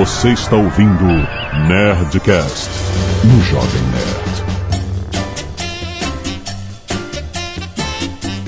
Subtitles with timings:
[0.00, 1.04] Você está ouvindo
[1.68, 2.70] Nerdcast
[3.22, 4.40] no Jovem Nerd.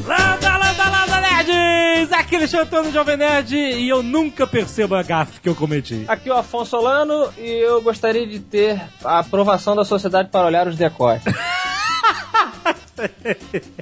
[0.07, 2.11] Landa, landa, landa, nerds!
[2.11, 6.06] Aqui é Alexandre do Jovem Nerd e eu nunca percebo a gafe que eu cometi.
[6.08, 10.46] Aqui é o Afonso Solano e eu gostaria de ter a aprovação da sociedade para
[10.46, 11.34] olhar os decotes.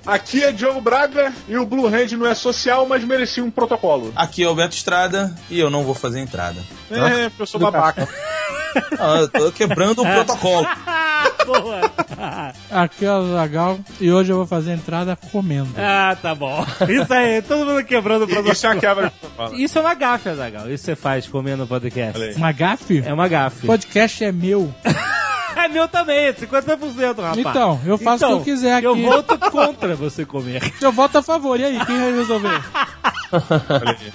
[0.07, 4.12] Aqui é Diogo Braga e o Blue Hand não é social, mas merecia um protocolo.
[4.16, 6.61] Aqui é o Beto Estrada e eu não vou fazer entrada.
[6.91, 8.09] É, porque eu sou babaca.
[9.01, 10.64] Ah, eu tô quebrando o protocolo.
[11.45, 11.80] Boa!
[12.70, 15.75] Aqui é o Zagal e hoje eu vou fazer a entrada comendo.
[15.77, 16.64] Ah, tá bom.
[16.89, 18.52] Isso aí, todo mundo quebrando o produto.
[18.52, 19.61] Isso é uma quebra protocolo.
[19.61, 20.70] Isso é uma gafe, Azagal.
[20.70, 22.37] Isso você faz comendo podcast.
[22.37, 23.02] Uma gafe?
[23.05, 23.64] É uma gafe.
[23.64, 24.73] O podcast é meu.
[25.60, 27.38] É meu também, 50%, rapaz.
[27.38, 28.87] Então, eu faço o que eu quiser aqui.
[28.87, 30.73] Eu voto contra você comer.
[30.80, 31.60] Eu voto a favor.
[31.60, 32.62] E aí, quem vai resolver?
[33.33, 34.12] Olha aí.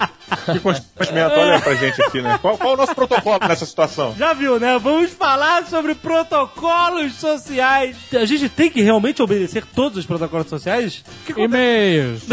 [0.52, 2.38] Que constrangimento, olha pra gente aqui, né?
[2.42, 4.14] Qual, qual é o nosso protocolo nessa situação?
[4.18, 4.78] Já viu, né?
[4.78, 7.96] Vamos falar sobre protocolos sociais.
[8.12, 11.04] A gente tem que realmente obedecer todos os protocolos sociais?
[11.36, 12.24] E-mails.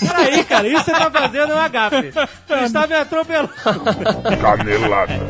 [0.00, 2.12] Peraí, cara, isso você tá fazendo é uma gafe.
[2.50, 3.50] Você está me atropelando.
[4.40, 5.20] Canelada.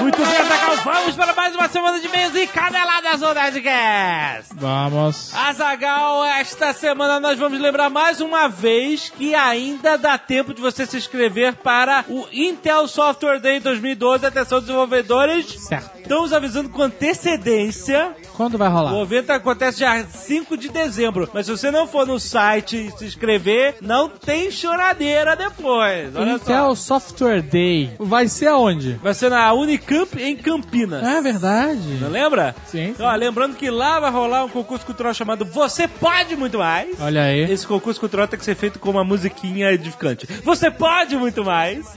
[0.00, 4.54] Muito bem, Azaghal, vamos para mais uma semana de e-mails e caneladas do Nerdcast.
[4.54, 5.34] Vamos.
[5.34, 10.86] Azagal, esta semana nós vamos lembrar mais uma vez que ainda dá tempo de você
[10.86, 14.24] se inscrever para o Intel Software Day 2012.
[14.26, 15.46] Atenção, desenvolvedores.
[15.60, 15.98] Certo.
[15.98, 18.14] Estamos avisando com antecedência.
[18.38, 19.02] Quando vai O rolar?
[19.02, 21.28] evento acontece dia 5 de dezembro.
[21.34, 26.14] Mas se você não for no site e se inscrever, não tem choradeira depois.
[26.14, 27.00] Olha Intel só.
[27.00, 27.90] Software Day.
[27.98, 28.92] Vai ser aonde?
[29.02, 31.04] Vai ser na Unicamp em Campinas.
[31.04, 31.98] É verdade.
[32.00, 32.54] Não lembra?
[32.66, 32.94] Sim.
[33.00, 36.96] Ó, lembrando que lá vai rolar um concurso cultural chamado Você Pode Muito Mais.
[37.00, 37.50] Olha aí.
[37.50, 40.28] Esse concurso cultural tem que ser feito com uma musiquinha edificante.
[40.44, 41.92] Você pode muito mais.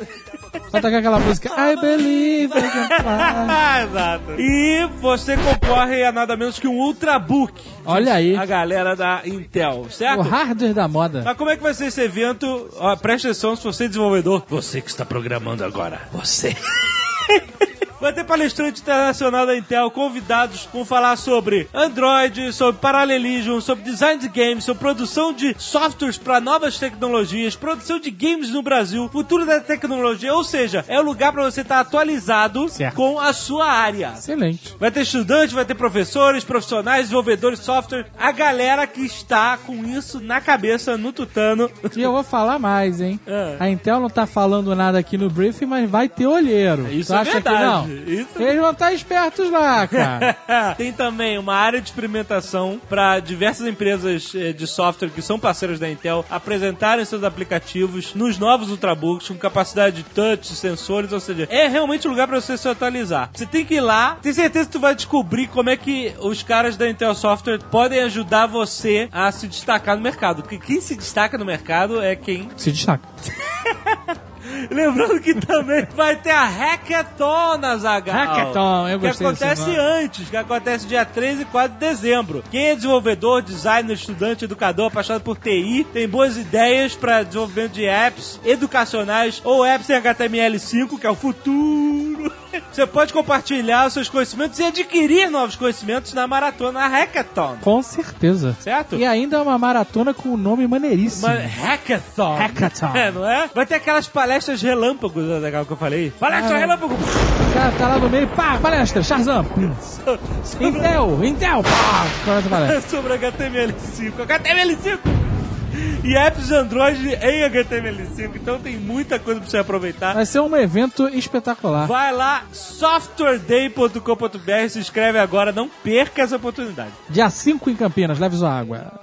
[0.72, 3.84] Vai tocar aquela música I Believe I Can Fly.
[3.92, 4.32] Exato.
[4.42, 7.54] E você concorre a nada menos que um Ultrabook.
[7.86, 8.36] Olha aí.
[8.36, 10.22] A galera da Intel, O certo?
[10.22, 11.22] hardware da moda.
[11.24, 12.70] Mas como é que vai ser esse evento?
[12.78, 14.44] Ó, preste atenção se você é desenvolvedor.
[14.50, 16.02] Você que está programando agora.
[16.12, 16.56] Você.
[18.02, 24.20] Vai ter palestrante internacional da Intel, convidados, vão falar sobre Android, sobre paralelismo, sobre design
[24.20, 29.46] de games, sobre produção de softwares para novas tecnologias, produção de games no Brasil, futuro
[29.46, 32.96] da tecnologia, ou seja, é o lugar para você estar atualizado Certo.
[32.96, 34.14] com a sua área.
[34.18, 34.76] Excelente.
[34.80, 39.86] Vai ter estudante, vai ter professores, profissionais, desenvolvedores de software, a galera que está com
[39.86, 41.70] isso na cabeça, no tutano.
[41.96, 43.20] E eu vou falar mais, hein?
[43.32, 43.56] É.
[43.60, 46.92] A Intel não tá falando nada aqui no briefing, mas vai ter olheiro.
[46.92, 47.58] Isso tu é acha verdade.
[47.58, 47.91] que não?
[47.92, 50.34] Isso Eles vão estar espertos lá, cara.
[50.78, 55.80] Tem também uma área de experimentação para diversas empresas eh, de software que são parceiras
[55.80, 61.48] da Intel apresentarem seus aplicativos nos novos Ultrabooks com capacidade de touch, sensores, ou seja,
[61.50, 63.30] é realmente um lugar para você se atualizar.
[63.34, 66.44] Você tem que ir lá, tem certeza que tu vai descobrir como é que os
[66.44, 70.42] caras da Intel Software podem ajudar você a se destacar no mercado.
[70.42, 73.08] Porque quem se destaca no mercado é quem Se destaca.
[74.70, 78.16] Lembrando que também vai ter a Hackathon na Zagal.
[78.16, 82.44] Hackathon, eu Que gostei desse acontece antes, que acontece dia 13 e 4 de dezembro.
[82.52, 87.86] Quem é desenvolvedor, designer, estudante, educador, apaixonado por TI, tem boas ideias para desenvolvimento de
[87.86, 92.11] apps educacionais ou apps em HTML5, que é o futuro.
[92.72, 97.58] Você pode compartilhar os seus conhecimentos e adquirir novos conhecimentos na maratona Hackathon.
[97.62, 98.56] Com certeza.
[98.60, 98.96] Certo?
[98.96, 101.28] E ainda é uma maratona com um nome maneiríssimo.
[101.28, 102.36] Uma hackathon.
[102.38, 102.92] Hackathon.
[102.96, 103.50] É, não é?
[103.54, 106.12] Vai ter aquelas palestras relâmpagos, né, legal que eu falei.
[106.20, 106.60] Palestra Ah.
[106.60, 106.94] relâmpago.
[106.94, 109.46] O cara tá lá no meio, pá, palestra, Shazam.
[110.60, 112.82] Intel, Intel, pá, começa a palestra.
[112.90, 114.14] sobre HTML5.
[114.28, 115.31] HTML5!
[116.04, 118.32] E apps de Android em HTML5.
[118.36, 120.14] Então tem muita coisa pra você aproveitar.
[120.14, 121.86] Vai ser um evento espetacular.
[121.88, 126.92] Vai lá, softwareday.com.br, se inscreve agora, não perca essa oportunidade.
[127.10, 129.00] Dia 5 em Campinas, leve sua água.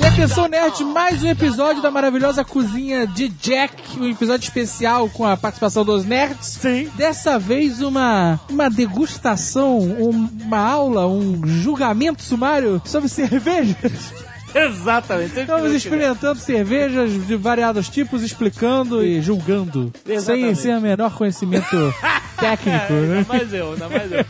[0.00, 5.24] E atenção, nerd, mais um episódio da maravilhosa cozinha de Jack, um episódio especial com
[5.26, 6.58] a participação dos nerds.
[6.60, 6.90] Sim.
[6.96, 14.29] Dessa vez uma, uma degustação, um- uma aula, um julgamento sumário sobre cervejas.
[14.54, 15.40] Exatamente.
[15.40, 19.92] Estamos experimentando cervejas de variados tipos, explicando e julgando.
[20.04, 20.58] Sem, Exatamente.
[20.58, 21.94] sem o menor conhecimento
[22.38, 23.18] técnico, né?
[23.18, 24.24] Ainda mais eu, ainda mais eu.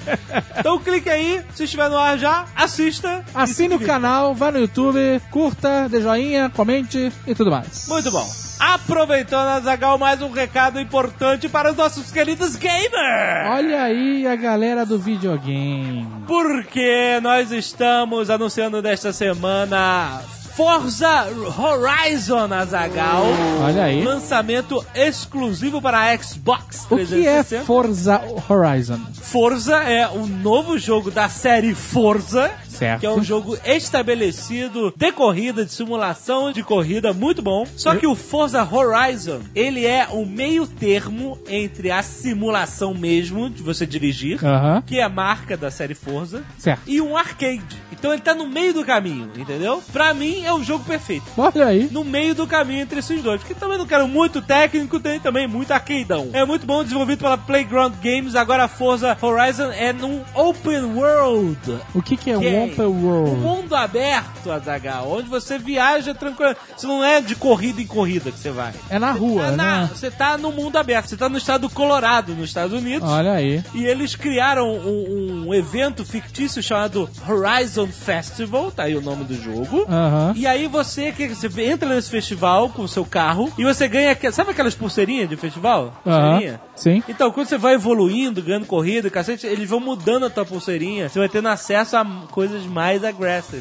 [0.58, 3.24] Então clique aí, se estiver no ar já, assista.
[3.34, 4.98] Assine o canal, vá no YouTube,
[5.30, 7.86] curta, dê joinha, comente e tudo mais.
[7.88, 8.49] Muito bom.
[8.60, 13.48] Aproveitando, Azagal, mais um recado importante para os nossos queridos gamers.
[13.48, 16.06] Olha aí a galera do videogame.
[16.26, 20.20] Porque nós estamos anunciando desta semana
[20.54, 21.26] Forza
[21.58, 23.24] Horizon Azagal.
[23.64, 24.04] Olha aí.
[24.04, 27.64] Lançamento exclusivo para Xbox O que é 360.
[27.64, 29.00] Forza Horizon?
[29.22, 32.50] Forza é o novo jogo da série Forza.
[32.80, 33.00] Certo.
[33.00, 37.66] Que é um jogo estabelecido de corrida, de simulação de corrida, muito bom.
[37.76, 43.62] Só que o Forza Horizon, ele é um meio termo entre a simulação mesmo, de
[43.62, 44.40] você dirigir,
[44.86, 46.82] que é a marca da série Forza, Certo.
[46.86, 47.76] e um arcade.
[47.92, 49.82] Então ele tá no meio do caminho, entendeu?
[49.92, 51.26] Pra mim é o jogo perfeito.
[51.36, 51.88] Olha aí.
[51.90, 53.40] No meio do caminho entre esses dois.
[53.42, 56.30] Porque também não quero muito técnico, tem também muito arcadeão.
[56.32, 58.34] É muito bom, desenvolvido pela Playground Games.
[58.34, 61.58] Agora a Forza Horizon é num open world.
[61.94, 63.36] O que, que é Que um Open Um World?
[63.36, 66.54] mundo aberto, Azagal, onde você viaja tranquilo.
[66.76, 68.72] Você não é de corrida em corrida que você vai.
[68.88, 69.90] É na rua, É na- né?
[69.94, 71.08] Você tá no mundo aberto.
[71.08, 73.08] Você tá no estado do Colorado, nos Estados Unidos.
[73.08, 73.62] Olha aí.
[73.74, 79.34] E eles criaram um, um evento fictício chamado Horizon Festival, tá aí o nome do
[79.34, 79.84] jogo.
[79.88, 80.32] Aham.
[80.36, 84.16] E aí você, que você entra nesse festival com o seu carro e você ganha,
[84.32, 85.94] sabe aquelas pulseirinhas de festival?
[86.04, 86.60] Pulseirinha?
[86.76, 87.02] Sim.
[87.08, 91.08] Então, quando você vai evoluindo, ganhando corrida, cacete, eles vão mudando a tua pulseirinha.
[91.08, 93.04] Você vai tendo acesso a coisas mais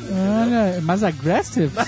[0.06, 0.16] entendeu?
[0.42, 1.72] Olha, mas aggressive?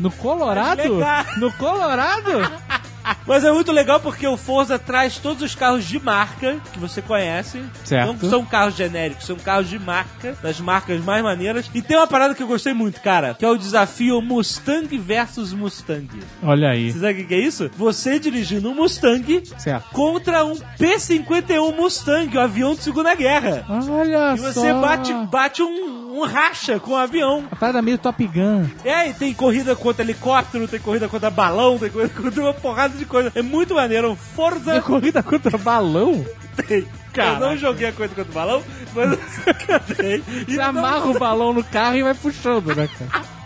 [0.00, 0.98] No Colorado?
[1.38, 2.30] No Colorado?
[3.26, 7.00] Mas é muito legal porque o Forza traz todos os carros de marca que você
[7.02, 7.62] conhece.
[7.84, 8.06] Certo.
[8.22, 11.70] Não são carros genéricos, são carros de marca, das marcas mais maneiras.
[11.74, 15.52] E tem uma parada que eu gostei muito, cara, que é o desafio Mustang versus
[15.52, 16.08] Mustang.
[16.42, 16.92] Olha aí.
[16.92, 17.70] Você sabe o que é isso?
[17.76, 19.90] Você dirigindo um Mustang Certo.
[19.92, 23.64] contra um P-51 Mustang, o avião de Segunda Guerra.
[23.68, 24.80] Olha E você só.
[24.80, 27.44] bate, bate um, um racha com o avião.
[27.50, 28.66] A parada meio Top Gun.
[28.84, 32.96] É, e tem corrida contra helicóptero, tem corrida contra balão, tem corrida contra uma porrada
[32.96, 33.30] de coisa.
[33.34, 34.12] É muito maneiro.
[34.12, 36.24] Um Forza Tem corrida contra balão?
[36.66, 36.78] tem.
[36.78, 37.40] Eu Caraca.
[37.46, 38.62] não joguei a coisa contra o balão,
[38.94, 40.22] mas eu cantei.
[40.46, 43.24] Você amarra o balão no carro e vai puxando, né, cara?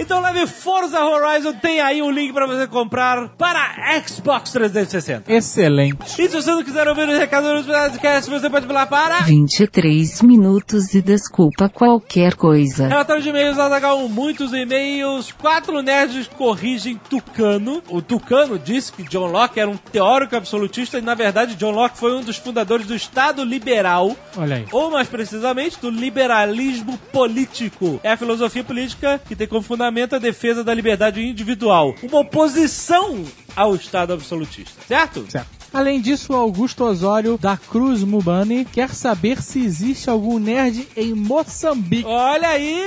[0.00, 5.32] Então leve Forza Horizon, tem aí um link pra você comprar para Xbox 360.
[5.32, 6.22] Excelente.
[6.22, 9.22] E se você não quiser ouvir os recados do podcast, você pode pular para...
[9.22, 12.86] 23 minutos e desculpa qualquer coisa.
[12.86, 15.32] Relatório de e-mails, Azaghal, muitos e-mails.
[15.32, 17.82] Quatro nerds corrigem Tucano.
[17.88, 21.98] O Tucano disse que John Locke era um teórico absolutista e, na verdade, John Locke
[21.98, 24.66] foi um dos fundadores do Estado Liberal, Olha aí.
[24.70, 27.98] ou mais precisamente, do liberalismo político.
[28.04, 31.94] É a filosofia política que tem como fundamento a defesa da liberdade individual.
[32.02, 33.24] Uma oposição
[33.56, 35.24] ao Estado absolutista, certo?
[35.28, 35.57] Certo.
[35.72, 41.12] Além disso, o Augusto Osório da Cruz Mubani quer saber se existe algum nerd em
[41.14, 42.04] Moçambique.
[42.06, 42.82] Olha aí,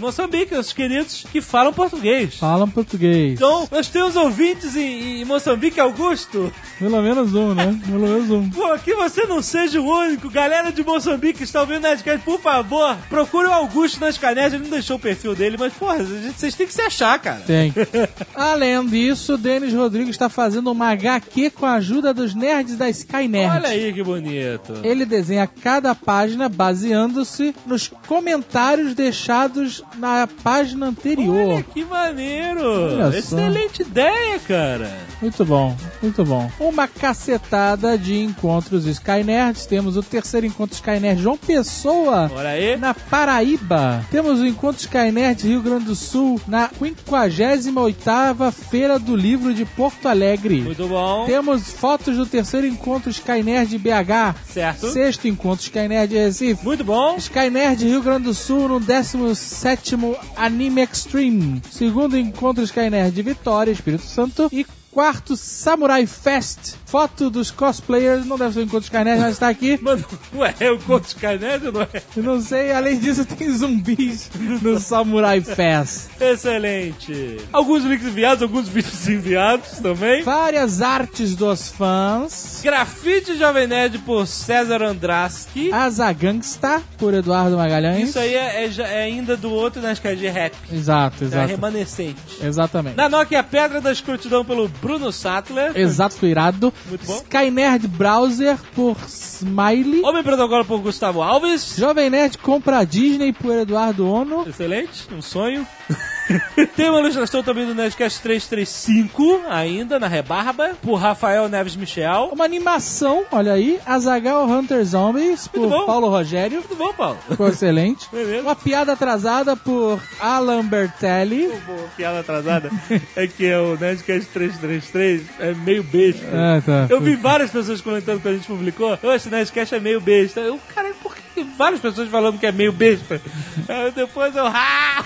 [0.00, 2.36] Moçambique, os queridos que falam português.
[2.36, 3.34] Falam português.
[3.34, 6.52] Então, nós temos ouvintes em, em Moçambique, Augusto.
[6.78, 7.78] Pelo menos um, né?
[7.86, 8.48] Pelo menos um.
[8.50, 10.30] Pô, que você não seja o único.
[10.30, 14.54] Galera de Moçambique que está ouvindo o Nerdcast, por favor, procure o Augusto nas canetas.
[14.54, 17.40] Ele não deixou o perfil dele, mas, porra, gente- vocês têm que se achar, cara.
[17.46, 17.72] Tem.
[18.34, 22.88] Além disso, o Denis Rodrigues está fazendo uma HQ com a ajuda dos nerds da
[22.88, 23.50] Skynet.
[23.50, 24.74] Olha aí que bonito.
[24.82, 31.54] Ele desenha cada página baseando-se nos comentários deixados na página anterior.
[31.54, 33.00] Olha que maneiro.
[33.00, 33.16] Olha.
[33.16, 34.90] Excelente ideia, cara.
[35.20, 36.50] Muito bom, muito bom.
[36.60, 39.66] Uma cacetada de encontros Skynerds.
[39.66, 42.30] Temos o terceiro encontro Skynerd João Pessoa.
[42.34, 42.76] Olha aí.
[42.76, 49.54] Na Paraíba, temos o Encontro Skynerd Rio Grande do Sul na 58ª Feira do Livro
[49.54, 50.62] de Porto Alegre.
[50.62, 51.24] Muito bom.
[51.26, 54.90] Temos fotos do terceiro Encontro Skynerd BH, Certo.
[54.92, 57.16] sexto Encontro Skynerd Recife, Muito bom.
[57.16, 61.62] Skynerd Rio Grande do Sul no 17º Anime Extreme.
[61.70, 64.48] Segundo encontro Skynerd Vitória, Espírito Santo.
[64.52, 66.76] E quarto Samurai Fest.
[66.86, 68.24] Foto dos cosplayers.
[68.24, 69.78] Não deve ser o encontro Skynerd, mas está aqui.
[69.82, 70.02] Mano,
[70.34, 72.02] ué, é o Conto Skynet, não é?
[72.16, 74.30] Eu não sei, além disso tem zumbis
[74.62, 76.08] no Samurai Fest.
[76.18, 77.38] Excelente.
[77.52, 80.22] Alguns links enviados, alguns vídeos enviados também.
[80.22, 82.60] Várias artes dos fãs.
[82.62, 85.70] Grafite Jovem Nerd por César Andraski.
[85.72, 88.08] Asa Gangsta, por Eduardo Magalhães.
[88.08, 90.54] Isso aí é, é é ainda do outro Nascar de rap.
[90.72, 91.48] Exato, É exato.
[91.48, 92.16] remanescente.
[92.42, 92.96] Exatamente.
[92.96, 95.76] Na Nokia Pedra da Escrotidão pelo Bruno Sattler.
[95.76, 96.72] Exato, irado.
[96.86, 97.16] Muito bom.
[97.18, 100.02] Skynerd Browser por Smiley.
[100.02, 101.76] Homem Protocolo por Gustavo Alves.
[101.78, 104.48] Jovem Nerd compra a Disney por Eduardo Ono.
[104.48, 105.66] Excelente, um sonho.
[106.76, 112.30] Tem uma ilustração também do Nerdcast 335, ainda, na rebarba, por Rafael Neves Michel.
[112.32, 115.86] Uma animação, olha aí, Azagal Hunter Zombies, por.
[115.86, 116.62] Paulo Rogério.
[116.62, 117.18] Tudo bom, Paulo?
[117.28, 118.08] Ficou excelente.
[118.12, 118.42] Beleza.
[118.42, 121.48] Uma piada atrasada por Alan Bertelli.
[121.66, 122.70] Boa, piada atrasada
[123.14, 126.26] é que o Nerdcast 333 é meio besta.
[126.32, 126.86] Ah, tá.
[126.90, 130.40] Eu vi várias pessoas comentando quando a gente publicou, "Ô, esse Nerdcast é meio besta.
[130.40, 133.20] Eu, cara, por que várias pessoas falando que é meio besta?
[133.68, 135.04] Aí depois eu, ah,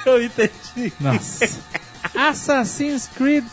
[0.06, 0.92] eu entendi.
[1.00, 1.48] Nossa.
[2.14, 3.44] Assassin's Creed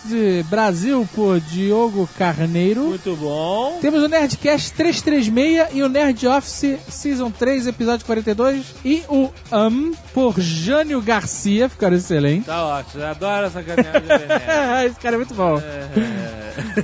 [0.49, 2.85] Brasil por Diogo Carneiro.
[2.85, 3.77] Muito bom.
[3.81, 8.75] Temos o Nerdcast 336 e o Nerd Office Season 3, episódio 42.
[8.83, 12.47] E o AM por Jânio Garcia, ficaram excelentes.
[12.47, 14.05] Tá ótimo, adoro essa caminhada.
[14.85, 15.61] Esse cara é muito bom.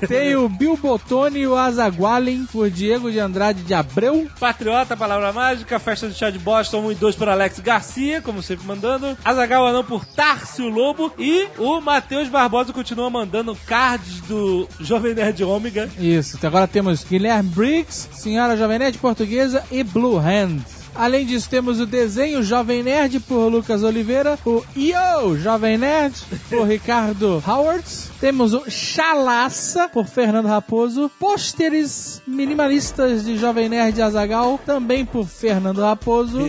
[0.08, 4.28] Tem o Bill Bottoni e o Azagualen por Diego de Andrade de Abreu.
[4.40, 8.42] Patriota, Palavra Mágica, Festa do Chá de Boston 1 e 2 por Alex Garcia, como
[8.42, 9.18] sempre mandando.
[9.24, 11.14] Azagal Anão por Tárcio Lobo.
[11.18, 15.90] E o Matheus Barbosa continua mandando cards do Jovem Nerd Ômega.
[15.98, 20.62] Isso, agora temos Guilherme Briggs, Senhora Jovem Nerd Portuguesa e Blue Hand.
[20.96, 26.14] Além disso, temos o desenho Jovem Nerd por Lucas Oliveira, o Yo Jovem Nerd
[26.50, 27.84] por Ricardo Howard,
[28.24, 35.82] temos o Chalaça por Fernando Raposo, pôsteres minimalistas de Jovem Nerd Azagal também por Fernando
[35.82, 36.40] Raposo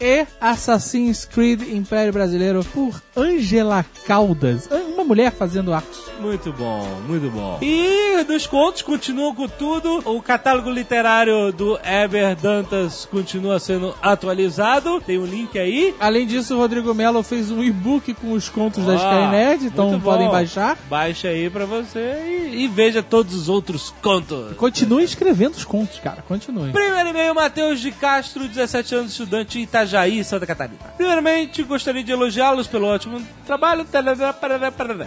[0.00, 5.98] e Assassin's Creed Império Brasileiro por Angela Caldas, uma mulher fazendo arte.
[6.20, 7.58] Muito bom, muito bom.
[7.62, 9.98] E dos contos continuam com tudo.
[10.04, 15.00] O catálogo literário do Eber Dantas continua sendo atualizado.
[15.00, 15.94] Tem um link aí.
[16.00, 20.00] Além disso, o Rodrigo Mello fez um e-book com os contos da Ah, Skynet, então
[20.00, 20.76] podem baixar.
[20.88, 24.56] Baixa aí pra você e, e veja todos os outros contos.
[24.56, 26.22] Continue escrevendo os contos, cara.
[26.22, 26.72] Continue.
[26.72, 30.78] Primeiro e-mail, Matheus de Castro, 17 anos, estudante em Itajaí, Santa Catarina.
[30.96, 33.86] Primeiramente, gostaria de elogiá-los pelo ótimo trabalho.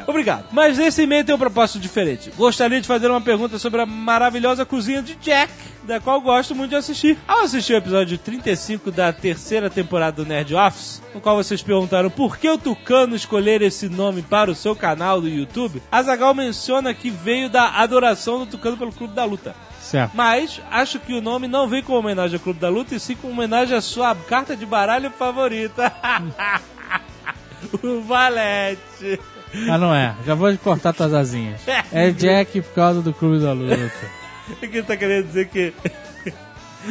[0.08, 0.46] Obrigado.
[0.52, 2.32] Mas esse e-mail tem um propósito diferente.
[2.36, 5.52] Gostaria de fazer uma pergunta sobre a maravilhosa cozinha de Jack,
[5.84, 7.18] da qual gosto muito de assistir.
[7.28, 12.10] Ao assistir o episódio 35 da terceira temporada do Nerd Office, no qual vocês perguntaram
[12.10, 16.94] por que o Tucano escolher esse nome para o seu canal do YouTube, Azagal menciona
[16.94, 19.54] que veio da adoração do Tucano pelo Clube da Luta.
[19.82, 20.12] Certo.
[20.16, 23.16] Mas acho que o nome não vem como homenagem ao Clube da Luta, e sim
[23.16, 25.92] como homenagem à sua carta de baralho favorita.
[27.84, 29.20] o Valete.
[29.70, 30.16] Ah, não é.
[30.26, 31.62] Já vou cortar tuas asinhas.
[31.92, 33.92] É Jack por causa do Clube da Luta.
[34.50, 35.74] O que ele tá querendo dizer que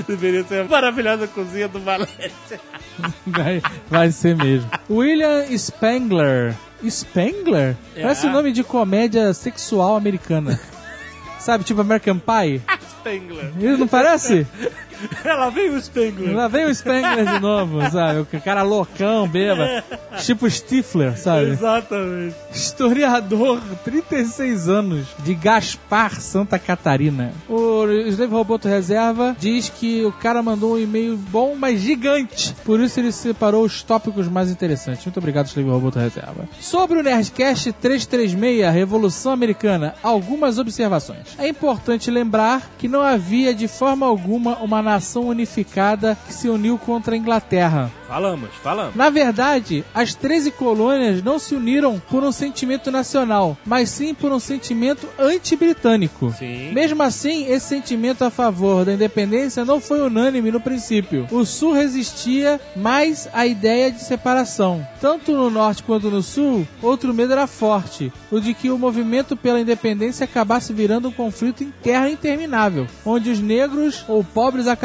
[0.07, 2.61] deveria ser a maravilhosa cozinha do Valete.
[3.27, 4.69] Vai, vai ser mesmo.
[4.91, 6.55] William Spangler.
[6.85, 7.75] Spangler?
[7.97, 8.03] É.
[8.03, 10.61] Parece o nome de comédia sexual americana.
[11.39, 12.61] Sabe, tipo American Pie?
[12.91, 13.53] Spengler.
[13.59, 14.47] Ele não parece?
[15.25, 16.35] Ela veio o Spengler.
[16.35, 18.21] Lá vem o Spangler de novo, sabe?
[18.21, 19.83] O cara loucão, beba.
[20.19, 21.51] Tipo Stifler, sabe?
[21.51, 22.35] Exatamente.
[22.53, 27.33] Historiador, 36 anos, de Gaspar, Santa Catarina.
[27.49, 32.55] O Slave Roboto Reserva diz que o cara mandou um e-mail bom, mas gigante.
[32.65, 35.05] Por isso ele separou os tópicos mais interessantes.
[35.05, 36.49] Muito obrigado, Slave Roboto Reserva.
[36.61, 41.37] Sobre o Nerdcast 336, Revolução Americana, algumas observações.
[41.39, 46.77] É importante lembrar que não havia de forma alguma uma nação unificada que se uniu
[46.77, 47.91] contra a Inglaterra.
[48.09, 48.97] Falamos, falamos.
[48.97, 54.33] Na verdade, as 13 colônias não se uniram por um sentimento nacional, mas sim por
[54.33, 56.35] um sentimento anti-britânico.
[56.37, 56.73] Sim.
[56.73, 61.29] Mesmo assim, esse sentimento a favor da independência não foi unânime no princípio.
[61.31, 64.85] O Sul resistia mais à ideia de separação.
[65.01, 69.37] Tanto no Norte quanto no Sul, outro medo era forte, o de que o movimento
[69.37, 74.80] pela independência acabasse virando um conflito interno interminável, onde os negros ou pobres acabassem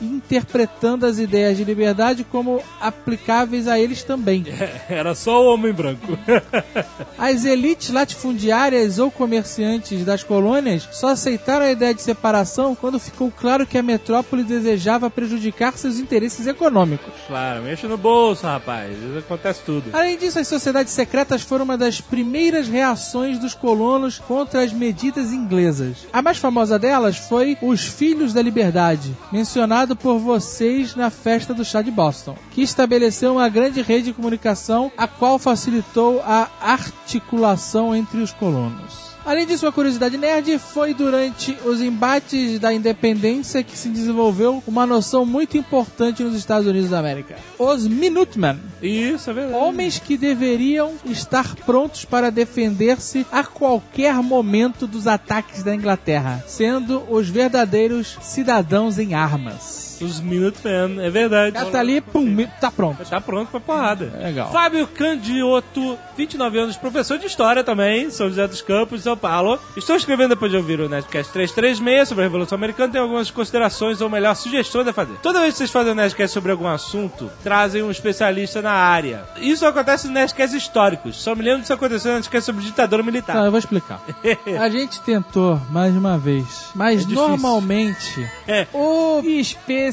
[0.00, 4.44] interpretando as ideias de liberdade como aplicáveis a eles também.
[4.88, 6.18] Era só o homem branco.
[7.18, 13.30] As elites latifundiárias ou comerciantes das colônias só aceitaram a ideia de separação quando ficou
[13.30, 17.12] claro que a metrópole desejava prejudicar seus interesses econômicos.
[17.26, 18.92] claro, mexe no bolso, rapaz.
[18.96, 19.90] Isso acontece tudo.
[19.92, 25.32] Além disso, as sociedades secretas foram uma das primeiras reações dos colonos contra as medidas
[25.32, 26.06] inglesas.
[26.12, 31.64] A mais famosa delas foi os Filhos da Liberdade, mencionado por vocês na festa do
[31.64, 37.94] chá de Boston, que estabeleceu uma grande rede de comunicação a qual facilitou a articulação
[37.94, 39.15] entre os colonos.
[39.26, 44.86] Além disso, uma curiosidade nerd foi durante os embates da independência que se desenvolveu uma
[44.86, 47.34] noção muito importante nos Estados Unidos da América.
[47.58, 49.58] Os Minutemen, Isso, é verdade.
[49.58, 57.02] Homens que deveriam estar prontos para defender-se a qualquer momento dos ataques da Inglaterra, sendo
[57.08, 59.95] os verdadeiros cidadãos em armas.
[60.00, 61.50] Os Minutemen, é verdade.
[61.50, 63.04] O cara tá ali, pum, tá pronto.
[63.08, 64.12] Tá pronto pra porrada.
[64.22, 64.50] Legal.
[64.52, 69.58] Fábio Candioto, 29 anos, professor de História também, São José dos Campos, São Paulo.
[69.76, 74.00] Estou escrevendo depois de ouvir o Nerdcast 336 sobre a Revolução Americana, tenho algumas considerações
[74.00, 75.14] ou melhor, sugestões a fazer.
[75.22, 79.24] Toda vez que vocês fazem um Nerdcast sobre algum assunto, trazem um especialista na área.
[79.38, 81.16] Isso acontece no Nerdcast históricos.
[81.16, 83.36] Só me lembro disso acontecendo no Nerdcast sobre ditadura militar.
[83.36, 84.00] Tá, eu vou explicar.
[84.60, 88.66] A gente tentou mais uma vez, mas É normalmente É.
[88.72, 89.85] o especialista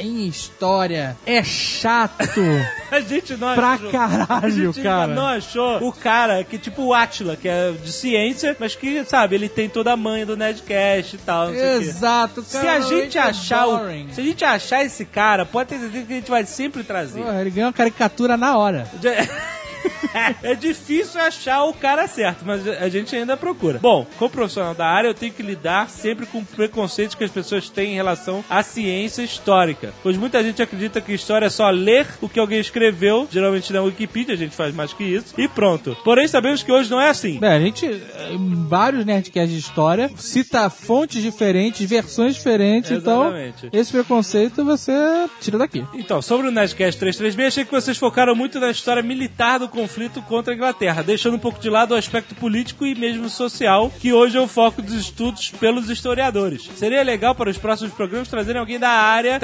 [0.00, 2.16] em história é chato
[2.90, 5.14] A gente não pra achou- A caralho, gente cara.
[5.14, 9.34] não achou o cara que, tipo o Atila, que é de ciência, mas que, sabe,
[9.34, 11.52] ele tem toda a manha do Nerdcast e tal.
[11.52, 12.76] Exato, Se cara.
[12.76, 13.78] a gente é achar o,
[14.12, 17.20] se a gente achar esse cara, pode ter certeza que a gente vai sempre trazer.
[17.22, 18.88] Porra, ele ganhou uma caricatura na hora.
[20.42, 23.78] É difícil achar o cara certo, mas a gente ainda procura.
[23.78, 27.68] Bom, como profissional da área, eu tenho que lidar sempre com preconceitos que as pessoas
[27.68, 29.92] têm em relação à ciência histórica.
[30.02, 33.82] Pois muita gente acredita que história é só ler o que alguém escreveu, geralmente na
[33.82, 35.96] Wikipedia, a gente faz mais que isso, e pronto.
[36.04, 37.38] Porém, sabemos que hoje não é assim.
[37.38, 43.66] Bem, a gente, em vários Nerdcasts de história, cita fontes diferentes, versões diferentes, Exatamente.
[43.66, 44.92] então esse preconceito você
[45.40, 45.84] tira daqui.
[45.94, 50.22] Então, sobre o Nerdcast 336, achei que vocês focaram muito na história militar do conflito
[50.22, 54.12] contra a Inglaterra, deixando um pouco de lado o aspecto político e mesmo social, que
[54.12, 56.68] hoje é o foco dos estudos pelos historiadores.
[56.76, 59.38] Seria legal para os próximos programas trazerem alguém da área.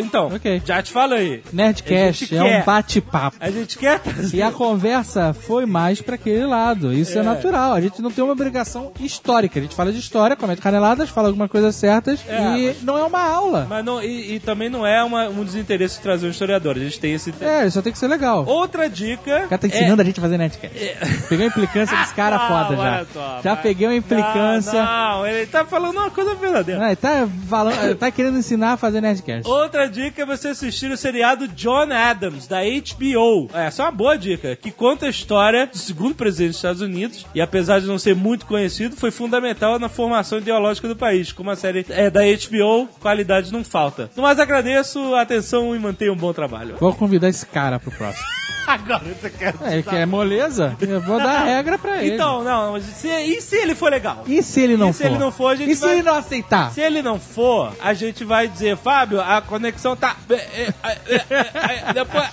[0.00, 0.60] Então, Ok.
[0.64, 1.42] já te falei.
[1.52, 3.36] Nerdcast é um bate-papo.
[3.40, 4.36] A gente quer trazer.
[4.36, 6.92] E a conversa foi mais pra aquele lado.
[6.92, 7.22] Isso é.
[7.22, 7.72] natural.
[7.72, 9.58] A gente não tem uma obrigação histórica.
[9.58, 12.98] A gente fala de história, comenta caneladas, fala algumas coisas certas É, e mas- não
[12.98, 13.66] é uma aula.
[13.68, 16.76] Mas não, e, e também não é uma- um desinteresse de trazer um historiador.
[16.76, 17.32] A gente tem esse.
[17.40, 18.44] É, só tem que ser legal.
[18.46, 19.46] Outra dica.
[19.52, 20.78] O cara tá é- ensinando a gente a fazer Nerdcast.
[21.28, 23.06] Peguei a implicância desse cara Não, foda já.
[23.12, 24.82] só, já peguei uma implicância.
[24.82, 26.80] Não, não, ele tá falando uma coisa verdadeira.
[26.80, 29.46] Não, ele tá, falando, ele tá querendo ensinar a fazer Nerdcast.
[29.48, 33.50] Outra dica é você assistir o seriado John Adams, da HBO.
[33.52, 36.80] É, essa é uma boa dica, que conta a história do segundo presidente dos Estados
[36.80, 41.30] Unidos, e apesar de não ser muito conhecido, foi fundamental na formação ideológica do país.
[41.30, 44.10] Como a série é da HBO, qualidade não falta.
[44.16, 46.76] No mais, agradeço a atenção e mantenha um bom trabalho.
[46.80, 48.24] Vou convidar esse cara pro próximo.
[48.66, 49.54] Agora você quer...
[49.62, 50.76] É, ele quer moleza?
[50.80, 52.14] Eu vou dar a regra pra ele.
[52.14, 54.24] Então, não, se, e se ele for legal?
[54.26, 55.06] E se ele não E se for?
[55.08, 56.72] ele não for, a gente E se vai- ele não aceitar?
[56.72, 60.16] Se ele não for, a gente vai dizer, Fábio, a conexão tá.
[60.30, 61.26] é, é,
[61.88, 62.24] é, depois,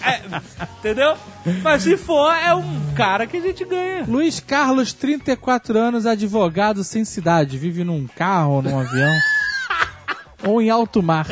[0.79, 1.15] entendeu?
[1.63, 4.03] Mas se for, é um cara que a gente ganha.
[4.07, 9.11] Luiz Carlos, 34 anos, advogado sem cidade, vive num carro ou num avião.
[10.43, 11.27] Ou em alto mar.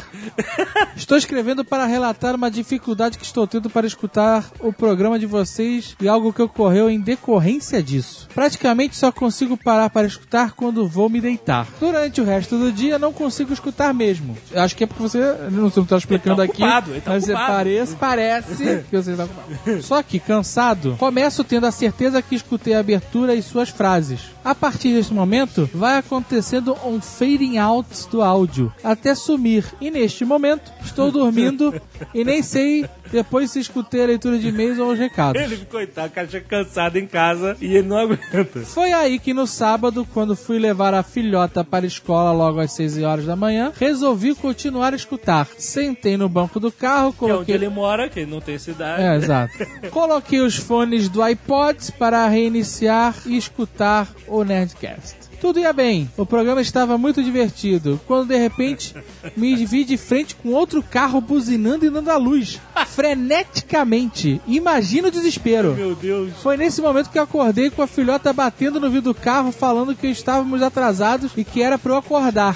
[0.95, 5.95] Estou escrevendo para relatar uma dificuldade que estou tendo para escutar o programa de vocês
[6.01, 8.27] e algo que ocorreu em decorrência disso.
[8.33, 11.67] Praticamente só consigo parar para escutar quando vou me deitar.
[11.79, 14.37] Durante o resto do dia não consigo escutar mesmo.
[14.51, 15.19] Eu acho que é porque você
[15.51, 16.63] não está explicando Ele tá aqui.
[16.63, 17.47] ocupado, ele tá mas ocupado.
[17.53, 19.83] parece, parece que você está ocupado.
[19.83, 24.19] Só que cansado, começo tendo a certeza que escutei a abertura e suas frases.
[24.47, 29.65] A partir desse momento, vai acontecendo um fading out do áudio, até sumir.
[29.81, 31.73] E neste momento, estou dormindo
[32.15, 35.41] e nem sei depois se escutei a leitura de e-mails ou os recados.
[35.41, 38.45] Ele, coitado, o cara chega cansado em casa e ele não aguenta.
[38.65, 42.71] Foi aí que no sábado, quando fui levar a filhota para a escola logo às
[42.73, 45.47] 6 horas da manhã, resolvi continuar a escutar.
[45.57, 48.57] Sentei no banco do carro, Que é onde coloquei ele mora, que ele não tem
[48.57, 49.01] cidade.
[49.01, 49.53] É, exato.
[49.91, 55.26] Coloquei os fones do iPod para reiniciar e escutar o Nerdcast.
[55.39, 58.95] Tudo ia bem, o programa estava muito divertido, quando de repente
[59.35, 64.41] me vi de frente com outro carro buzinando e dando a luz, freneticamente.
[64.47, 65.75] Imagina o desespero.
[65.75, 66.33] Meu Deus.
[66.41, 69.95] Foi nesse momento que eu acordei com a filhota batendo no vidro do carro, falando
[69.95, 72.55] que estávamos atrasados e que era para eu acordar.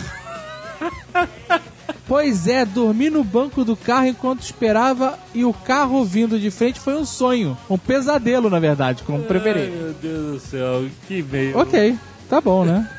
[2.08, 6.78] Pois é, dormi no banco do carro enquanto esperava e o carro vindo de frente
[6.78, 7.58] foi um sonho.
[7.70, 9.72] Um pesadelo, na verdade, como Ai, preferir.
[9.72, 11.58] meu Deus do céu, que meio.
[11.58, 11.98] Ok,
[12.32, 12.90] tá bom, né?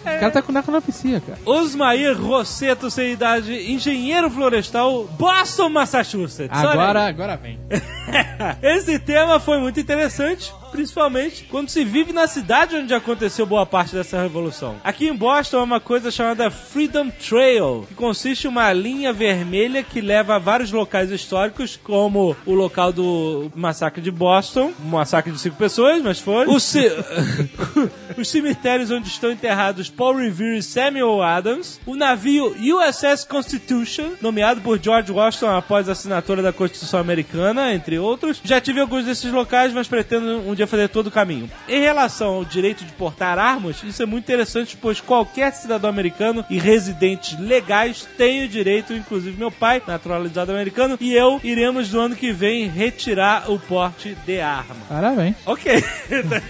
[0.00, 1.38] O cara tá com narcolepsia, cara.
[1.44, 6.48] Osmair Rosseto, sem idade, engenheiro florestal, Boston, Massachusetts.
[6.58, 7.58] Agora, agora vem.
[8.62, 13.94] Esse tema foi muito interessante, principalmente quando se vive na cidade onde aconteceu boa parte
[13.94, 14.76] dessa revolução.
[14.82, 19.82] Aqui em Boston há uma coisa chamada Freedom Trail, que consiste em uma linha vermelha
[19.82, 25.30] que leva a vários locais históricos, como o local do massacre de Boston, um massacre
[25.30, 26.46] de cinco pessoas, mas foi.
[26.46, 26.90] O, ci-
[28.20, 34.60] os cemitérios onde estão enterrados Paul Revere e Samuel Adams, o navio USS Constitution, nomeado
[34.60, 38.40] por George Washington após a assinatura da Constituição Americana, entre outros.
[38.44, 41.50] Já tive alguns desses locais, mas pretendo um dia fazer todo o caminho.
[41.68, 46.44] Em relação ao direito de portar armas, isso é muito interessante, pois qualquer cidadão americano
[46.50, 52.00] e residentes legais tem o direito, inclusive meu pai, naturalizado americano, e eu iremos no
[52.00, 54.76] ano que vem retirar o porte de arma.
[54.88, 55.36] Parabéns.
[55.46, 55.84] Ok,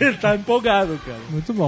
[0.01, 1.19] ele tá empolgado, cara.
[1.31, 1.60] Muito bom.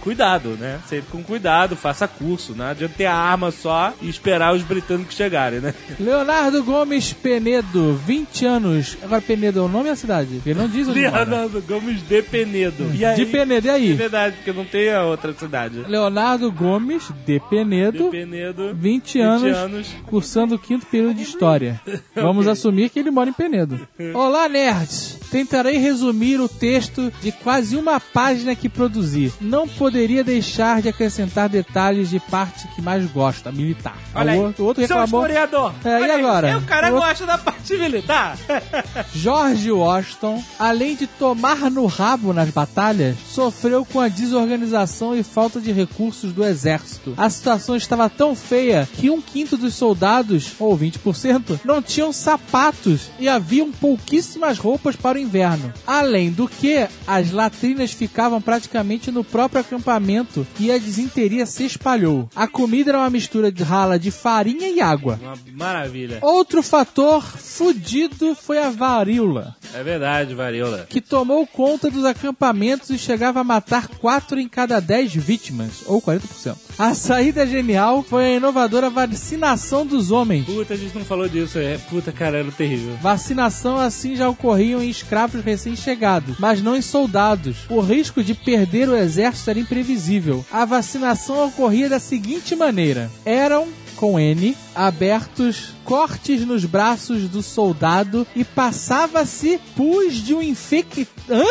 [0.00, 0.80] Cuidado, né?
[0.88, 2.54] Sempre com cuidado, faça curso.
[2.54, 5.74] Não adianta ter a arma só e esperar os britânicos chegarem, né?
[5.98, 8.96] Leonardo Gomes Penedo, 20 anos.
[9.02, 10.40] Agora, Penedo é o nome a cidade?
[10.44, 11.24] Ele não diz onde mora.
[11.24, 12.90] Leonardo Gomes de Penedo.
[12.94, 13.92] E aí, De Penedo, e É aí?
[13.94, 15.84] verdade, porque não tem a outra cidade.
[15.88, 18.74] Leonardo Gomes de De Penedo, Penedo.
[18.74, 19.88] 20 anos, anos.
[20.06, 21.80] cursando o quinto período de História.
[22.14, 23.80] Vamos assumir que ele mora em Penedo.
[24.14, 25.18] Olá, nerds!
[25.30, 29.23] Tentarei resumir o texto de quase uma página que produzi.
[29.40, 33.96] Não poderia deixar de acrescentar detalhes de parte que mais gosto, a militar.
[34.14, 34.38] Olha aí.
[34.38, 35.26] o outro, o outro reclamou.
[35.26, 36.20] É, e Olha aí.
[36.20, 36.48] agora?
[36.48, 38.36] É, o cara O outro- gosta da parte militar.
[39.14, 45.60] George Washington, além de tomar no rabo nas batalhas, sofreu com a desorganização e falta
[45.60, 47.14] de recursos do exército.
[47.16, 53.10] A situação estava tão feia que um quinto dos soldados, ou 20%, não tinham sapatos
[53.18, 55.72] e haviam pouquíssimas roupas para o inverno.
[55.86, 62.28] Além do que, as latrinas ficavam praticamente no próprio acampamento e a desinteria se espalhou.
[62.34, 65.18] A comida era uma mistura de rala de farinha e água.
[65.22, 66.18] Uma maravilha.
[66.20, 70.86] Outro fator fudido foi a varíola É verdade, varíola.
[70.88, 76.02] que tomou conta dos acampamentos e chegava a matar 4 em cada 10 vítimas, ou
[76.02, 76.56] 40%.
[76.76, 80.44] A saída genial foi a inovadora vacinação dos homens.
[80.44, 81.58] Puta, a gente não falou disso.
[81.58, 82.96] É, puta, cara, era terrível.
[83.00, 87.58] Vacinação assim já ocorriam em escravos recém-chegados, mas não em soldados.
[87.68, 90.44] O risco de perder o exército era imprevisível.
[90.50, 93.68] A vacinação ocorria da seguinte maneira: eram
[94.04, 101.08] com N, abertos cortes nos braços do soldado e passava-se pus de um infectado.
[101.30, 101.42] Hã?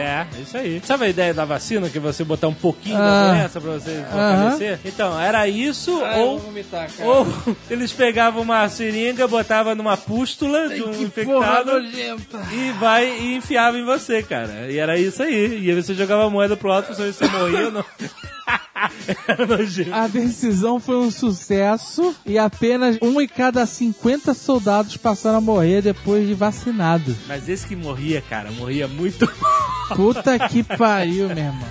[0.00, 0.80] É, isso aí.
[0.82, 3.00] Sabe a ideia da vacina que você botar um pouquinho Ah.
[3.00, 4.80] da doença pra você fortalecer?
[4.86, 6.38] Então, era isso ou.
[6.38, 7.26] vomitar, Ou
[7.68, 11.72] eles pegavam uma seringa, botavam numa pústula de um infectado
[12.52, 14.70] e vai e enfiava em você, cara.
[14.72, 15.60] E era isso aí.
[15.62, 17.84] E aí você jogava a moeda pro alto pra saber se você morria ou não.
[19.92, 25.82] A decisão foi um sucesso e apenas um em cada 50 soldados passaram a morrer
[25.82, 27.16] depois de vacinados.
[27.26, 29.30] Mas esse que morria, cara, morria muito.
[29.94, 31.68] Puta que pariu, meu irmão.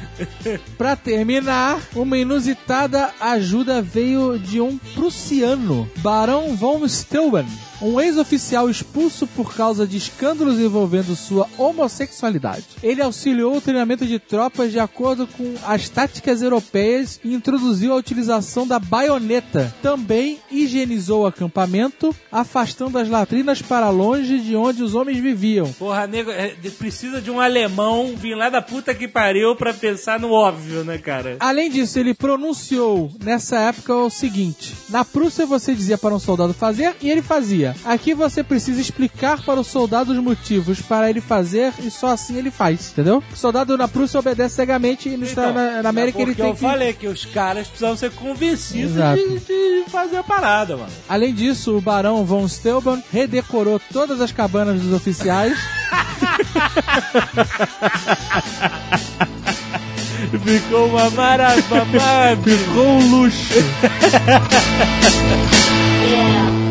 [0.78, 7.47] Pra terminar, uma inusitada ajuda veio de um prussiano, Barão von Steuben,
[7.82, 12.65] um ex-oficial expulso por causa de escândalos envolvendo sua homossexualidade.
[12.84, 17.98] Ele auxiliou o treinamento de tropas de acordo com as táticas europeias e introduziu a
[17.98, 19.74] utilização da baioneta.
[19.82, 25.72] Também higienizou o acampamento, afastando as latrinas para longe de onde os homens viviam.
[25.74, 30.20] Porra, nego, é, precisa de um alemão vir lá da puta que pariu pra pensar
[30.20, 31.38] no óbvio, né, cara?
[31.39, 36.54] Além disso, ele pronunciou nessa época o seguinte: na Prússia você dizia para um soldado
[36.54, 37.71] fazer e ele fazia.
[37.86, 42.38] Aqui você precisa explicar para o soldado os motivos para ele fazer e só assim
[42.38, 43.24] ele faz, entendeu?
[43.32, 46.48] O soldado na Prússia obedece cegamente e no Então, na, na América é ele tem
[46.50, 46.62] eu que.
[46.62, 50.90] falei que os caras precisavam ser convencidos de, de fazer a parada, mano.
[51.08, 55.58] Além disso, o barão von Steuben redecorou todas as cabanas dos oficiais.
[60.44, 61.64] Ficou uma maravilha.
[62.44, 63.54] Ficou um luxo.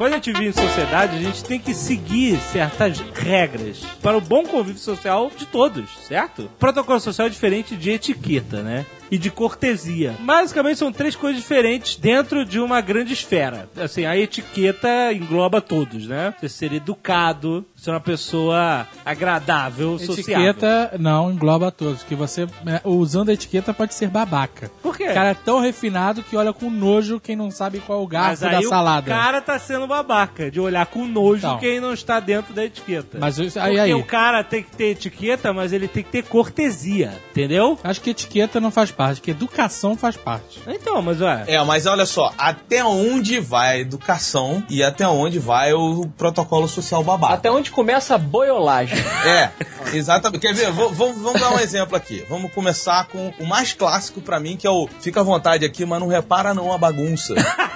[0.00, 4.20] Quando a gente vive em sociedade, a gente tem que seguir certas regras para o
[4.22, 6.50] bom convívio social de todos, certo?
[6.58, 8.86] Protocolo social é diferente de etiqueta, né?
[9.10, 10.14] E de cortesia.
[10.20, 13.68] Basicamente são três coisas diferentes dentro de uma grande esfera.
[13.76, 16.34] Assim, a etiqueta engloba todos, né?
[16.40, 20.50] Você ser educado, ser uma pessoa agradável, sociável.
[20.50, 24.70] Etiqueta não engloba todos, que você né, usando a etiqueta pode ser babaca.
[24.82, 25.10] Por quê?
[25.10, 28.08] O cara é tão refinado que olha com nojo quem não sabe qual é o
[28.08, 29.10] Mas garfo aí da salada.
[29.10, 31.58] o cara tá sendo babaca, de olhar com nojo Então.
[31.58, 33.18] quem não está dentro da etiqueta.
[33.20, 33.94] Mas isso- aí, Porque aí.
[33.94, 37.78] o cara tem que ter etiqueta, mas ele tem que ter cortesia, entendeu?
[37.82, 40.60] Acho que etiqueta não faz parte, que educação faz parte.
[40.66, 41.44] Então, mas ué.
[41.46, 46.68] É, mas olha só, até onde vai a educação e até onde vai o protocolo
[46.68, 47.32] social babaca.
[47.32, 48.98] Até onde começa a boiolagem?
[49.20, 49.50] É,
[49.94, 50.40] exatamente.
[50.40, 50.70] Quer ver?
[50.72, 52.24] Vou- vamos, vamos dar um exemplo aqui.
[52.28, 55.84] Vamos começar com o mais clássico pra mim, que é o fica à vontade aqui,
[55.84, 57.34] mas não repara não a bagunça.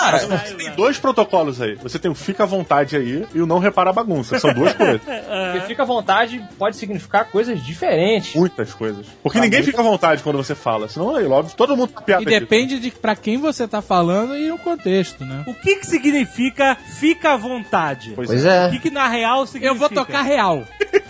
[0.00, 1.74] Cara, Você tem dois protocolos aí.
[1.76, 4.38] Você tem o fica à vontade aí e o não repara a bagunça.
[4.38, 5.00] São duas coisas.
[5.04, 8.34] Porque fica à vontade pode significar coisas diferentes.
[8.34, 9.06] Muitas coisas.
[9.22, 10.88] Porque ninguém fica à vontade quando você fala.
[10.88, 14.36] Senão, aí, óbvio, todo mundo tá piada E depende de pra quem você tá falando
[14.36, 15.44] e o contexto, né?
[15.46, 18.12] O que que significa fica à vontade?
[18.16, 18.70] Pois Pois O é.
[18.70, 19.74] que que na real significa?
[19.74, 20.64] Eu vou tocar real.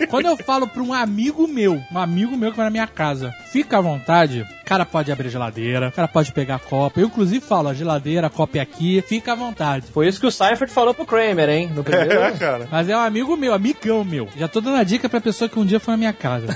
[0.09, 3.33] Quando eu falo pra um amigo meu, um amigo meu que vai na minha casa,
[3.51, 7.01] fica à vontade, o cara pode abrir a geladeira, o cara pode pegar a copa.
[7.01, 9.87] Eu, inclusive, falo, a geladeira, a copa é aqui, fica à vontade.
[9.91, 11.69] Foi isso que o Seifert falou pro Kramer, hein?
[11.75, 12.21] No primeiro.
[12.21, 12.69] É, cara.
[12.71, 14.29] Mas é um amigo meu, amigão meu.
[14.37, 16.47] Já tô dando a dica pra pessoa que um dia foi na minha casa.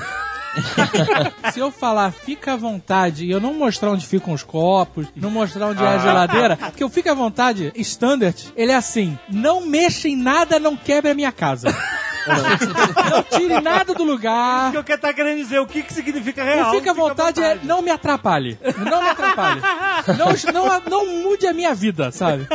[1.52, 5.30] Se eu falar fica à vontade e eu não mostrar onde ficam os copos, não
[5.30, 9.66] mostrar onde é a geladeira, porque eu fico à vontade, standard, ele é assim: não
[9.66, 11.68] mexa em nada, não quebre a minha casa.
[12.28, 14.70] não tire nada do lugar.
[14.70, 16.72] O que eu quero tá querendo dizer, o que que significa real?
[16.72, 18.58] O fica à vontade é não me atrapalhe.
[18.78, 19.62] Não me atrapalhe.
[20.18, 22.48] Não, não, não mude a minha vida, sabe?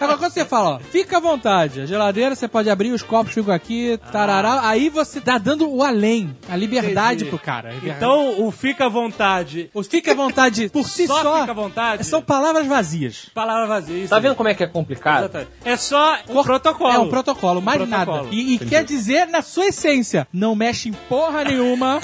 [0.00, 3.32] Agora, quando você fala, ó, fica à vontade, a geladeira você pode abrir, os copos
[3.34, 7.30] ficam aqui, tarará, aí você tá dando o além, a liberdade Entendi.
[7.30, 7.74] pro cara.
[7.82, 11.54] Então, o fica à vontade, o fica à vontade por si só, só, fica à
[11.54, 13.26] vontade, são palavras vazias.
[13.34, 13.98] palavra vazia.
[13.98, 15.24] isso Tá vendo como é que é complicado?
[15.24, 15.50] Exatamente.
[15.64, 16.92] É só um protocolo.
[16.92, 18.16] É um protocolo, mais Protocolo.
[18.24, 18.28] nada.
[18.34, 22.00] E, e quer dizer, na sua essência, não mexe em porra nenhuma.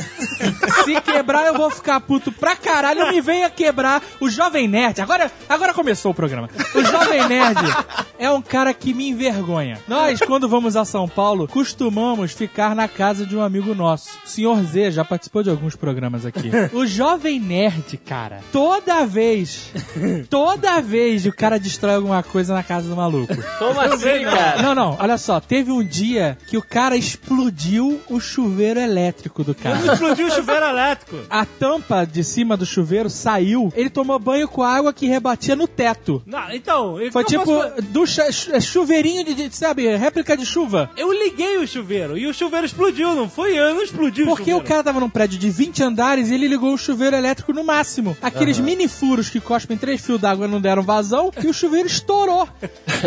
[0.84, 3.00] Se quebrar, eu vou ficar puto pra caralho.
[3.00, 5.00] Não me venha quebrar o Jovem Nerd.
[5.00, 6.48] Agora, agora começou o programa.
[6.74, 7.60] O Jovem Nerd
[8.18, 9.78] é um cara que me envergonha.
[9.86, 14.10] Nós, quando vamos a São Paulo, costumamos ficar na casa de um amigo nosso.
[14.24, 16.50] O senhor Z já participou de alguns programas aqui.
[16.72, 19.70] O Jovem Nerd, cara, toda vez,
[20.30, 23.34] toda vez o cara destrói alguma coisa na casa do maluco.
[23.58, 24.62] Como assim, cara?
[24.62, 25.40] Não, não, olha só.
[25.40, 29.78] Teve um dia que o cara explodiu o chuveiro elétrico do cara.
[29.92, 31.16] Explodiu o chuveiro elétrico.
[31.28, 33.72] A tampa de cima do chuveiro saiu.
[33.74, 36.22] Ele tomou banho com água que rebatia no teto.
[36.26, 36.96] Não, então...
[37.12, 40.90] Foi tipo posso- ducha, chu- chuveirinho de, de, sabe, réplica de chuva.
[40.96, 44.42] Eu liguei o chuveiro e o chuveiro explodiu, não foi eu, não explodiu o Porque
[44.44, 44.64] o chuveiro.
[44.68, 48.16] cara tava num prédio de 20 andares e ele ligou o chuveiro elétrico no máximo.
[48.22, 52.48] Aqueles mini furos que cospem três fios d'água não deram vazão e o chuveiro estourou.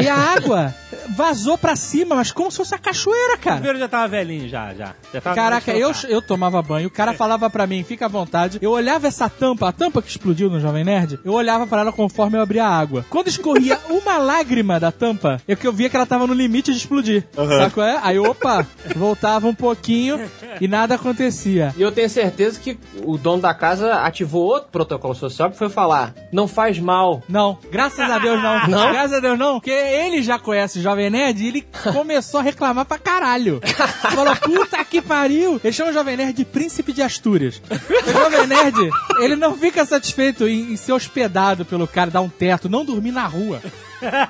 [0.02, 0.74] E a água
[1.16, 3.60] vazou pra cima, mas como se fosse a cachoeira, O cara.
[3.80, 4.94] Já tava velhinho, já, já.
[5.14, 8.58] já tava Caraca, eu, eu tomava banho, o cara falava pra mim, fica à vontade.
[8.62, 11.92] Eu olhava essa tampa, a tampa que explodiu no Jovem Nerd, eu olhava pra ela
[11.92, 13.06] conforme eu abria a água.
[13.10, 16.72] Quando escorria uma lágrima da tampa, eu que eu via que ela tava no limite
[16.72, 17.26] de explodir.
[17.34, 18.00] Sabe qual é?
[18.02, 20.20] Aí, opa, voltava um pouquinho
[20.60, 21.74] e nada acontecia.
[21.78, 25.70] E eu tenho certeza que o dono da casa ativou outro protocolo social que foi
[25.70, 27.22] falar: não faz mal.
[27.28, 28.58] Não, graças a Deus não.
[28.68, 28.92] Não?
[28.92, 32.44] Graças a Deus não, porque ele já conhece o Jovem Nerd e ele começou a
[32.44, 33.62] reclamar pra caralho.
[34.14, 35.60] Falou, puta que pariu.
[35.64, 37.62] Ele chama o Jovem Nerd de príncipe de Astúrias.
[37.70, 42.30] O Jovem Nerd, ele não fica satisfeito em, em ser hospedado pelo cara, dar um
[42.30, 43.62] teto, não dormir na rua.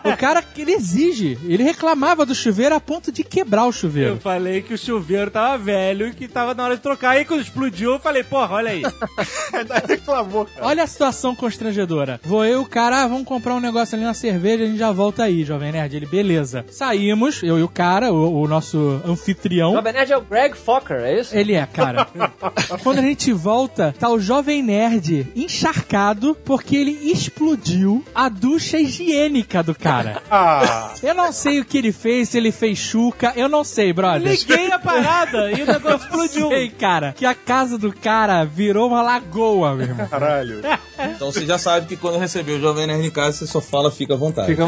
[0.03, 1.37] O cara, ele exige.
[1.45, 4.17] Ele reclamava do chuveiro a ponto de quebrar o Eu chuveiro.
[4.19, 7.11] falei que o chuveiro tava velho e que tava na hora de trocar.
[7.11, 8.81] Aí quando explodiu, eu falei, porra, olha aí.
[9.87, 10.65] Reclamou, cara.
[10.67, 12.19] Olha a situação constrangedora.
[12.23, 14.77] Vou eu, e o cara, ah, vamos comprar um negócio ali na cerveja, a gente
[14.79, 15.95] já volta aí, Jovem Nerd.
[15.95, 16.65] Ele, beleza.
[16.71, 19.73] Saímos, eu e o cara, o, o nosso anfitrião.
[19.73, 21.35] Jovem Nerd é o Greg Fokker, é isso?
[21.35, 22.07] Ele é, cara.
[22.83, 29.56] Quando a gente volta, tá o Jovem Nerd encharcado porque ele explodiu a ducha higiênica
[29.61, 30.21] do cara.
[30.29, 33.91] Ah, Eu não sei o que ele fez, se ele fez chuca, eu não sei,
[33.93, 34.31] brother.
[34.31, 36.49] Liguei a parada e o negócio explodiu.
[36.49, 40.07] Sei, cara, que a casa do cara virou uma lagoa, meu irmão.
[40.07, 40.61] caralho.
[40.99, 43.91] Então você já sabe que quando receber o Jovem Nerd em casa, você só fala
[43.91, 44.47] fica à vontade.
[44.47, 44.65] Fica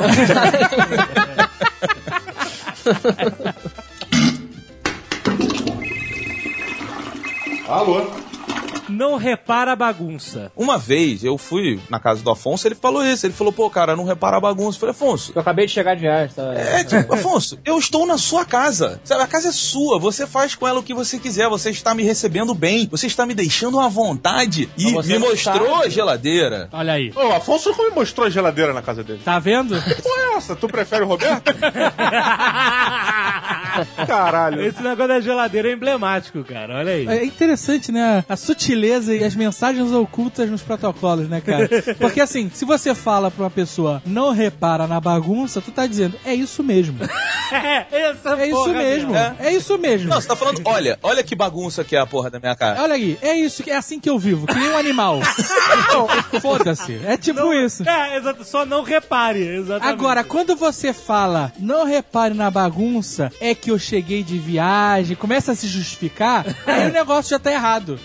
[7.67, 8.07] Alô?
[8.89, 10.51] Não repara a bagunça.
[10.55, 13.25] Uma vez eu fui na casa do Afonso, ele falou isso.
[13.25, 14.77] Ele falou, pô, cara, não repara a bagunça.
[14.77, 15.31] Eu falei, Afonso.
[15.35, 16.53] Eu acabei de chegar de viagem, tá?
[16.53, 18.99] É, tipo, Afonso, eu estou na sua casa.
[19.03, 19.99] Sabe, a casa é sua.
[19.99, 21.47] Você faz com ela o que você quiser.
[21.49, 22.87] Você está me recebendo bem.
[22.89, 24.69] Você está me deixando à vontade.
[24.77, 25.85] E me mostrou sabe.
[25.85, 26.69] a geladeira.
[26.71, 27.11] Olha aí.
[27.15, 29.21] Ô, o Afonso me mostrou a geladeira na casa dele.
[29.23, 29.75] Tá vendo?
[30.01, 30.55] Pô, é essa?
[30.55, 31.53] Tu prefere o Roberto?
[34.07, 34.61] Caralho.
[34.65, 36.75] Esse negócio da geladeira é emblemático, cara.
[36.77, 37.07] Olha aí.
[37.07, 38.23] É interessante, né?
[38.27, 41.69] A sutileza e as mensagens ocultas nos protocolos, né, cara?
[41.99, 46.15] Porque assim, se você fala pra uma pessoa não repara na bagunça, tu tá dizendo,
[46.25, 46.99] é isso mesmo.
[47.51, 49.11] É, essa É isso porra mesmo.
[49.11, 49.35] mesmo.
[49.39, 50.07] É isso mesmo.
[50.07, 52.79] Não, você tá falando, olha, olha que bagunça que é a porra da minha casa.
[52.79, 55.19] Olha aí, é isso, é assim que eu vivo, que nem um animal.
[55.89, 56.07] Então,
[56.41, 56.99] Foda-se.
[57.05, 57.87] É tipo isso.
[57.89, 58.43] É, exato.
[58.43, 59.39] Só não repare.
[59.47, 59.87] Exatamente.
[59.91, 65.51] Agora, quando você fala, não repare na bagunça, é que eu cheguei de viagem, começa
[65.51, 67.99] a se justificar, aí o negócio já tá errado.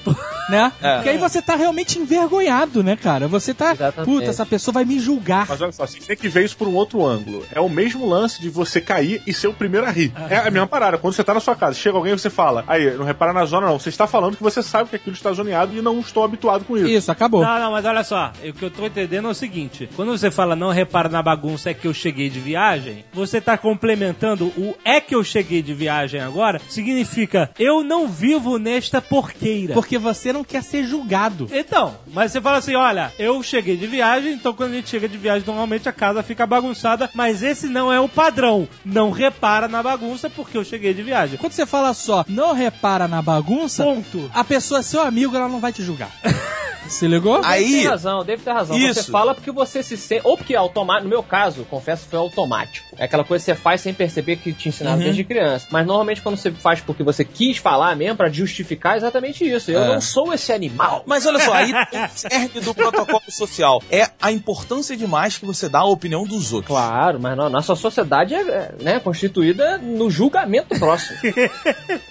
[0.48, 0.63] né?
[0.80, 0.94] É.
[0.96, 3.26] Porque aí você tá realmente envergonhado, né, cara?
[3.28, 4.10] Você tá, Exatamente.
[4.10, 5.46] puta, essa pessoa vai me julgar.
[5.48, 7.44] Mas olha só, você tem que ver isso por um outro ângulo.
[7.52, 10.12] É o mesmo lance de você cair e ser o primeiro a rir.
[10.28, 10.98] É a mesma parada.
[10.98, 13.44] Quando você tá na sua casa, chega alguém e você fala, aí, não repara na
[13.44, 13.78] zona não.
[13.78, 16.76] Você está falando que você sabe que aquilo está zoneado e não estou habituado com
[16.76, 16.88] isso.
[16.88, 17.42] Isso, acabou.
[17.42, 20.30] Não, não, mas olha só, o que eu tô entendendo é o seguinte: quando você
[20.30, 24.74] fala não repara na bagunça é que eu cheguei de viagem, você tá complementando o
[24.84, 29.74] é que eu cheguei de viagem agora, significa eu não vivo nesta porqueira.
[29.74, 31.48] Porque você não quer ser julgado.
[31.52, 35.08] Então, mas você fala assim, olha, eu cheguei de viagem, então quando a gente chega
[35.08, 38.68] de viagem, normalmente a casa fica bagunçada, mas esse não é o padrão.
[38.84, 41.38] Não repara na bagunça porque eu cheguei de viagem.
[41.38, 44.30] Quando você fala só, não repara na bagunça, Ponto.
[44.34, 46.10] a pessoa é seu amigo, ela não vai te julgar.
[46.94, 47.40] Se ligou?
[47.42, 48.76] Deve Aí- ter razão, deve ter razão.
[48.78, 49.02] Isso.
[49.04, 50.22] Você fala porque você se sente.
[50.24, 51.04] Ou porque é automático.
[51.04, 52.86] No meu caso, confesso, foi automático.
[52.96, 55.66] É aquela coisa que você faz sem perceber que te ensinaram desde criança.
[55.70, 59.70] Mas normalmente quando você faz porque você quis falar mesmo, pra justificar é exatamente isso.
[59.70, 59.88] Eu É.
[59.94, 61.02] não sou esse animal.
[61.06, 63.82] Mas olha só, aí o cerne do protocolo social.
[63.90, 66.68] É a importância demais que você dá à opinião dos outros.
[66.76, 71.18] Claro, mas não, nossa sociedade é, é, né, constituída no julgamento próximo.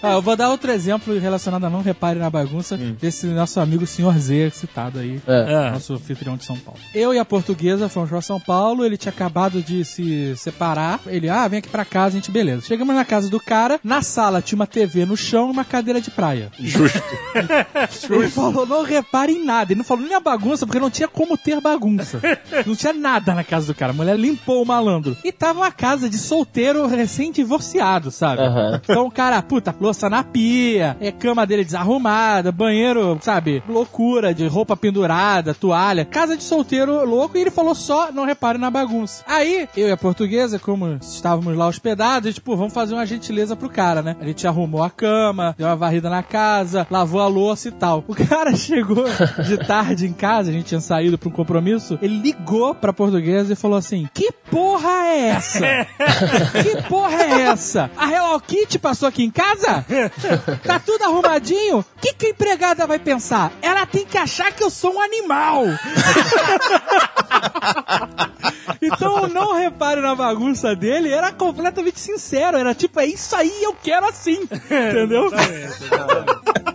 [0.02, 3.86] Ah, eu vou dar outro exemplo relacionado a não repare na bagunça desse nosso amigo
[3.86, 4.18] Sr.
[4.18, 5.20] Z, citado aí.
[5.26, 5.70] É.
[5.70, 6.80] Nosso anfitrião de São Paulo.
[6.92, 11.00] Eu e a portuguesa fomos pra São Paulo, ele tinha acabado de se separar.
[11.06, 12.66] Ele, ah, vem aqui pra casa, a gente, beleza.
[12.66, 16.00] Chegamos na casa do cara, na sala tinha uma TV no chão e uma cadeira
[16.00, 16.50] de praia.
[16.58, 17.00] Justo.
[18.10, 19.72] Ele falou, não repare em nada.
[19.72, 22.20] Ele não falou nem a bagunça, porque não tinha como ter bagunça.
[22.66, 23.92] Não tinha nada na casa do cara.
[23.92, 25.16] A mulher limpou o malandro.
[25.22, 28.42] E tava uma casa de solteiro recém-divorciado, sabe?
[28.42, 28.80] Aham.
[28.82, 33.62] Então o cara, puta, louça na pia, é cama dele desarrumada, banheiro, sabe?
[33.68, 36.04] Loucura de roupa pendurada, toalha.
[36.04, 37.36] Casa de solteiro louco.
[37.36, 39.24] E ele falou só, não repare na bagunça.
[39.26, 43.68] Aí, eu e a portuguesa, como estávamos lá hospedados, tipo, vamos fazer uma gentileza pro
[43.68, 44.16] cara, né?
[44.20, 48.04] A gente arrumou a cama, deu uma varrida na casa, lavou a louça e tal.
[48.06, 49.04] O cara chegou
[49.44, 53.52] de tarde em casa, a gente tinha saído pra um compromisso, ele ligou pra portuguesa
[53.52, 55.60] e falou assim: Que porra é essa?
[56.62, 57.90] que porra é essa?
[57.96, 59.84] A Hello Kitty passou aqui em casa?
[60.62, 61.78] Tá tudo arrumadinho?
[61.80, 63.52] O que, que a empregada vai pensar?
[63.60, 65.64] Ela tem que achar que eu sou um animal.
[68.80, 72.56] então, não repare na bagunça dele, era completamente sincero.
[72.56, 74.42] Era tipo, é isso aí, eu quero assim.
[74.66, 75.30] Entendeu?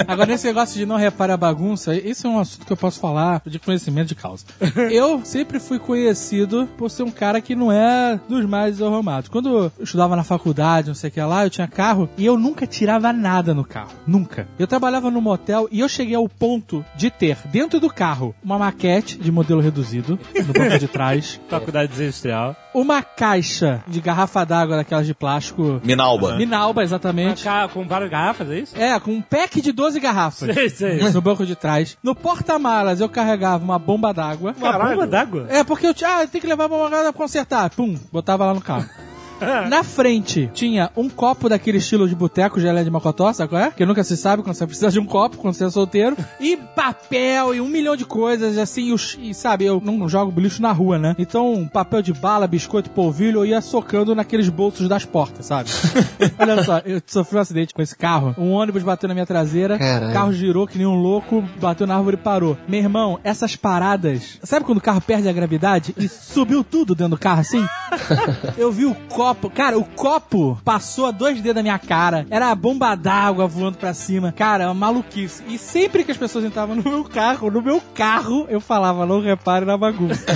[0.08, 3.00] Agora, nesse negócio de não repare a bagunça, isso é um assunto que eu posso
[3.00, 4.44] falar de conhecimento de causa.
[4.90, 9.30] Eu sempre fui conhecido por ser um cara que não é dos mais desarrumados.
[9.30, 12.38] Quando eu estudava na faculdade, não sei o que lá, eu tinha carro e eu
[12.38, 13.92] nunca tirava nada no carro.
[14.08, 14.48] Nunca.
[14.58, 18.58] Eu trabalhava no motel e eu cheguei ao ponto de ter dentro do carro uma
[18.58, 20.18] maquete de modelo reduzido
[20.48, 22.56] no banco de trás, Faculdade industrial.
[22.74, 25.82] uma caixa de garrafa d'água daquelas de plástico.
[25.84, 26.38] Minalba.
[26.38, 27.44] Minalba, exatamente.
[27.74, 28.78] Com várias garrafas, é isso?
[28.78, 30.54] É, com um pack de 12 garrafas.
[30.54, 31.00] Sei, sei.
[31.20, 31.98] No banco de trás.
[32.02, 34.56] No porta-malas eu carregava uma bomba d'água.
[34.58, 35.48] Uma bomba d'água?
[35.50, 37.70] É, porque eu tinha, ah, tem que levar a bomba d'água pra consertar.
[37.72, 38.88] Pum, botava lá no carro.
[39.70, 43.72] Na frente tinha um copo daquele estilo de boteco, gelé de mocotó, sabe qual é?
[43.72, 46.18] Que nunca se sabe quando você precisa de um copo, quando você é solteiro.
[46.40, 50.62] E papel e um milhão de coisas, assim, e e sabe, eu não jogo lixo
[50.62, 51.16] na rua, né?
[51.20, 55.70] Então, papel de bala, biscoito, polvilho, eu ia socando naqueles bolsos das portas, sabe?
[56.40, 58.34] Olha só, eu sofri um acidente com esse carro.
[58.38, 61.96] Um ônibus bateu na minha traseira, o carro girou que nem um louco, bateu na
[61.96, 62.58] árvore e parou.
[62.68, 64.40] Meu irmão, essas paradas.
[64.44, 67.66] Sabe quando o carro perde a gravidade e subiu tudo dentro do carro assim?
[68.58, 69.29] Eu vi o copo.
[69.36, 72.26] Cara, o copo passou a dois dedos da minha cara.
[72.30, 74.32] Era a bomba d'água voando pra cima.
[74.32, 75.44] Cara, uma maluquice.
[75.48, 79.22] E sempre que as pessoas entravam no meu carro, no meu carro, eu falava, não
[79.22, 80.26] repare na bagunça.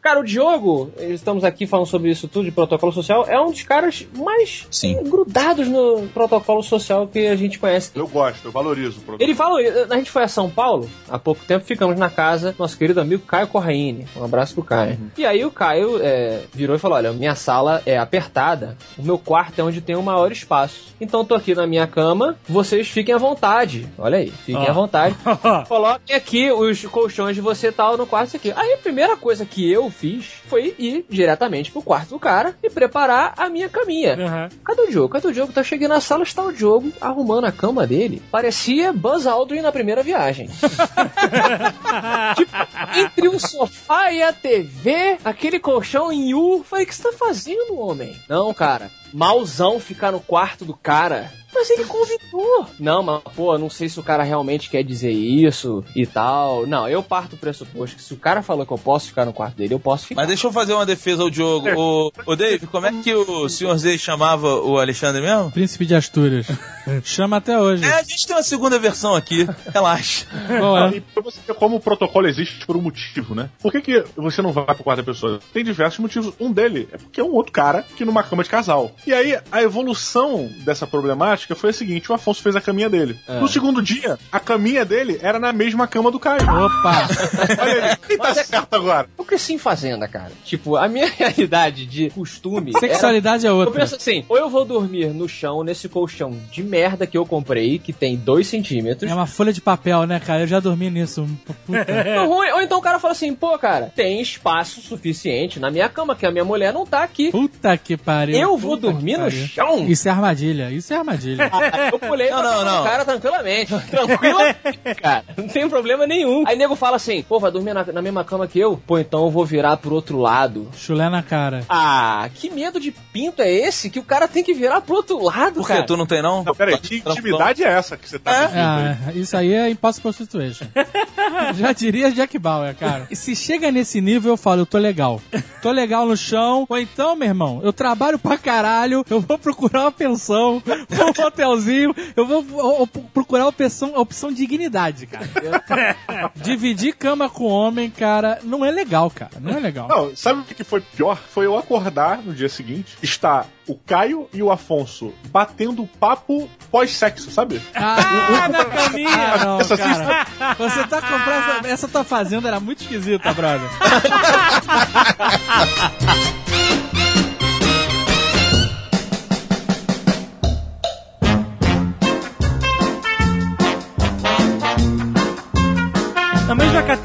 [0.00, 3.62] Cara, o Diogo, estamos aqui falando sobre isso tudo de protocolo social, é um dos
[3.62, 5.02] caras mais Sim.
[5.04, 7.90] grudados no protocolo social que a gente conhece.
[7.94, 9.22] Eu gosto, eu valorizo o produto.
[9.22, 12.58] Ele falou, a gente foi a São Paulo há pouco tempo, ficamos na casa do
[12.58, 14.06] nosso querido amigo Caio Corraine.
[14.16, 14.98] Um abraço pro Caio.
[15.16, 19.18] E aí o Caio é, virou e falou: Olha, minha sala é apertada, o meu
[19.18, 20.94] quarto é onde tem o maior espaço.
[21.00, 23.86] Então eu tô aqui na minha cama, vocês fiquem à vontade.
[23.98, 25.14] Olha aí, fiquem à vontade.
[25.68, 28.52] Coloquem aqui os colchões de você e tal no quarto isso aqui.
[28.56, 32.70] Aí a primeira coisa que eu fiz foi ir diretamente pro quarto do cara e
[32.70, 34.14] preparar a minha caminha.
[34.14, 34.48] Aham.
[34.64, 35.08] Cadê o Diogo?
[35.08, 35.52] Cadê o Diogo?
[35.52, 38.22] Tá chegando na sala, está o Diogo arrumando a cama dele.
[38.30, 40.48] Parecia Buzz Aldrin na primeira viagem.
[42.36, 42.52] tipo,
[42.96, 46.62] entre o sofá e a TV, aquele colchão em U.
[46.64, 48.20] Falei, o que você tá fazendo, homem?
[48.28, 48.90] Não, cara.
[49.14, 51.32] Malzão ficar no quarto do cara.
[51.54, 52.66] Mas ele convidou.
[52.80, 56.66] Não, mas, pô, não sei se o cara realmente quer dizer isso e tal.
[56.66, 59.32] Não, eu parto do pressuposto que se o cara falou que eu posso ficar no
[59.32, 60.20] quarto dele, eu posso ficar.
[60.20, 61.68] Mas deixa eu fazer uma defesa ao Diogo.
[61.76, 65.52] Ô, ô Dave, como é que o senhor Z chamava o Alexandre mesmo?
[65.52, 66.48] Príncipe de Astúrias.
[67.04, 67.84] Chama até hoje.
[67.84, 69.46] É, a gente tem uma segunda versão aqui.
[69.72, 70.26] Relaxa.
[70.58, 70.96] Qual é?
[70.96, 73.48] E pra você ver como o protocolo existe por um motivo, né?
[73.62, 75.38] Por que, que você não vai pro quarto da pessoa?
[75.52, 76.34] Tem diversos motivos.
[76.40, 78.90] Um dele é porque é um outro cara que numa cama de casal.
[79.06, 83.18] E aí, a evolução dessa problemática foi a seguinte: o Afonso fez a caminha dele.
[83.28, 86.42] No segundo dia, a caminha dele era na mesma cama do Caio.
[86.42, 87.08] Opa!
[87.60, 89.08] Olha aí, quem tá Mas é- certo agora?
[89.18, 90.32] Eu cresci em fazenda, cara.
[90.44, 92.70] Tipo, a minha realidade de costume.
[92.74, 93.74] era- Sexualidade é Eu outra.
[93.80, 97.78] penso assim, ou eu vou dormir no chão, nesse colchão de merda que eu comprei,
[97.78, 99.10] que tem 2 centímetros.
[99.10, 100.40] É uma folha de papel, né, cara?
[100.42, 101.26] Eu já dormi nisso.
[101.66, 101.84] Puta.
[102.16, 102.50] Não, ruim.
[102.52, 106.26] Ou então o cara fala assim, pô, cara, tem espaço suficiente na minha cama, que
[106.26, 107.30] a minha mulher não tá aqui.
[107.30, 108.36] Puta que pariu.
[108.36, 109.86] Eu vou que dormir no chão?
[109.86, 110.70] Isso é armadilha.
[110.70, 111.50] Isso é armadilha.
[111.92, 112.84] Eu pulei Não, pra não, não.
[112.84, 113.72] cara tranquilamente.
[113.90, 115.24] Tranquilamente, cara.
[115.36, 116.44] Não tem problema nenhum.
[116.46, 118.76] Aí nego fala assim, pô, vai dormir na, na mesma cama que eu?
[118.86, 120.68] Pô, então eu vou virar pro outro lado.
[120.76, 121.62] Chulé na cara.
[121.68, 125.22] Ah, que medo de pinto é esse que o cara tem que virar pro outro
[125.22, 125.74] lado, Por quê?
[125.74, 125.86] cara?
[125.86, 126.44] Tu não tem, não?
[126.44, 128.46] Não, peraí, que intimidade é essa que você tá aí?
[128.58, 130.66] Ah, isso aí é impossible situation.
[131.54, 133.06] Já diria Jack Bauer, cara.
[133.10, 135.20] E se chega nesse nível, eu falo, eu tô legal.
[135.62, 136.66] Tô legal no chão.
[136.68, 138.73] Ou então, meu irmão, eu trabalho pra caralho,
[139.10, 144.32] eu vou procurar uma pensão, vou um hotelzinho, eu vou procurar a opção, a opção
[144.32, 145.28] dignidade, cara.
[146.36, 149.32] Dividir cama com homem, cara, não é legal, cara.
[149.40, 149.88] Não é legal.
[149.88, 151.16] Não, sabe o que foi pior?
[151.16, 157.30] Foi eu acordar no dia seguinte, está o Caio e o Afonso batendo papo pós-sexo,
[157.30, 157.60] sabe?
[157.74, 159.36] Ah, na caminha!
[159.44, 160.26] não, Essa cara.
[160.58, 161.66] Você tá comprando.
[161.66, 163.68] Essa, essa tua fazenda era muito esquisita, brother.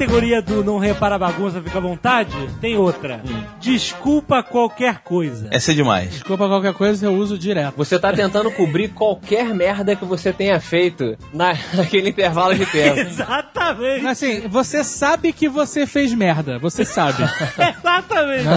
[0.00, 3.22] categoria do não repara a bagunça, fica à vontade, tem outra.
[3.60, 5.48] Desculpa qualquer coisa.
[5.50, 6.10] Essa é demais.
[6.12, 7.74] Desculpa qualquer coisa, eu uso direto.
[7.76, 12.96] Você tá tentando cobrir qualquer merda que você tenha feito na, naquele intervalo de tempo.
[13.00, 14.02] Exatamente.
[14.02, 16.58] Mas assim, você sabe que você fez merda.
[16.58, 17.22] Você sabe.
[17.78, 18.48] Exatamente.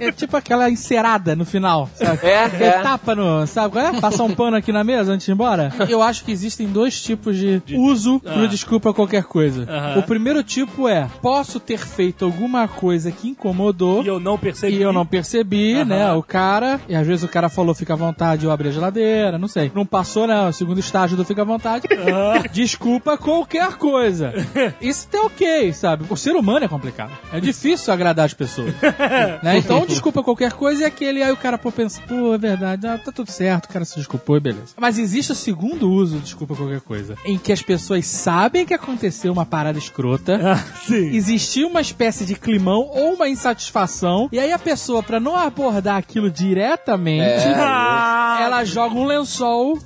[0.00, 2.26] É tipo aquela encerada no final, sabe?
[2.26, 2.70] É, é.
[2.82, 3.46] tapa no.
[3.46, 4.00] Sabe qual é?
[4.00, 5.70] Passar um pano aqui na mesa antes de ir embora?
[5.86, 9.66] Eu acho que existem dois tipos de uso pro desculpa qualquer coisa.
[9.68, 9.98] Aham.
[9.98, 14.02] O primeiro tipo é: posso ter feito alguma coisa que incomodou.
[14.02, 14.76] E eu não percebi.
[14.76, 15.84] E eu não percebi, Aham.
[15.84, 16.12] né?
[16.12, 16.80] O cara.
[16.88, 19.70] E às vezes o cara falou, fica à vontade, eu abri a geladeira, não sei.
[19.74, 20.48] Não passou, né?
[20.48, 21.86] O segundo estágio do fica à vontade.
[22.52, 24.32] Desculpa qualquer coisa.
[24.80, 26.04] Isso tá ok, sabe?
[26.08, 27.12] O ser humano é complicado.
[27.32, 28.74] É difícil agradar as pessoas.
[29.42, 29.58] né?
[29.58, 31.22] Então, desculpa qualquer coisa e aquele.
[31.22, 33.96] Aí o cara, pô, pensa, pô, é verdade, ah, tá tudo certo, o cara se
[33.96, 34.74] desculpou e beleza.
[34.78, 39.32] Mas existe o segundo uso, desculpa qualquer coisa, em que as pessoas sabem que aconteceu
[39.32, 41.14] uma parada escrota Ah, sim.
[41.14, 45.96] existia uma espécie de climão ou uma insatisfação, e aí a pessoa, pra não abordar
[45.96, 49.78] aquilo diretamente, Ah, ela joga um lençol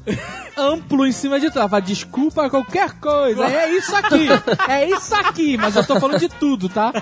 [0.56, 1.60] amplo em cima de tudo.
[1.60, 3.44] Ela fala, desculpa qualquer coisa.
[3.44, 4.28] É isso aqui.
[4.68, 5.56] É isso aqui.
[5.56, 6.92] Mas eu tô falando de tudo, tá?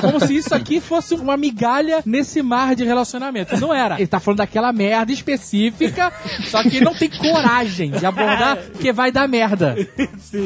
[0.00, 3.56] Como se isso aqui fosse uma migalha nesse mar de relacionamento.
[3.58, 3.96] Não era.
[3.96, 6.12] Ele tá falando daquela merda específica,
[6.44, 9.76] só que ele não tem coragem de abordar, porque vai dar merda.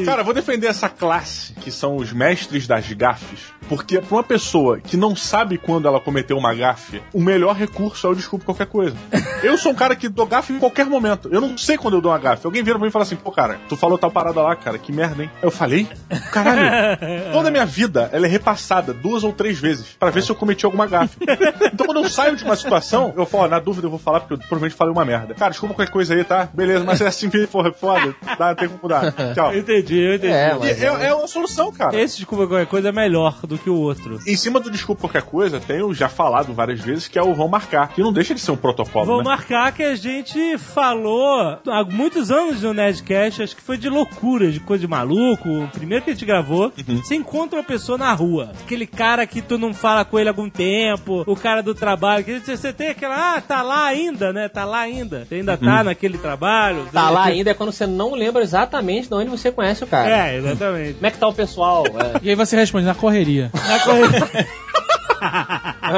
[0.05, 4.23] Cara, eu vou defender essa classe, que são os mestres das gafes, porque pra uma
[4.23, 8.45] pessoa que não sabe quando ela cometeu uma gafe, o melhor recurso é o desculpa
[8.45, 8.95] qualquer coisa.
[9.43, 11.29] Eu sou um cara que dou gafe em qualquer momento.
[11.31, 12.45] Eu não sei quando eu dou uma gafe.
[12.47, 14.77] Alguém vira pra mim e fala assim, pô, cara, tu falou tal parada lá, cara,
[14.79, 15.29] que merda, hein?
[15.41, 15.87] Eu falei,
[16.31, 16.97] caralho,
[17.31, 20.35] toda a minha vida ela é repassada duas ou três vezes pra ver se eu
[20.35, 21.17] cometi alguma gafe.
[21.75, 24.21] Então quando eu saio de uma situação, eu falo, ó, na dúvida eu vou falar
[24.21, 25.33] porque eu provavelmente falei uma merda.
[25.33, 26.47] Cara, desculpa qualquer coisa aí, tá?
[26.53, 28.15] Beleza, mas é assim, porra, foda.
[28.37, 29.11] Dá, tem como mudar.
[29.33, 29.53] Tchau.
[29.55, 30.33] Entendi, eu entendi.
[30.33, 31.99] É, mas é, é uma solução, cara.
[31.99, 34.19] Esse desculpa qualquer coisa é melhor do que o outro.
[34.25, 37.47] Em cima do desculpa qualquer coisa, tenho já falado várias vezes que é o vão
[37.47, 39.23] marcar, que não deixa de ser um protocolo, Vou né?
[39.23, 44.51] marcar que a gente falou há muitos anos no Nerdcast, acho que foi de loucura,
[44.51, 45.49] de coisa de maluco.
[45.49, 48.51] O primeiro que a gente gravou, você encontra uma pessoa na rua.
[48.63, 52.23] Aquele cara que tu não fala com ele há algum tempo, o cara do trabalho,
[52.23, 54.47] que você tem aquela, ah, tá lá ainda, né?
[54.49, 55.25] Tá lá ainda.
[55.25, 56.87] Você ainda tá naquele trabalho.
[56.91, 60.29] Tá lá ainda é quando você não lembra exatamente de onde você conhece o cara.
[60.29, 60.93] É, exatamente.
[60.95, 61.83] Como é que tá o pessoal?
[61.95, 62.19] É.
[62.21, 63.44] E aí você responde, na correria.
[63.53, 64.47] Na correria.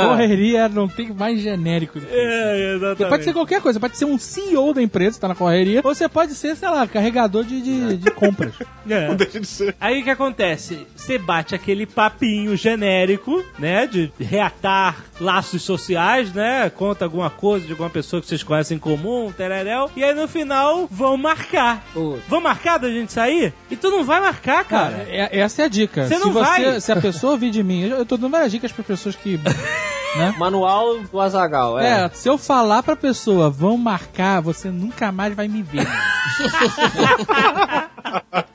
[0.07, 1.99] correria não tem mais genérico.
[1.99, 2.19] do que isso.
[2.19, 3.09] É, exatamente.
[3.09, 5.93] Pode ser qualquer coisa, pode ser um CEO da empresa que tá na correria, ou
[5.93, 8.53] você pode ser, sei lá, carregador de, de, de compras.
[8.89, 9.09] É.
[9.09, 9.75] Não deixa de ser.
[9.81, 10.87] Aí o que acontece?
[10.95, 13.85] Você bate aquele papinho genérico, né?
[13.85, 16.69] De reatar laços sociais, né?
[16.69, 19.91] Conta alguma coisa de alguma pessoa que vocês conhecem em comum, tereréu.
[19.93, 21.85] E aí no final vão marcar.
[22.29, 23.53] Vão marcar da gente sair?
[23.69, 24.99] E tu não vai marcar, cara.
[24.99, 26.07] Cara, é- essa é a dica.
[26.07, 26.79] Você se não você, vai.
[26.79, 29.37] Se a pessoa ouvir de mim, eu eu tô dando várias dicas para pessoas que.
[29.37, 30.33] né?
[30.37, 32.05] Manual do Azagal, é.
[32.05, 35.87] É, se eu falar pra pessoa, vão marcar, você nunca mais vai me ver.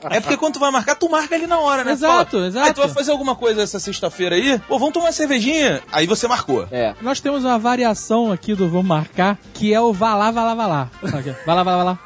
[0.09, 1.91] É porque quando tu vai marcar, tu marca ali na hora, né?
[1.91, 2.67] Exato, Fala, exato.
[2.67, 4.59] Aí tu vai fazer alguma coisa essa sexta-feira aí?
[4.67, 5.81] Pô, vamos tomar uma cervejinha?
[5.91, 6.67] Aí você marcou.
[6.71, 6.93] É.
[7.01, 10.55] Nós temos uma variação aqui do vamos marcar, que é o vá lá, vá lá,
[10.55, 10.89] vá lá.
[11.01, 11.99] Vai lá, vai lá, vai lá.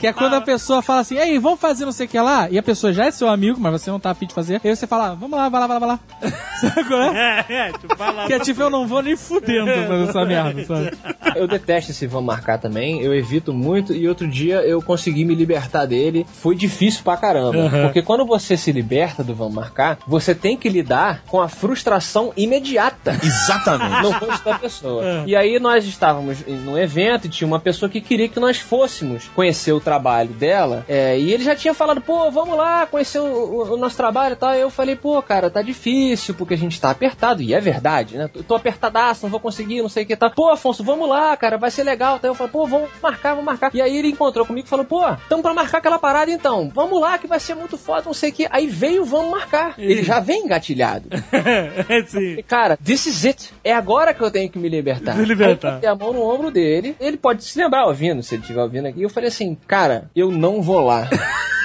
[0.00, 2.48] Que é quando a pessoa fala assim, ei, vamos fazer não sei o que lá,
[2.50, 4.74] e a pessoa já é seu amigo, mas você não tá afim de fazer, aí
[4.74, 6.00] você fala, vamos lá, vai lá, vai lá, vai lá.
[6.60, 7.44] Sabe qual é?
[7.48, 8.26] É, é, tipo, vai lá.
[8.26, 10.90] Que é tipo, eu não vou nem fudendo fazer essa merda, sabe?
[11.36, 15.34] Eu detesto esse vão marcar também, eu evito muito e outro dia eu consegui me
[15.34, 16.26] libertar dele.
[16.32, 17.70] Foi difícil pra caramba.
[17.82, 22.32] Porque quando você se liberta do vão marcar, você tem que lidar com a frustração
[22.36, 23.18] imediata.
[23.22, 24.02] Exatamente.
[24.02, 25.24] no rosto da pessoa.
[25.26, 28.58] E aí nós estávamos em- num evento e tinha uma pessoa que queria que nós
[28.58, 30.84] fôssemos conhecer o trabalho dela.
[30.88, 34.34] é, e ele já tinha falado, pô, vamos lá conhecer o, o- o nosso trabalho
[34.34, 34.54] e tal.
[34.54, 37.42] E eu falei, pô, cara, tá difícil porque a gente tá apertado.
[37.42, 38.28] E é verdade, né?
[38.32, 40.30] Tô, tô apertadaço, não vou conseguir, não sei o que tá.
[40.30, 42.16] Pô, Afonso, vamos lá, cara, vai ser legal.
[42.16, 43.74] Então eu falei, pô, vamos marcar, vamos marcar.
[43.74, 46.70] E aí ele encontrou comigo e falou, pô, tamo pra marcar aquela parada então.
[46.74, 48.46] Vamos lá que vai ser muito foda, não sei o que.
[48.50, 49.74] Aí veio, vamos marcar.
[49.78, 51.08] Ele já vem engatilhado.
[52.06, 52.42] Sim.
[52.46, 53.52] Cara, this is it.
[53.64, 55.14] É agora que eu tenho que me libertar.
[55.16, 55.78] Se libertar.
[55.82, 56.94] Aí a mão no ombro dele.
[57.00, 59.02] Ele pode se lembrar ouvindo, se ele estiver ouvindo aqui.
[59.02, 59.79] Eu falei assim, cara,
[60.14, 61.08] eu não vou lá.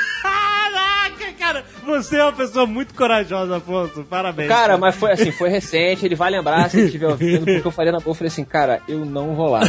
[1.86, 2.01] Cara.
[2.01, 4.03] Você é uma pessoa muito corajosa, Afonso.
[4.03, 4.49] Parabéns.
[4.49, 7.71] Cara, mas foi assim, foi recente, ele vai lembrar se ele estiver ouvindo, porque eu
[7.71, 9.61] falei na boa, eu falei assim, cara, eu não vou lá.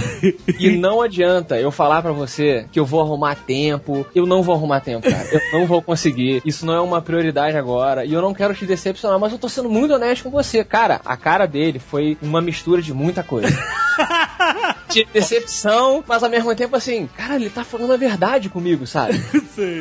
[0.59, 4.55] E não adianta eu falar pra você que eu vou arrumar tempo, eu não vou
[4.55, 5.27] arrumar tempo, cara.
[5.31, 6.43] Eu não vou conseguir.
[6.45, 8.05] Isso não é uma prioridade agora.
[8.05, 10.65] E eu não quero te decepcionar, mas eu tô sendo muito honesto com você.
[10.65, 13.49] Cara, a cara dele foi uma mistura de muita coisa.
[14.91, 19.21] De decepção, mas ao mesmo tempo assim, cara, ele tá falando a verdade comigo, sabe?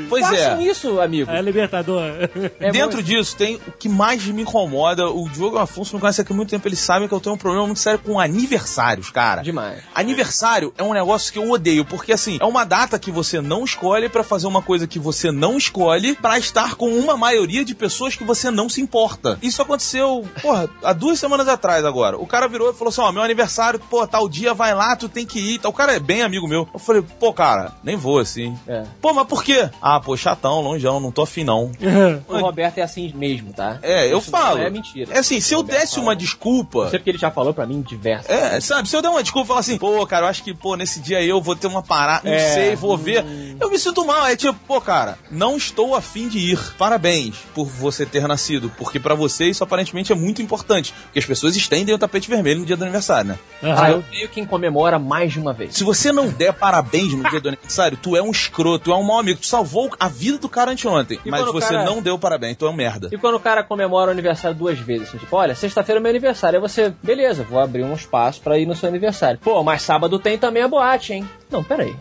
[0.10, 0.64] Pois Façam é.
[0.64, 1.30] isso, amigo.
[1.30, 2.25] É libertador.
[2.60, 5.08] É Dentro muito- disso, tem o que mais me incomoda.
[5.10, 7.38] O Diogo Afonso me conhece aqui há muito tempo, ele sabe que eu tenho um
[7.38, 9.42] problema muito sério com aniversários, cara.
[9.42, 9.82] Demais.
[9.94, 13.64] Aniversário é um negócio que eu odeio, porque assim, é uma data que você não
[13.64, 17.74] escolhe pra fazer uma coisa que você não escolhe pra estar com uma maioria de
[17.76, 19.38] pessoas que você não se importa.
[19.42, 22.18] Isso aconteceu, porra, há duas semanas atrás agora.
[22.18, 25.10] O cara virou e falou assim: Ó, meu aniversário, pô, tal dia vai lá, tu
[25.10, 25.60] tem que ir.
[25.66, 26.68] O cara é bem amigo meu.
[26.74, 28.58] Eu falei, pô, cara, nem vou assim.
[28.68, 28.84] É.
[29.02, 29.70] Pô, mas por quê?
[29.82, 31.72] Ah, pô, chatão, longeão, não tô afim não.
[32.28, 33.80] O Roberto é assim mesmo, tá?
[33.82, 34.60] É, eu Isso falo.
[34.60, 35.14] É mentira.
[35.14, 36.08] É assim, se eu Roberto desse fala.
[36.08, 36.80] uma desculpa.
[36.80, 38.30] Eu sei porque ele já falou pra mim diversas.
[38.30, 40.54] É, sabe, se eu der uma desculpa e falar assim, pô, cara, eu acho que,
[40.54, 42.54] pô, nesse dia aí eu vou ter uma parada, não É.
[42.54, 43.26] sei, vou ver.
[43.60, 44.26] Eu me sinto mal.
[44.28, 46.60] É tipo, pô, cara, não estou afim de ir.
[46.78, 50.94] Parabéns por você ter nascido, porque pra você isso aparentemente é muito importante.
[51.06, 53.40] Porque as pessoas estendem o tapete vermelho no dia do aniversário, né?
[53.64, 55.76] Ah, eu tenho quem comemora mais de uma vez.
[55.76, 58.96] Se você não der parabéns no dia do aniversário, tu é um escroto, tu é
[58.96, 59.40] um mau amigo.
[59.40, 62.68] Tu salvou a vida do cara anteontem, E mas você cara- não deu parabéns, tu
[62.68, 63.10] é um merda.
[63.12, 66.12] E quando o cara comemora o aniversário duas vezes, assim, tipo, olha, sexta-feira é meu
[66.12, 66.58] aniversário.
[66.58, 69.40] Aí você, beleza, vou abrir um espaço pra ir no seu aniversário.
[69.44, 71.28] Pô, mas sábado tem também a boate, hein?
[71.50, 71.96] Não, peraí.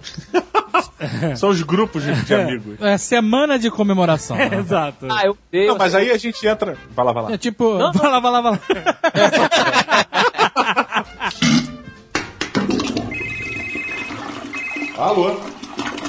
[1.36, 2.76] São os grupos de, de amigos.
[2.80, 4.36] É semana de comemoração.
[4.36, 4.50] né?
[4.60, 5.08] Exato.
[5.10, 5.68] Ah, eu dei.
[5.68, 6.76] Não, mas aí a gente entra.
[6.90, 7.32] Vai lá, vai lá.
[7.32, 8.60] É tipo, vai lá, vai lá, vai lá.
[14.96, 15.40] Alô?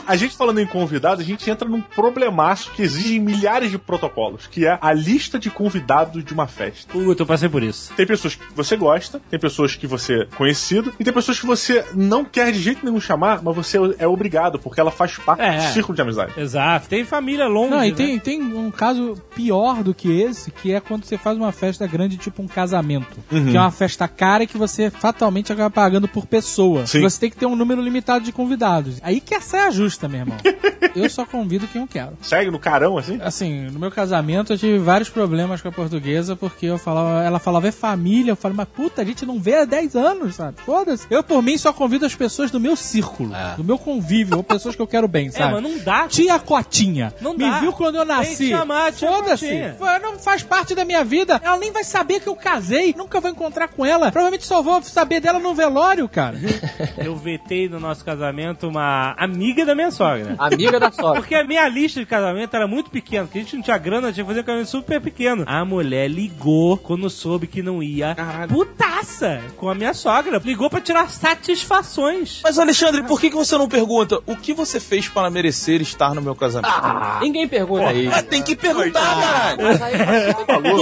[0.08, 4.48] A gente falando em convidados, a gente entra num problemaço que exige milhares de protocolos,
[4.48, 6.92] que é a lista de convidados de uma festa.
[6.92, 7.94] Puta, eu passei por isso.
[7.96, 11.46] Tem pessoas que você gosta, tem pessoas que você é conhecido, e tem pessoas que
[11.46, 15.42] você não quer de jeito nenhum chamar, mas você é obrigado, porque ela faz parte
[15.42, 15.58] É.
[15.58, 16.34] do círculo de amizade.
[16.38, 16.88] Exato.
[16.88, 17.72] Tem família longe.
[17.72, 17.96] Não, e né?
[17.96, 21.86] tem, tem um caso pior do que esse, que é quando você faz uma festa
[21.88, 23.18] grande, tipo um casamento.
[23.30, 26.86] Que é uma festa cara e que você fatalmente acaba pagando por pessoa.
[26.86, 27.02] Sim.
[27.02, 29.00] Você tem que ter um número limitado de convidados.
[29.04, 30.38] Aí que essa é a justa, meu irmão.
[30.96, 32.18] eu só convido quem eu quero.
[32.22, 33.20] Segue no carão, assim?
[33.22, 37.40] Assim, no meu casamento eu tive vários problemas com a portuguesa, porque eu falava, ela
[37.40, 40.58] falava é família, eu falei, mas puta, a gente não vê há 10 anos, sabe?
[40.66, 41.06] Foda-se.
[41.10, 44.76] Eu, por mim, só convido as pessoas do meu círculo, do meu convívio, ou pessoas
[44.76, 45.54] que eu quero bem, É, sabe?
[45.54, 46.08] mas não dá.
[46.08, 47.14] Tia Cotinha.
[47.22, 47.60] Não me dá.
[47.60, 48.52] viu quando eu nasci.
[49.00, 49.76] Foda-se.
[50.02, 51.40] Não faz parte da minha vida.
[51.44, 52.94] Ela nem vai saber que eu casei.
[52.98, 54.12] Nunca vou encontrar com ela.
[54.12, 56.36] Provavelmente só vou saber dela no velório, cara.
[56.98, 60.36] Eu vetei no nosso casamento uma amiga da minha minha sogra.
[60.38, 61.20] Amiga da sogra.
[61.22, 64.12] Porque a minha lista de casamento era muito pequena, porque a gente não tinha grana,
[64.12, 65.44] tinha que fazer um casamento super pequeno.
[65.48, 68.16] A mulher ligou quando soube que não ia.
[68.50, 69.42] Putaça!
[69.58, 70.42] Com a minha sogra.
[70.44, 72.42] Ligou pra tirar satisfações.
[72.44, 76.14] Mas, Alexandre, por que, que você não pergunta o que você fez para merecer estar
[76.14, 76.74] no meu casamento?
[77.22, 78.14] Ninguém pergunta isso.
[78.16, 79.64] Ah, tem que perguntar, caralho.
[79.64, 79.94] Mas aí,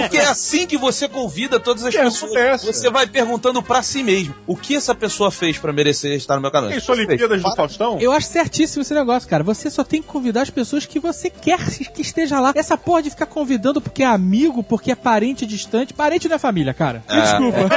[0.01, 2.31] Porque é assim que você convida todas as Que pessoas.
[2.31, 2.65] acontece.
[2.65, 6.41] Você vai perguntando pra si mesmo o que essa pessoa fez pra merecer estar no
[6.41, 6.77] meu casamento.
[6.77, 7.97] Isso, Olimpíadas do Para- Faustão?
[7.99, 9.43] Eu acho certíssimo esse negócio, cara.
[9.43, 11.59] Você só tem que convidar as pessoas que você quer
[11.93, 12.53] que esteja lá.
[12.55, 15.93] Essa porra de ficar convidando porque é amigo, porque é parente distante.
[15.93, 17.03] Parente não é família, cara.
[17.09, 17.63] Me Desculpa.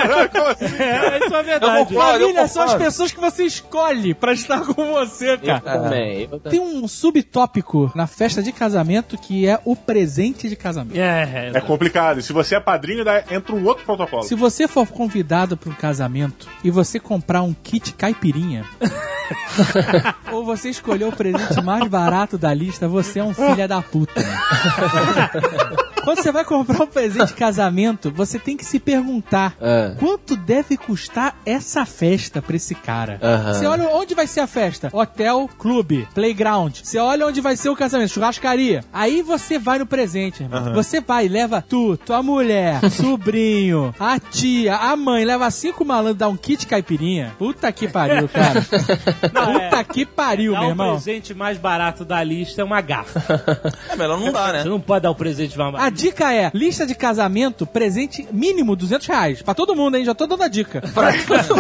[0.77, 1.79] É, isso é verdade.
[1.81, 2.19] Eu concordo.
[2.21, 5.61] Família são as pessoas que você escolhe pra estar com você, eu cara.
[5.61, 6.23] também.
[6.23, 6.51] Eu também.
[6.51, 10.99] Tem um subtópico na festa de casamento que é o presente de casamento.
[10.99, 12.21] É, É complicado.
[12.21, 14.23] E se você é padrinho, daí entra um outro protocolo.
[14.25, 18.65] Se você for convidado para um casamento e você comprar um kit caipirinha,
[20.33, 20.69] ou você
[21.09, 24.21] o presente mais barato da lista, você é um filho da puta.
[26.07, 29.95] Quando você vai comprar um presente de casamento, você tem que se perguntar Ah.
[29.99, 33.19] quanto deve custar essa festa pra esse cara.
[33.23, 33.53] Aham.
[33.55, 36.77] Você olha onde vai ser a festa: hotel, clube, playground.
[36.83, 38.85] Você olha onde vai ser o casamento, churrascaria.
[38.93, 40.73] Aí você vai no presente, irmão.
[40.75, 46.29] Você vai, leva tu, tua mulher, sobrinho, a tia, a mãe, leva cinco malandros, dá
[46.29, 47.35] um kit caipirinha.
[47.39, 48.65] Puta que pariu, cara.
[49.21, 50.91] Puta que pariu, Dar meu o irmão.
[50.93, 53.67] presente mais barato da lista é uma gafa.
[53.91, 54.63] É melhor não dá, né?
[54.63, 55.96] Você não pode dar o presente mais barato.
[55.97, 59.43] Dica é, lista de casamento, presente mínimo 200 reais.
[59.43, 60.05] Pra todo mundo, hein?
[60.05, 60.83] Já tô dando a dica.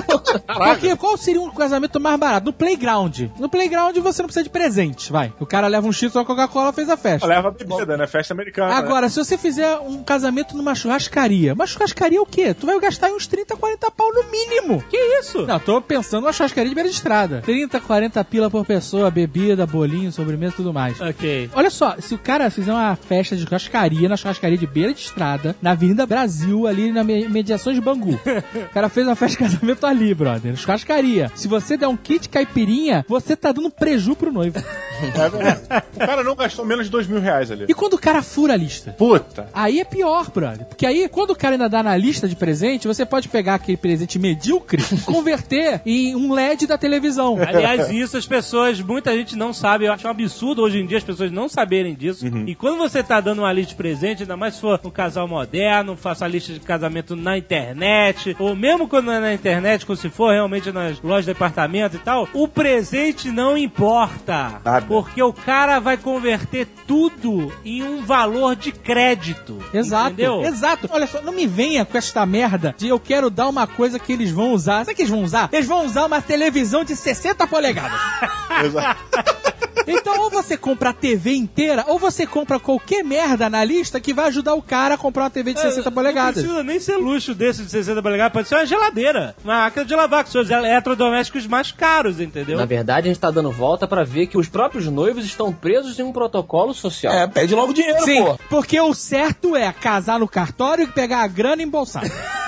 [0.47, 2.47] Porque qual seria um casamento mais barato?
[2.47, 3.21] No playground.
[3.39, 5.33] No playground você não precisa de presente, vai.
[5.41, 7.27] O cara leva um X ou uma Coca-Cola, fez a festa.
[7.27, 8.07] Leva bebida, né?
[8.07, 8.69] Festa americana.
[8.69, 8.75] né?
[8.77, 12.55] Agora, se você fizer um casamento numa churrascaria, uma churrascaria é o quê?
[12.55, 14.83] Tu vai gastar uns 30, 40 pau no mínimo.
[14.89, 15.47] Que isso?
[15.47, 17.43] Não, tô pensando numa churrascaria de beira de estrada.
[17.45, 21.01] 30, 40 pila por pessoa, bebida, bolinho, sobremesa e tudo mais.
[21.01, 21.51] Ok.
[21.55, 25.01] Olha só, se o cara fizer uma festa de churrascaria, na churrascaria de beira de
[25.01, 28.15] estrada, na Avenida Brasil, ali na me- mediações de Bangu.
[28.55, 30.57] o cara fez uma festa de casamento ali, brother.
[30.57, 31.31] Churrascaria.
[31.35, 34.59] Se você der um kit caipirinha, você tá dando preju pro noivo.
[34.97, 35.61] É verdade.
[35.95, 37.67] o cara não gastou menos de dois mil reais ali.
[37.69, 38.93] E quando o cara fura a lista?
[38.93, 39.47] Puta.
[39.53, 40.65] Aí é pior, brother.
[40.65, 43.77] Porque aí, quando o cara ainda dá na lista de presente, você pode pegar aquele
[43.77, 47.37] presente medíocre e converter em um LED da televisão.
[47.47, 49.85] Aliás, isso as pessoas, muita gente não sabe.
[49.85, 52.27] Eu acho um absurdo hoje em dia as pessoas não saberem disso.
[52.47, 55.27] E quando você tá dando uma lista de presente, ainda mais se for um casal
[55.27, 59.85] moderno, faça a lista de casamento na internet, ou mesmo quando não é na internet,
[59.87, 64.61] quando se for realmente nas lojas de departamento e tal, o presente não importa.
[64.65, 64.87] Nada.
[64.87, 69.59] Porque o cara vai converter tudo em um valor de crédito.
[69.73, 70.43] Exato, Entendeu?
[70.43, 70.89] exato.
[70.91, 74.13] Olha só, não me venha com esta merda de eu quero dar uma coisa que
[74.13, 74.81] eles vão usar.
[74.85, 75.49] Sabe o que eles vão usar?
[75.53, 77.99] Eles vão usar uma televisão de 60 polegadas.
[78.65, 79.66] Exato.
[79.87, 84.13] Então, ou você compra a TV inteira, ou você compra qualquer merda na lista que
[84.15, 86.43] vai ajudar o cara a comprar uma TV de 60 É, Não polegadas.
[86.43, 89.35] precisa nem ser luxo desse de 60 polegadas, pode ser uma geladeira.
[89.45, 92.57] Uma máquina de lavar, que são os eletrodomésticos mais caros, entendeu?
[92.59, 95.99] Na verdade, a gente tá dando volta pra ver que os próprios noivos estão presos
[95.99, 97.13] em um protocolo social.
[97.13, 98.39] É, pede logo dinheiro, Sim, pô.
[98.49, 102.03] porque o certo é casar no cartório e pegar a grana e embolsar.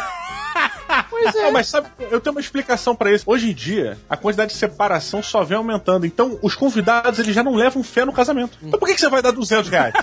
[1.23, 1.43] Pois é.
[1.43, 3.25] Não, mas sabe, eu tenho uma explicação pra isso.
[3.27, 6.07] Hoje em dia, a quantidade de separação só vem aumentando.
[6.07, 8.59] Então, os convidados, eles já não levam fé no casamento.
[8.63, 9.95] Então, por que, que você vai dar 200 reais?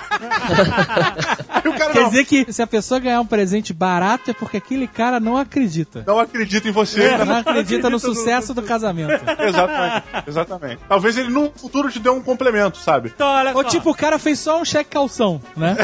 [1.49, 4.33] Aí o cara Quer não, dizer que se a pessoa ganhar um presente barato é
[4.33, 6.03] porque aquele cara não acredita.
[6.05, 7.17] não acredita em você.
[7.17, 9.05] Não acredita no sucesso do casamento.
[9.39, 10.81] Exatamente, exatamente.
[10.87, 13.11] Talvez ele no futuro te dê um complemento, sabe?
[13.13, 13.69] Então, olha Ou só.
[13.69, 15.75] tipo, o cara fez só um cheque calção, né?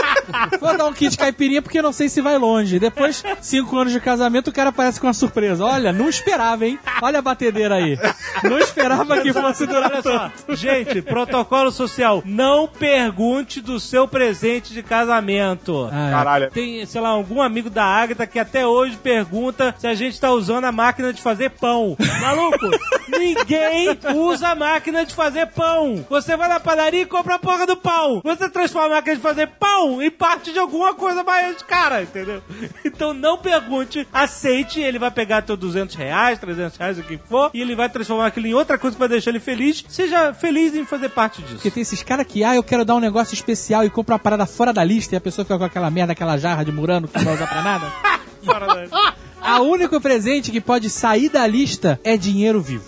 [0.60, 2.78] Vou dar um kit caipirinha porque eu não sei se vai longe.
[2.78, 5.64] Depois, cinco anos de casamento, o cara aparece com uma surpresa.
[5.64, 6.78] Olha, não esperava, hein?
[7.02, 7.98] Olha a batedeira aí.
[8.42, 10.32] Não esperava que fosse durar Olha tanto.
[10.46, 12.22] só, gente, protocolo social.
[12.24, 15.88] Não pergunte do seu presente de casamento.
[15.92, 16.10] Ah, é.
[16.12, 16.50] Caralho.
[16.50, 20.30] Tem, sei lá, algum amigo da Agatha que até hoje pergunta se a gente tá
[20.30, 21.96] usando a máquina de fazer pão.
[22.20, 22.70] Maluco,
[23.08, 26.04] ninguém usa a máquina de fazer pão.
[26.08, 28.20] Você vai na padaria e compra a porra do pão.
[28.24, 32.42] Você transforma a máquina de fazer pão em parte de alguma coisa mais cara, entendeu?
[32.84, 37.50] Então não pergunte, aceite, ele vai pegar teu 200 reais, 300 reais, o que for,
[37.52, 39.84] e ele vai transformar aquilo em outra coisa pra deixar ele feliz.
[39.88, 41.54] Seja feliz em fazer parte disso.
[41.56, 44.18] Porque tem esses caras que, ah, eu quero dar um negócio especial e compra uma
[44.18, 47.08] parada fora da lista e a pessoa fica com aquela merda, aquela jarra de murano
[47.08, 47.86] que não vai usar pra nada.
[48.44, 52.84] Fora da- A único presente que pode sair da lista é dinheiro vivo.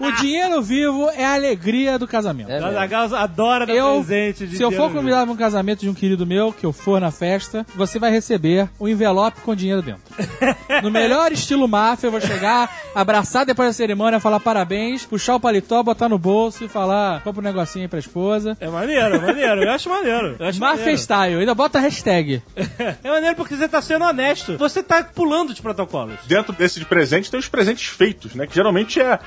[0.00, 2.50] O dinheiro vivo é a alegria do casamento.
[2.50, 2.58] É.
[2.58, 5.94] Azaghal adora dar Eu, presente de se eu for convidado pra um casamento de um
[5.94, 10.02] querido meu, que eu for na festa, você vai receber um envelope com dinheiro dentro.
[10.82, 15.40] No melhor estilo máfia, eu vou chegar, abraçar depois da cerimônia, falar parabéns, puxar o
[15.40, 18.56] paletó, botar no bolso e falar, compra um negocinho aí pra esposa.
[18.60, 19.62] É maneiro, é maneiro.
[19.62, 20.36] Eu acho maneiro.
[20.38, 20.98] Eu acho Máfia maneiro.
[20.98, 22.42] style, ainda bota a hashtag.
[23.02, 24.56] É maneiro porque você tá sendo honesto.
[24.56, 26.16] Você tá pulando de protocolos.
[26.26, 28.46] Dentro desses presentes tem os presentes feitos, né?
[28.46, 29.18] Que geralmente é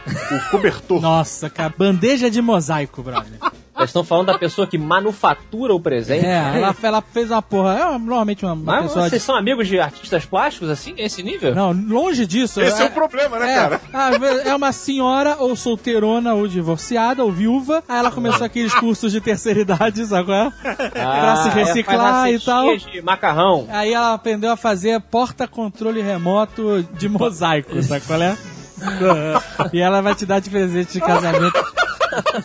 [0.54, 1.02] o cobertor.
[1.02, 3.40] Nossa, cara, bandeja de mosaico, brother.
[3.76, 6.24] Vocês estão falando da pessoa que manufatura o presente?
[6.26, 7.74] É, ela, ela fez uma porra.
[7.74, 9.10] É normalmente uma, uma Mas pessoa.
[9.10, 9.26] vocês De...
[9.26, 11.56] são amigos de artistas plásticos, assim, nesse nível?
[11.56, 12.62] Não, longe disso.
[12.62, 13.82] Esse é o problema, né, é, cara?
[14.46, 17.84] É uma senhora, ou solteirona, ou divorciada, ou viúva.
[17.90, 20.52] Aí ela começou aqueles cursos de terceira idade, sabe qual é?
[20.92, 22.78] pra se reciclar e tal.
[22.78, 23.68] de macarrão.
[23.70, 28.38] Aí ela aprendeu a fazer porta-controle remoto de mosaico, sabe qual é?
[29.72, 31.54] E ela vai te dar de presente de casamento.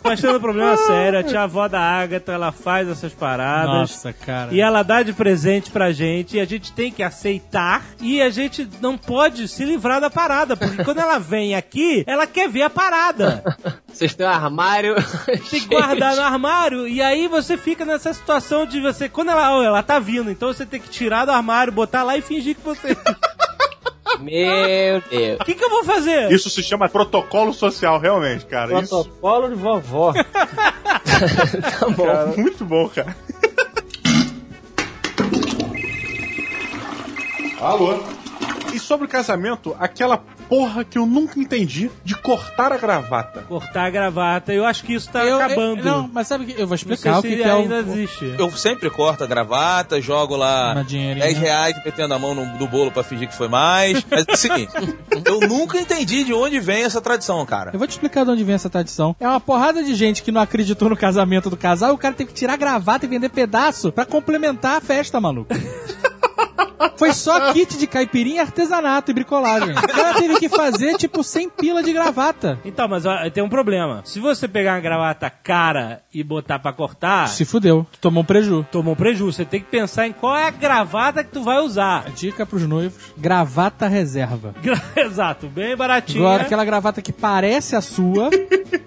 [0.03, 3.75] Mas tendo um problema sério, a tia avó da Agatha, ela faz essas paradas.
[3.75, 4.53] Nossa, cara.
[4.53, 8.31] E ela dá de presente pra gente e a gente tem que aceitar e a
[8.31, 12.63] gente não pode se livrar da parada, porque quando ela vem aqui, ela quer ver
[12.63, 13.43] a parada.
[13.87, 14.95] Vocês têm um armário.
[15.27, 19.55] Tem que guardar no armário e aí você fica nessa situação de você, quando ela,
[19.55, 22.57] ó, ela tá vindo, então você tem que tirar do armário, botar lá e fingir
[22.57, 22.97] que você...
[24.21, 25.41] Meu Deus.
[25.41, 26.31] O que que eu vou fazer?
[26.33, 28.81] Isso se chama protocolo social, realmente, cara.
[28.81, 30.13] Isso, Protocolo de vovó.
[31.79, 32.07] tá bom.
[32.07, 33.17] cara, muito bom, cara.
[37.61, 37.99] Alô?
[38.73, 43.43] E sobre o casamento, aquela porra que eu nunca entendi de cortar a gravata.
[43.43, 45.81] Cortar a gravata, eu acho que isso tá Eu- acabando.
[45.81, 46.61] eu- não, mas sabe o que?
[46.61, 47.59] Eu vou explicar o que, se que é o.
[47.59, 48.35] ainda existe.
[48.39, 51.25] Eu sempre corto a gravata, jogo lá Uma dinheirinha.
[51.27, 54.05] 10 reais metendo a mão no, do bolo pra fingir que foi mais.
[54.11, 54.49] Mas assim,
[55.27, 57.71] eu nunca entendi de onde vem essa tradição, cara.
[57.73, 59.15] Eu vou te explicar de onde vem essa tradição.
[59.21, 62.15] É uma porrada de gente que não acreditou no casamento do casal e o cara
[62.15, 65.55] teve que tirar a gravata e vender pedaço pra complementar a festa, maluco.
[66.97, 69.71] Foi só kit de caipirinha, artesanato e bricolagem.
[69.71, 72.59] O cara teve que fazer, tipo, 100 pila de gravata.
[72.65, 74.01] Então, mas ó, tem um problema.
[74.05, 77.87] Se você pegar uma gravata cara e botar pra cortar, Se fudeu.
[77.93, 78.67] Tu tomou um preju.
[78.73, 79.33] tomou um prejuízo.
[79.37, 82.11] Você tem que pensar em qual é a gravata que tu vai usar.
[82.11, 84.55] Dica pros noivos: gravata reserva.
[84.63, 86.21] Gra- Exato, bem baratinha.
[86.21, 88.31] Agora, aquela gravata que parece a sua.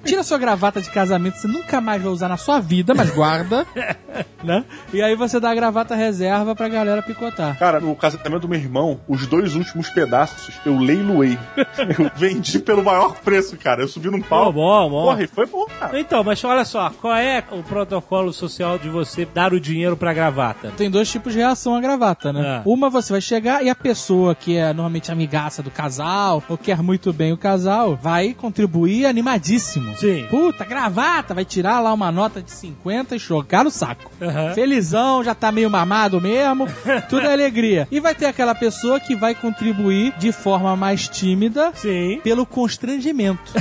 [0.04, 3.66] Tira sua gravata de casamento, você nunca mais vai usar na sua vida, mas guarda.
[4.44, 4.66] né?
[4.94, 7.58] E aí você dá a gravata reserva pra galera picotar.
[7.62, 11.38] Cara, no casamento do meu irmão, os dois últimos pedaços eu leiloei.
[11.96, 13.84] eu vendi pelo maior preço, cara.
[13.84, 14.52] Eu subi num Bom, pau.
[14.52, 15.04] bom, bom.
[15.04, 16.00] Porra, e foi bom, cara.
[16.00, 20.12] Então, mas olha só, qual é o protocolo social de você dar o dinheiro pra
[20.12, 20.74] gravata?
[20.76, 22.42] Tem dois tipos de reação à gravata, né?
[22.42, 22.62] É.
[22.66, 26.82] Uma você vai chegar e a pessoa que é normalmente amigaça do casal, ou quer
[26.82, 29.96] muito bem o casal, vai contribuir animadíssimo.
[29.98, 30.26] Sim.
[30.32, 34.10] Puta, gravata, vai tirar lá uma nota de 50 e chocar no saco.
[34.20, 34.56] Aham.
[34.56, 36.68] Felizão, já tá meio mamado mesmo,
[37.08, 37.88] tudo é alegria.
[37.92, 42.20] E vai ter aquela pessoa que vai contribuir de forma mais tímida Sim.
[42.24, 43.54] pelo constrangimento.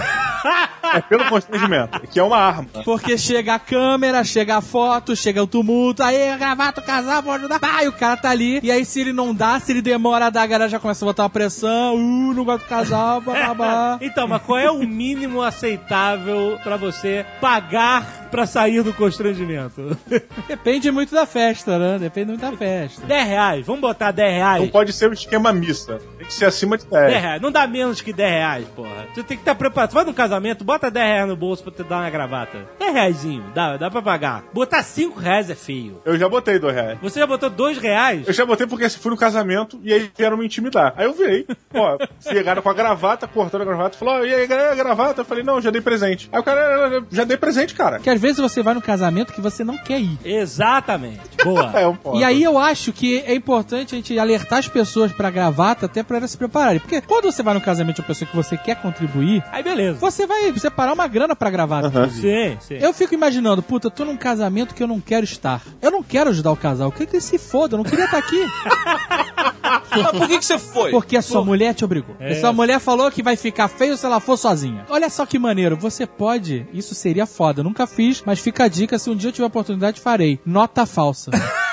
[0.94, 2.66] É pelo constrangimento, que é uma arma.
[2.84, 7.32] Porque chega a câmera, chega a foto, chega o tumulto, aí gravata o casal, vou
[7.34, 7.60] ajudar.
[7.82, 8.60] E o cara tá ali.
[8.62, 11.04] E aí, se ele não dá, se ele demora a dar, a galera já começa
[11.04, 11.94] a botar uma pressão.
[11.94, 13.98] Uh, não gosto do casal, babá.
[14.10, 19.96] Então, mas qual é o mínimo aceitável pra você pagar pra sair do constrangimento?
[20.48, 21.98] Depende muito da festa, né?
[21.98, 23.06] Depende muito da festa.
[23.06, 24.62] 10 reais, vamos botar 10 reais.
[24.62, 25.98] Não pode ser o esquema missa.
[26.18, 27.22] Tem que ser acima de 10 10.
[27.22, 29.06] reais, não dá menos que 10 reais, porra.
[29.14, 29.90] Você tem que estar preparado.
[29.90, 32.58] Você vai num casamento, bota 10 reais no bolso pra te dar uma gravata.
[32.78, 34.44] 10 reaisinho, dá, dá pra pagar.
[34.52, 36.00] Botar 5 reais é feio.
[36.04, 36.98] Eu já botei dois reais.
[37.02, 38.26] Você já botou 2 reais?
[38.26, 40.94] Eu já botei porque fui no casamento e aí vieram me intimidar.
[40.96, 44.74] Aí eu virei, ó, chegaram com a gravata, cortando a gravata, falou, e aí, a
[44.74, 45.20] gravata?
[45.22, 46.28] Eu falei, não, já dei presente.
[46.32, 47.96] Aí o cara, "Eu já dei presente, cara.
[47.96, 50.18] Porque às vezes você vai no casamento que você não quer ir.
[50.24, 51.20] Exatamente.
[51.44, 51.70] Boa.
[51.80, 52.18] É um ponto.
[52.18, 56.02] E aí eu acho que é importante a gente alertar as pessoas pra gravata até
[56.02, 56.80] pra elas se prepararem.
[56.80, 59.98] Porque quando você vai no casamento de uma pessoa que você quer contribuir, Aí beleza.
[59.98, 61.88] você vai separar uma grana pra gravata.
[61.88, 62.20] inclusive.
[62.20, 62.74] Sim, sim.
[62.74, 65.62] Eu fico imaginando, puta, eu tô num casamento que eu não quero estar.
[65.80, 66.88] Eu não quero ajudar o casal.
[66.88, 68.40] Eu queria que ele se foda, eu não queria estar aqui.
[69.90, 70.90] Mas por que, que você foi?
[70.90, 72.16] Porque a sua mulher te obrigou.
[72.18, 72.32] É.
[72.32, 74.84] A sua mulher falou que vai ficar feio se ela for sozinha.
[74.88, 75.76] Olha só que maneiro.
[75.76, 77.60] Você pode, isso seria foda.
[77.60, 80.40] Eu nunca fiz, mas fica a dica, se um dia eu tiver oportunidade, farei.
[80.44, 81.30] Nota falsa.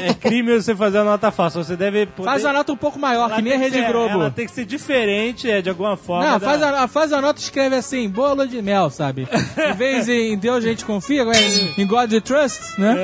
[0.00, 1.62] É crime você fazer a nota falsa.
[1.62, 2.28] Você deve poder...
[2.28, 4.14] Faz a nota um pouco maior, Ela que nem a Rede ser- Globo.
[4.14, 6.24] Ela tem que ser diferente, é, de alguma forma.
[6.32, 9.28] Não, da- faz a, faz a nota e escreve assim, bolo de mel, sabe?
[9.56, 11.38] Em vez em Deus a gente confia, agora
[11.76, 12.94] em God we trust, né?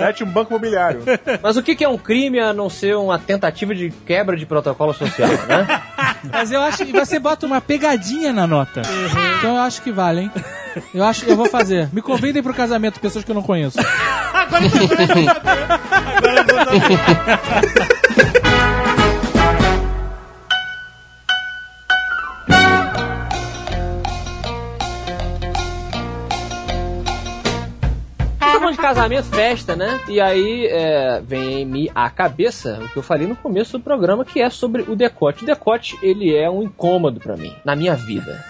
[0.00, 1.02] Mete um banco imobiliário.
[1.42, 4.46] Mas o que que é um crime a não ser uma tentativa de quebra de
[4.46, 5.82] protocolo social, né?
[6.32, 8.82] Mas eu acho que você bota uma pegadinha na nota.
[9.38, 10.30] Então eu acho que vale, hein?
[10.94, 11.88] Eu acho que eu vou fazer.
[11.92, 13.78] Me convidem pro casamento, pessoas que eu não conheço.
[14.46, 15.28] Agora eu vou saber.
[16.16, 18.02] Agora eu vou saber.
[28.38, 30.00] Tá falando de casamento, festa, né?
[30.08, 34.24] E aí é, vem me à cabeça o que eu falei no começo do programa,
[34.24, 35.44] que é sobre o decote.
[35.44, 38.44] O decote, ele é um incômodo pra mim, na minha vida.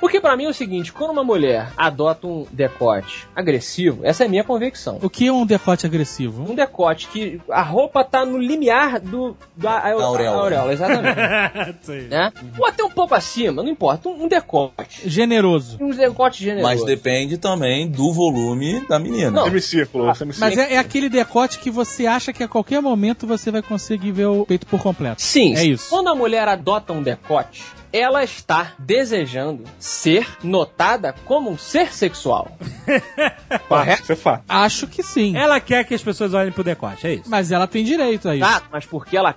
[0.00, 4.26] Porque pra mim é o seguinte, quando uma mulher adota um decote agressivo, essa é
[4.26, 4.98] a minha convicção.
[5.02, 6.50] O que é um decote agressivo?
[6.50, 10.36] Um decote que a roupa tá no limiar do da a- auréola.
[10.38, 11.76] a auréola, exatamente.
[11.82, 12.00] Sim.
[12.08, 12.32] né?
[12.58, 15.08] Ou até um pouco acima, não importa, um, um decote.
[15.08, 15.78] Generoso.
[15.80, 16.64] Um decote generoso.
[16.66, 19.30] Mas depende também do volume da menina.
[19.30, 19.44] Não.
[19.44, 20.56] Semicírculo, semicírculo.
[20.56, 24.12] Mas é, é aquele decote que você acha que a qualquer momento você vai conseguir
[24.12, 25.22] ver o peito por completo.
[25.22, 25.90] Sim, É isso.
[25.90, 32.56] quando a mulher adota um decote, ela está desejando ser notada como um ser sexual.
[33.68, 34.02] Correto?
[34.02, 34.44] Isso é fato.
[34.48, 35.36] Acho que sim.
[35.36, 37.24] Ela quer que as pessoas olhem pro decote, é isso.
[37.28, 38.46] Mas ela tem direito a isso.
[38.46, 39.34] Tá, mas porque ela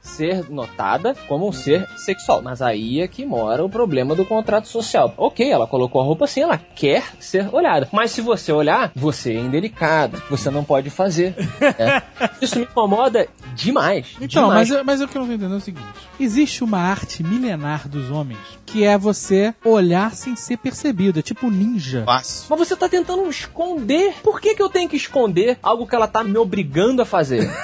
[0.00, 2.42] ser notada como um ser sexual.
[2.42, 5.14] Mas aí é que mora o problema do contrato social.
[5.16, 7.88] Ok, ela colocou a roupa assim, ela quer ser olhada.
[7.92, 10.20] Mas se você olhar, você é indelicada.
[10.28, 11.34] Você não pode fazer.
[11.60, 12.02] né?
[12.40, 14.08] Isso me incomoda demais.
[14.20, 14.68] Então, demais.
[14.68, 15.86] mas, eu- mas o que eu não tô entendendo é o seguinte:
[16.18, 21.18] existe uma arte milenar dos homens que é você olhar sem ser percebido.
[21.18, 22.02] É tipo ninja.
[22.06, 22.46] Fácil.
[22.48, 24.14] Mas você tá tentando esconder.
[24.22, 27.48] Por que, que eu tenho que esconder algo que ela tá me obrigando a fazer?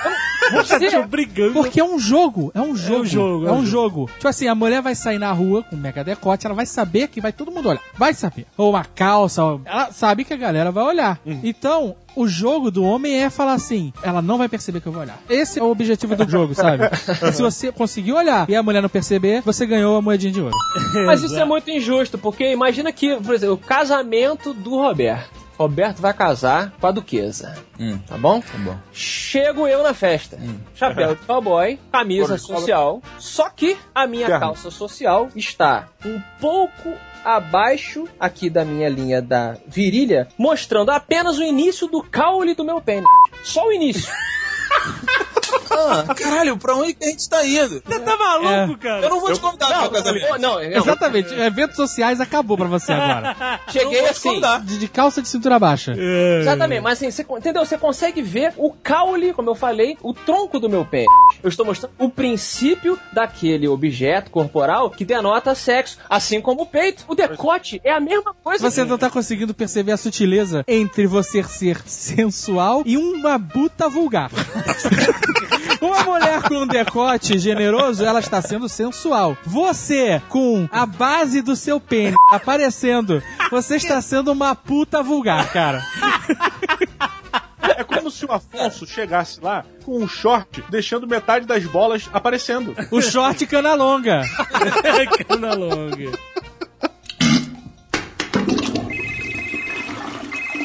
[0.53, 1.53] Você, Te obrigando.
[1.53, 3.05] Porque é um jogo, é um jogo.
[3.05, 4.11] jogo, É um jogo.
[4.15, 7.09] Tipo assim, a mulher vai sair na rua com um mega decote, ela vai saber
[7.09, 7.81] que vai todo mundo olhar.
[7.97, 8.47] Vai saber.
[8.57, 11.21] Ou uma calça, ou- ela sabe que a galera vai olhar.
[11.43, 15.03] Então, o jogo do homem é falar assim, ela não vai perceber que eu vou
[15.03, 15.19] olhar.
[15.29, 16.85] Esse é o objetivo do jogo, sabe?
[17.33, 20.55] Se você conseguir olhar e a mulher não perceber, você ganhou a moedinha de ouro.
[21.07, 25.48] Mas isso é muito injusto, porque imagina que, por exemplo, o casamento do Roberto.
[25.59, 27.57] Roberto vai casar com a duquesa.
[27.81, 27.99] Hum.
[28.07, 28.41] Tá bom?
[28.41, 28.79] Tá bom.
[28.93, 30.39] Chego eu na festa.
[30.75, 32.39] Chapéu de cowboy, camisa cola.
[32.39, 33.03] social.
[33.19, 36.95] Só que a minha calça social está um pouco
[37.25, 42.81] abaixo aqui da minha linha da virilha, mostrando apenas o início do caule do meu
[42.81, 43.09] pênis.
[43.43, 44.13] Só o início.
[45.79, 47.83] Ah, caralho, pra onde que a gente tá indo?
[47.85, 48.77] Você tá maluco, É.
[48.83, 49.03] cara?
[49.07, 50.29] Eu não vou te convidar pro meu casamento.
[50.31, 50.63] Não, não, não.
[50.63, 51.35] Exatamente.
[51.35, 53.61] Eventos sociais acabou pra você agora.
[53.67, 54.41] Eu Cheguei não assim.
[54.65, 55.95] De, de calça de cintura baixa.
[56.41, 57.65] Exatamente, mas assim, você, entendeu?
[57.65, 61.05] Você consegue ver o caule, como eu falei, o tronco do meu pé.
[61.43, 67.05] Eu estou mostrando o princípio daquele objeto corporal que denota sexo, assim como o peito.
[67.09, 68.69] O decote é a mesma coisa.
[68.71, 74.31] Você não tá conseguindo perceber a sutileza entre você ser sensual e uma buta vulgar.
[75.81, 79.37] Uma mulher com um decote generoso, ela está sendo sensual.
[79.45, 85.83] Você, com a base do seu pênis aparecendo, você está sendo uma puta vulgar, cara.
[87.77, 92.75] É como se o Afonso chegasse lá com um short, deixando metade das bolas aparecendo.
[92.91, 94.23] O short cana longa.
[95.29, 96.11] Cana longa.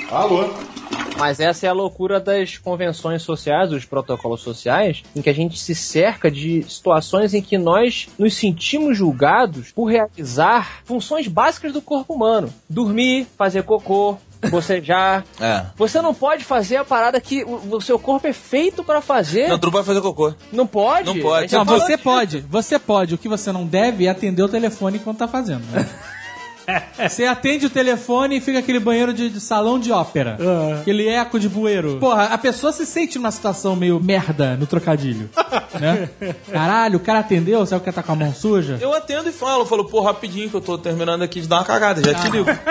[0.09, 0.72] Alô?
[1.17, 5.59] Mas essa é a loucura das convenções sociais, dos protocolos sociais, em que a gente
[5.59, 11.81] se cerca de situações em que nós nos sentimos julgados por realizar funções básicas do
[11.81, 14.17] corpo humano: dormir, fazer cocô,
[14.49, 15.23] bocejar.
[15.39, 15.65] É.
[15.75, 19.47] Você não pode fazer a parada que o, o seu corpo é feito pra fazer.
[19.47, 20.33] Não, tu não pode fazer cocô.
[20.51, 21.05] Não pode?
[21.07, 21.41] Não pode.
[21.43, 23.15] Gente Não, você pode, você pode.
[23.15, 25.87] O que você não deve é atender o telefone enquanto tá fazendo, né?
[27.09, 30.37] Você atende o telefone e fica aquele banheiro de, de salão de ópera.
[30.79, 31.97] Aquele eco de bueiro.
[31.99, 35.29] Porra, a pessoa se sente numa situação meio merda no trocadilho.
[35.79, 36.09] né?
[36.51, 38.77] Caralho, o cara atendeu, sabe que tá com a mão suja?
[38.79, 41.65] Eu atendo e falo, falo, pô, rapidinho que eu tô terminando aqui de dar uma
[41.65, 42.49] cagada, já te ligo.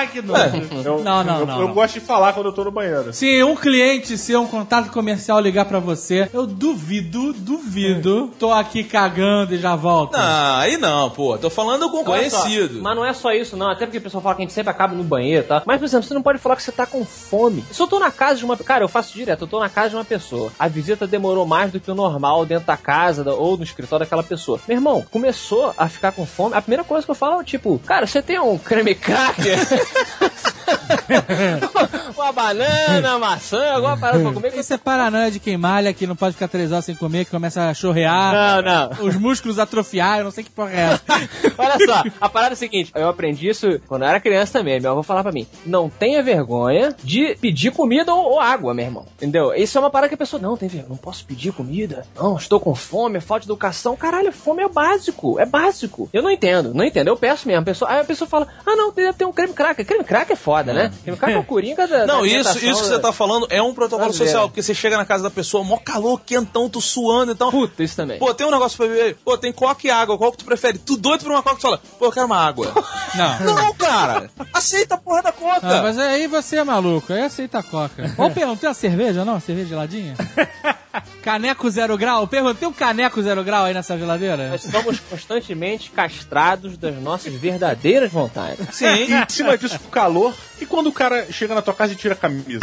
[0.00, 0.62] Ah, que nojo.
[0.84, 1.74] Eu, Não, não, eu, não, Eu não.
[1.74, 3.12] gosto de falar quando eu tô no banheiro.
[3.12, 8.30] Se um cliente seu, um contato comercial ligar pra você, eu duvido, duvido.
[8.38, 10.12] Tô aqui cagando e já volto.
[10.16, 11.36] Não, aí não, pô.
[11.36, 12.80] Tô falando com Olha só, conhecido.
[12.80, 13.70] mas não é só isso, não.
[13.70, 15.62] Até porque o pessoal fala que a gente sempre acaba no banheiro, tá?
[15.64, 17.64] Mas, por exemplo, você não pode falar que você tá com fome.
[17.70, 18.56] Se eu tô na casa de uma.
[18.56, 20.52] Cara, eu faço direto, eu tô na casa de uma pessoa.
[20.58, 24.22] A visita demorou mais do que o normal dentro da casa ou no escritório daquela
[24.22, 24.60] pessoa.
[24.66, 26.54] Meu irmão, começou a ficar com fome.
[26.54, 29.58] A primeira coisa que eu falo é tipo, cara, você tem um creme cracker?
[32.14, 34.54] uma banana, maçã, alguma parada pra comer.
[34.54, 37.30] Isso é paranoia de quem malha, que não pode ficar três horas sem comer, que
[37.30, 38.32] começa a chorrear.
[38.32, 39.06] Não, não.
[39.06, 41.02] Os músculos atrofiar, eu não sei que porra é essa.
[41.56, 44.80] Olha só, a parada é a seguinte: eu aprendi isso quando eu era criança também.
[44.80, 48.84] Meu avô falava pra mim: não tenha vergonha de pedir comida ou, ou água, meu
[48.84, 49.06] irmão.
[49.16, 49.54] Entendeu?
[49.54, 52.06] Isso é uma parada que a pessoa, não, tem vergonha, não posso pedir comida.
[52.16, 53.96] Não, estou com fome, é falta de educação.
[53.96, 56.08] Caralho, fome é básico, é básico.
[56.12, 57.08] Eu não entendo, não entendo.
[57.08, 57.62] Eu peço mesmo.
[57.62, 59.86] A pessoa, aí a pessoa fala: ah, não, deve ter um creme cracker.
[59.86, 60.92] Creme cracker é foda, né?
[61.02, 62.06] Creme cracker é o coringa da.
[62.06, 64.96] Não, da isso, isso que você tá falando é um protocolo social, porque você chega
[64.96, 67.50] na casa da pessoa, mó calor, quentão, tu suando e tal.
[67.50, 68.18] Puta, isso também.
[68.18, 69.16] Pô, tem um negócio pra beber?
[69.24, 70.78] Pô, tem coca e água, qual que tu prefere?
[70.78, 72.72] Tu doido por uma coca, tu fala, pô, eu quero uma água.
[73.14, 73.54] Não.
[73.54, 75.82] Não, cara, aceita a porra da Ah, conta.
[75.82, 78.12] mas aí você é maluco, aí aceita a coca.
[78.18, 79.40] Ou perguntei uma cerveja, não?
[79.40, 80.14] Cerveja geladinha?
[81.22, 82.26] caneco zero grau?
[82.26, 84.50] Perguntei um caneco zero grau aí nessa geladeira?
[84.50, 88.68] Nós somos constantemente castrados das nossas verdadeiras vontades.
[88.68, 89.14] E Sim.
[89.14, 90.34] em cima disso, o calor.
[90.60, 92.60] E quando o cara chega na tua casa e tira a camisa?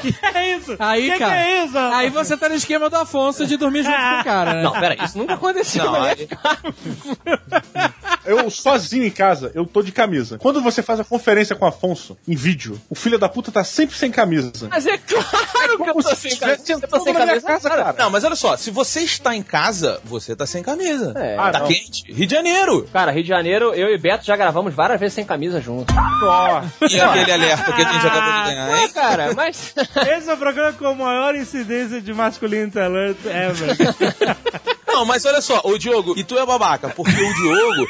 [0.00, 0.76] Que é isso?
[0.78, 1.78] Aí, que cara, que é isso?
[1.78, 4.62] aí você tá no esquema do Afonso de dormir junto com o cara, né?
[4.62, 5.84] Não, pera, isso nunca aconteceu.
[5.84, 6.28] Não, minha aí-
[8.24, 10.38] Eu, sozinho em casa, eu tô de camisa.
[10.38, 13.64] Quando você faz a conferência com o Afonso, em vídeo, o filho da puta tá
[13.64, 14.68] sempre sem camisa.
[14.70, 16.62] Mas é claro que eu tô sem se camisa.
[16.72, 17.94] Eu tô sem na minha camisa, casa, cara.
[17.98, 21.12] Não, mas olha só, se você está em casa, você tá sem camisa.
[21.16, 21.36] É.
[21.38, 21.66] Ah, tá não.
[21.66, 22.10] quente.
[22.12, 22.88] Rio de Janeiro.
[22.92, 25.94] Cara, Rio de Janeiro, eu e Beto já gravamos várias vezes sem camisa juntos.
[25.94, 26.70] Nossa.
[26.88, 28.88] E aquele alerta que a gente acabou de ganhar, É, hein?
[28.92, 29.74] cara, mas.
[30.16, 33.76] Esse é o programa com a maior incidência de masculinity alert ever.
[34.86, 37.86] Não, mas olha só, o Diogo, e tu é babaca, porque o Diogo,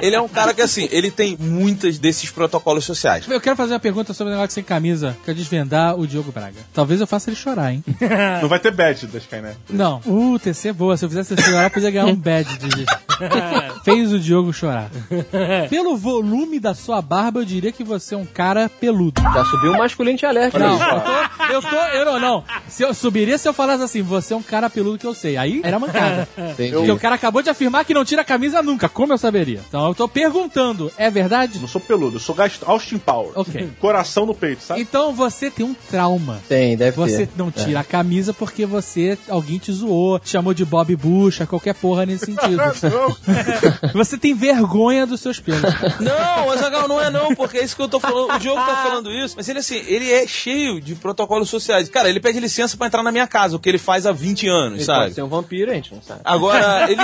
[0.00, 3.26] ele é um cara que assim, ele tem muitos desses protocolos sociais.
[3.28, 5.16] Eu quero fazer uma pergunta sobre o negócio sem camisa.
[5.24, 6.60] Quero desvendar o Diogo Braga.
[6.72, 7.84] Talvez eu faça ele chorar, hein?
[8.40, 9.56] Não vai ter badge da Skynet.
[9.70, 10.00] Não.
[10.06, 10.96] Uh, TC é boa.
[10.96, 12.86] Se eu fizesse ele chorar, eu podia ganhar um badge de
[13.84, 14.90] Fez o Diogo chorar.
[15.70, 19.20] Pelo volume da sua barba, eu diria que você é um cara peludo.
[19.22, 20.54] Já subiu o masculino alert.
[20.54, 20.90] Não, aí.
[20.90, 22.44] eu tô, eu tô, eu não, não.
[22.68, 25.36] Se eu subiria se eu falasse assim, você é um cara peludo que eu sei.
[25.36, 26.28] Aí era mancada.
[26.56, 28.88] Porque o cara acabou de afirmar que não tira a camisa nunca.
[28.88, 29.60] Como eu saberia?
[29.68, 31.58] Então eu tô perguntando, é verdade?
[31.58, 33.32] Não sou peludo, eu sou Gast Austin Power.
[33.34, 33.70] Ok.
[33.80, 34.80] Coração no peito, sabe?
[34.80, 36.40] Então você tem um trauma.
[36.48, 37.32] Tem, deve Você ter.
[37.36, 41.74] não tira a camisa porque você, alguém te zoou, te chamou de Bob Bucha, qualquer
[41.74, 42.56] porra nesse sentido.
[43.92, 45.60] você tem vergonha dos seus pelos.
[46.00, 48.34] Não, Azagal, não é não, porque é isso que eu tô falando.
[48.34, 51.88] O Diogo tá falando isso, mas ele assim, ele é cheio de protocolos sociais.
[51.88, 54.48] Cara, ele pede licença pra entrar na minha casa, o que ele faz há 20
[54.48, 55.00] anos, Ele sabe?
[55.02, 56.20] pode ser um vampiro, a gente não sabe.
[56.24, 57.02] Agora, ele.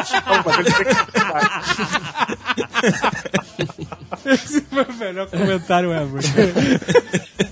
[4.25, 6.23] Esse foi o melhor comentário ever.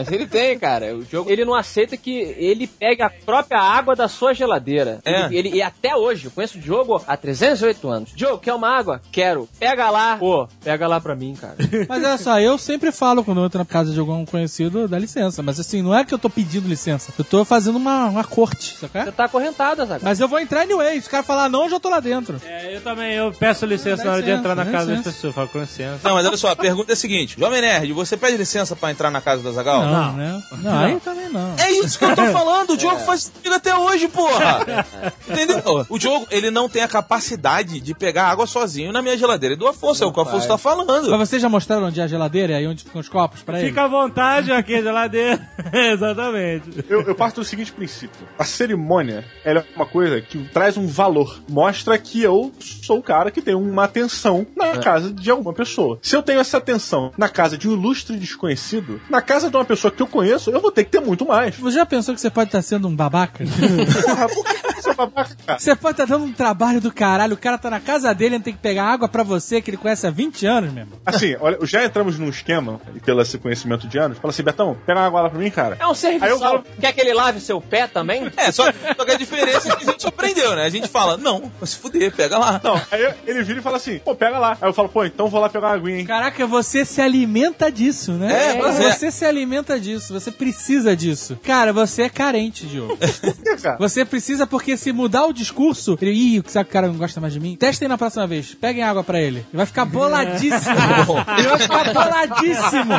[0.00, 0.94] Mas ele tem, cara.
[0.96, 4.98] O jogo, ele não aceita que ele pegue a própria água da sua geladeira.
[5.04, 5.26] É.
[5.26, 8.10] Ele, ele- e até hoje, eu conheço o Diogo há 308 anos.
[8.14, 9.00] Diogo, quer uma água?
[9.12, 9.48] Quero.
[9.58, 10.16] Pega lá.
[10.16, 11.56] Pô, pega lá pra mim, cara.
[11.88, 14.98] Mas olha só, eu sempre falo quando eu entro na casa de algum conhecido, dá
[14.98, 15.42] licença.
[15.42, 17.12] Mas assim, não é que eu tô pedindo licença.
[17.18, 19.12] Eu tô fazendo uma, uma corte, Você sabe?
[19.12, 20.00] tá acorrentado, Zagal.
[20.02, 21.00] Mas eu vou entrar anyway.
[21.00, 22.40] Se o cara falar não, eu já tô lá dentro.
[22.44, 25.10] É, eu também, eu peço licença na hora de licença, entrar na casa das licença.
[25.10, 25.24] pessoas.
[25.30, 26.00] Eu falo, com licença.
[26.08, 28.90] Não, mas olha só, a pergunta é a seguinte: Jovem Nerd, você pede licença pra
[28.90, 29.82] entrar na casa do Azagal?
[29.84, 30.42] Não, né?
[30.62, 31.54] Não, aí também não.
[31.58, 34.84] É isso que eu tô falando, o Diogo faz isso comigo até hoje, porra.
[35.28, 35.86] Entendeu?
[35.88, 39.54] O Diogo, ele não tem a capacidade de pegar água sozinho na minha geladeira.
[39.54, 41.10] E do Afonso, é o que o Afonso tá falando.
[41.10, 43.58] Mas vocês já mostraram onde é a geladeira e aí onde ficam os copos pra
[43.58, 43.68] ele?
[43.68, 45.48] Fica à vontade aqui, a geladeira.
[45.72, 46.84] Exatamente.
[46.88, 48.26] Eu, eu parto do seguinte princípio.
[48.38, 51.40] A cerimônia, ela é uma coisa que traz um valor.
[51.48, 55.98] Mostra que eu sou o cara que tem uma atenção na casa de alguma pessoa.
[56.02, 59.64] Se eu tenho essa atenção na casa de um ilustre desconhecido, na casa de uma
[59.70, 61.54] pessoa que eu conheço, eu vou ter que ter muito mais.
[61.56, 63.44] Você já pensou que você pode estar sendo um babaca?
[63.44, 65.58] Porra, por que você é babaca, cara?
[65.60, 67.34] Você pode estar dando um trabalho do caralho.
[67.34, 69.76] O cara tá na casa dele, ele tem que pegar água pra você, que ele
[69.76, 70.98] conhece há 20 anos, meu irmão.
[71.06, 74.76] Assim, olha, já entramos num esquema, e pelo esse conhecimento de anos, fala assim, Betão,
[74.84, 75.76] pega uma água lá pra mim, cara.
[75.78, 76.24] É um serviço.
[76.24, 78.30] Aí eu falo- Quer que ele lave seu pé também?
[78.36, 78.64] É, só,
[78.96, 80.64] só que a diferença é que a gente aprendeu, né?
[80.64, 82.60] A gente fala, não, vai se fuder, pega lá.
[82.64, 84.56] Não, aí eu- ele vira e fala assim, pô, pega lá.
[84.60, 86.06] Aí eu falo, pô, então vou lá pegar uma aguinha, hein?
[86.06, 88.30] Caraca, você se alimenta disso, né?
[88.32, 88.72] É, é.
[88.92, 91.38] Você se alimenta disso, você precisa disso.
[91.42, 92.98] Cara, você é carente, Diogo.
[93.78, 97.20] Você precisa porque se mudar o discurso, ele, ih, será que o cara não gosta
[97.20, 97.56] mais de mim?
[97.56, 99.38] Testem na próxima vez, peguem água pra ele.
[99.38, 100.74] Ele vai ficar boladíssimo.
[101.38, 102.94] ele vai ficar boladíssimo.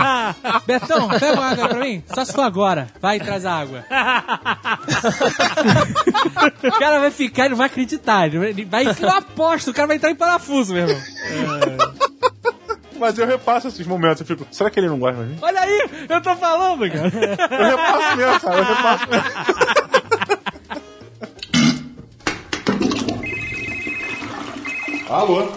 [0.65, 2.03] Betão, pega uma água pra mim?
[2.13, 2.87] Só se for agora.
[3.01, 3.85] Vai e traz a água.
[6.63, 8.27] o cara vai ficar, ele não vai acreditar.
[8.27, 11.01] Ele vai, ele vai eu aposto, o cara vai entrar em parafuso, meu irmão.
[13.01, 15.37] Mas eu repasso esses momentos, eu fico, será que ele não gosta de mim?
[15.41, 17.11] Olha aí, eu tô falando, cara.
[17.49, 19.25] Eu repasso mesmo, cara, eu repasso mesmo.
[25.09, 25.51] Alô?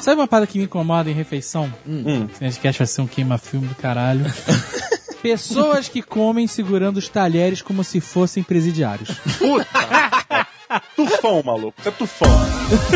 [0.00, 1.70] Sabe uma parada que me incomoda em refeição?
[1.86, 2.26] Hum.
[2.40, 4.24] Esse podcast vai ser um queima-filme do caralho.
[5.20, 9.10] Pessoas que comem segurando os talheres como se fossem presidiários.
[10.94, 11.74] Tufão, maluco.
[11.78, 12.28] Isso é tufão.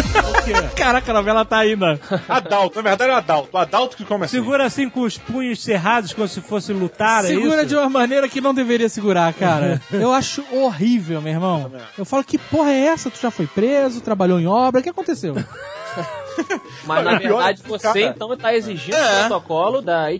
[0.76, 1.98] Caraca, a novela tá ainda.
[2.28, 3.48] Adalto, na verdade é adalto.
[3.52, 4.36] O adalto que come assim.
[4.36, 7.66] Segura assim com os punhos cerrados, como se fosse lutar, é Segura isso?
[7.66, 9.80] de uma maneira que não deveria segurar, cara.
[9.92, 11.72] Eu acho horrível, meu irmão.
[11.98, 13.10] Eu falo, que porra é essa?
[13.10, 15.34] Tu já foi preso, trabalhou em obra, o que aconteceu?
[16.84, 19.14] Mas na pior verdade você então tá exigindo É.
[19.16, 20.12] o protocolo da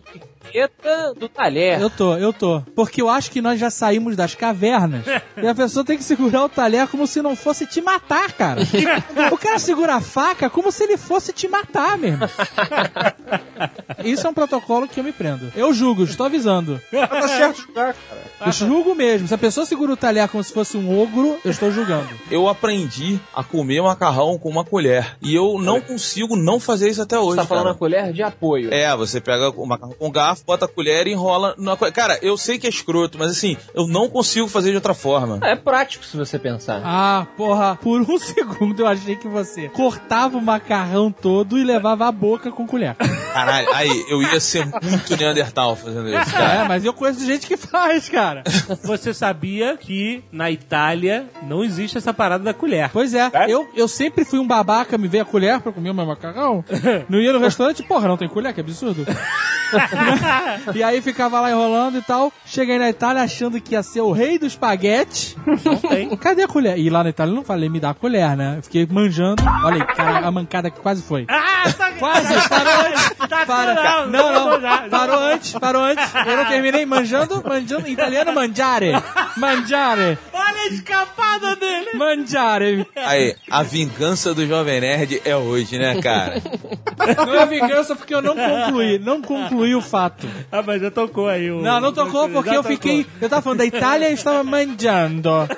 [1.18, 1.80] do talher.
[1.80, 2.61] Eu tô, eu tô.
[2.74, 5.05] Porque eu acho que nós já saímos das cavernas
[5.36, 8.61] e a pessoa tem que segurar o talher como se não fosse te matar, cara.
[9.32, 12.28] O cara segura a faca como se ele fosse te matar mesmo.
[14.05, 15.53] Isso é um protocolo que eu me prendo.
[15.57, 16.80] Eu julgo, estou avisando.
[16.90, 18.22] Tá certo jogar, cara.
[18.47, 19.28] Eu julgo mesmo.
[19.28, 22.09] Se a pessoa segura o talher como se fosse um ogro, eu estou julgando.
[22.30, 25.16] Eu aprendi a comer macarrão com uma colher.
[25.22, 27.36] E eu não consigo não fazer isso até hoje.
[27.36, 27.74] Você tá falando cara.
[27.74, 28.72] a colher de apoio.
[28.72, 31.93] É, você pega o macarrão com garfo, bota a colher e enrola na colher.
[31.93, 35.39] Cara, eu sei que é escroto, mas assim, eu não consigo fazer de outra forma.
[35.43, 36.80] É prático se você pensar.
[36.85, 42.07] Ah, porra, por um segundo eu achei que você cortava o macarrão todo e levava
[42.07, 42.95] a boca com colher.
[43.32, 46.64] Caralho, aí, eu ia ser muito Neandertal fazendo isso, cara.
[46.64, 48.45] É, mas eu conheço gente que faz, cara.
[48.82, 52.91] Você sabia que na Itália não existe essa parada da colher.
[52.93, 53.53] Pois é, Sério?
[53.53, 56.64] eu, eu sempre fui um babaca, me veio a colher pra comer o meu macarrão.
[57.09, 59.05] Não ia no restaurante, porra, não tem colher, que absurdo.
[60.74, 62.32] e aí ficava lá enrolando e tal.
[62.46, 65.36] Cheguei na Itália achando que ia ser o rei do espaguete.
[65.64, 66.08] Não tem.
[66.16, 66.78] Cadê a colher?
[66.78, 68.54] E lá na Itália eu não falei, me dá a colher, né?
[68.58, 69.42] Eu fiquei manjando.
[69.64, 71.26] Olha aí, cara, a mancada que quase foi.
[71.28, 73.10] Ah, tá Quase, parou antes.
[73.28, 73.74] Tá Para.
[74.06, 74.88] não, Não, não, não, já, já.
[74.88, 76.04] parou antes, parou antes.
[76.26, 78.92] Eu não terminei manjando, manjando, em italiano mangiare.
[79.36, 81.90] Mangiare, Olha a escapada dele.
[81.94, 82.86] mangiare.
[82.96, 86.42] Aí, a vingança do Jovem Nerd é hoje, né, cara?
[87.26, 90.26] Não é vingança porque eu não concluí, não concluí o fato.
[90.50, 91.62] Ah, mas já tocou aí o...
[91.62, 92.76] Não, não tocou porque Já eu tocou.
[92.76, 93.06] fiquei.
[93.20, 95.30] Eu tava falando da Itália e estava mangiando.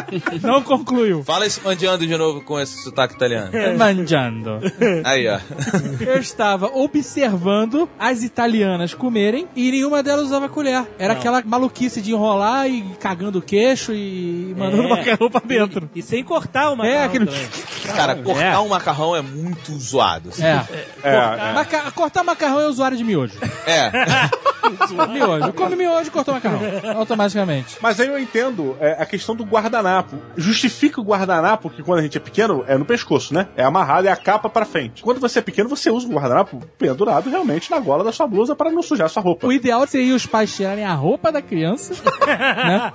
[0.42, 1.22] Não concluiu.
[1.24, 3.50] Fala esse mandiando de novo com esse sotaque italiano.
[3.78, 4.60] Mangiando.
[5.04, 5.38] Aí, ó.
[6.04, 10.84] Eu estava observando as italianas comerem e nenhuma delas usava colher.
[10.98, 14.86] Era aquela maluquice de enrolar e cagando o queixo e mandando É.
[14.86, 15.90] o macarrão pra dentro.
[15.94, 17.26] E sem cortar o macarrão É, aquele.
[17.94, 18.58] Cara, cortar É.
[18.58, 20.28] um macarrão é muito zoado.
[20.30, 20.44] assim.
[20.44, 20.64] É.
[21.02, 21.52] É, é.
[21.52, 23.34] Maca- Cortar macarrão é usuário de miojo.
[23.66, 23.90] É.
[25.12, 25.52] Miojo.
[25.52, 26.60] Come miojo e cortou macarrão.
[26.96, 27.76] Automaticamente.
[27.80, 29.85] Mas aí eu entendo é, a questão do guardanapo.
[30.36, 33.48] Justifica o guardanapo, que quando a gente é pequeno, é no pescoço, né?
[33.56, 35.02] É amarrado, é a capa pra frente.
[35.02, 38.54] Quando você é pequeno, você usa o guardanapo pendurado realmente na gola da sua blusa
[38.56, 39.46] para não sujar sua roupa.
[39.46, 41.94] O ideal seria os pais tirarem a roupa da criança,
[42.26, 42.92] né?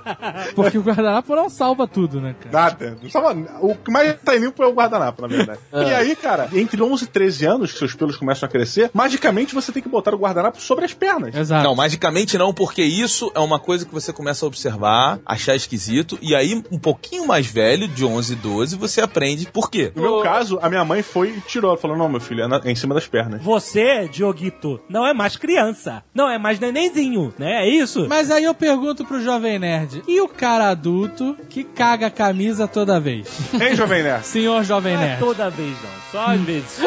[0.54, 2.70] Porque o guardanapo não salva tudo, né, cara?
[2.70, 2.98] Nada.
[3.02, 5.60] Não salva- O que mais tá limpo é o guardanapo, na verdade.
[5.72, 9.54] E aí, cara, entre 11 e 13 anos, que seus pelos começam a crescer, magicamente
[9.54, 11.34] você tem que botar o guardanapo sobre as pernas.
[11.34, 11.64] Exato.
[11.64, 16.18] Não, magicamente não, porque isso é uma coisa que você começa a observar, achar esquisito,
[16.20, 19.90] e aí, um pouquinho mais velho, de 11, 12, você aprende por quê.
[19.94, 21.74] No meu caso, a minha mãe foi e tirou.
[21.76, 23.40] Falou: não, meu filho, é, na- é em cima das pernas.
[23.42, 26.02] Você, Dioguito, não é mais criança.
[26.14, 27.64] Não é mais nenenzinho, né?
[27.64, 28.06] É isso?
[28.08, 32.66] Mas aí eu pergunto pro Jovem Nerd, e o cara adulto que caga a camisa
[32.68, 33.26] toda vez?
[33.54, 34.26] Hein, Jovem Nerd?
[34.32, 35.20] Senhor Jovem Não é Nerd.
[35.20, 35.90] toda vez, não.
[36.10, 36.78] Só às vezes.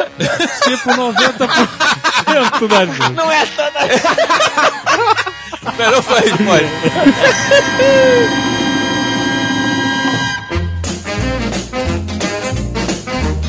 [0.64, 3.10] Tipo 90% das vezes.
[3.14, 3.80] Não é toda.
[5.76, 6.22] Melhor foi a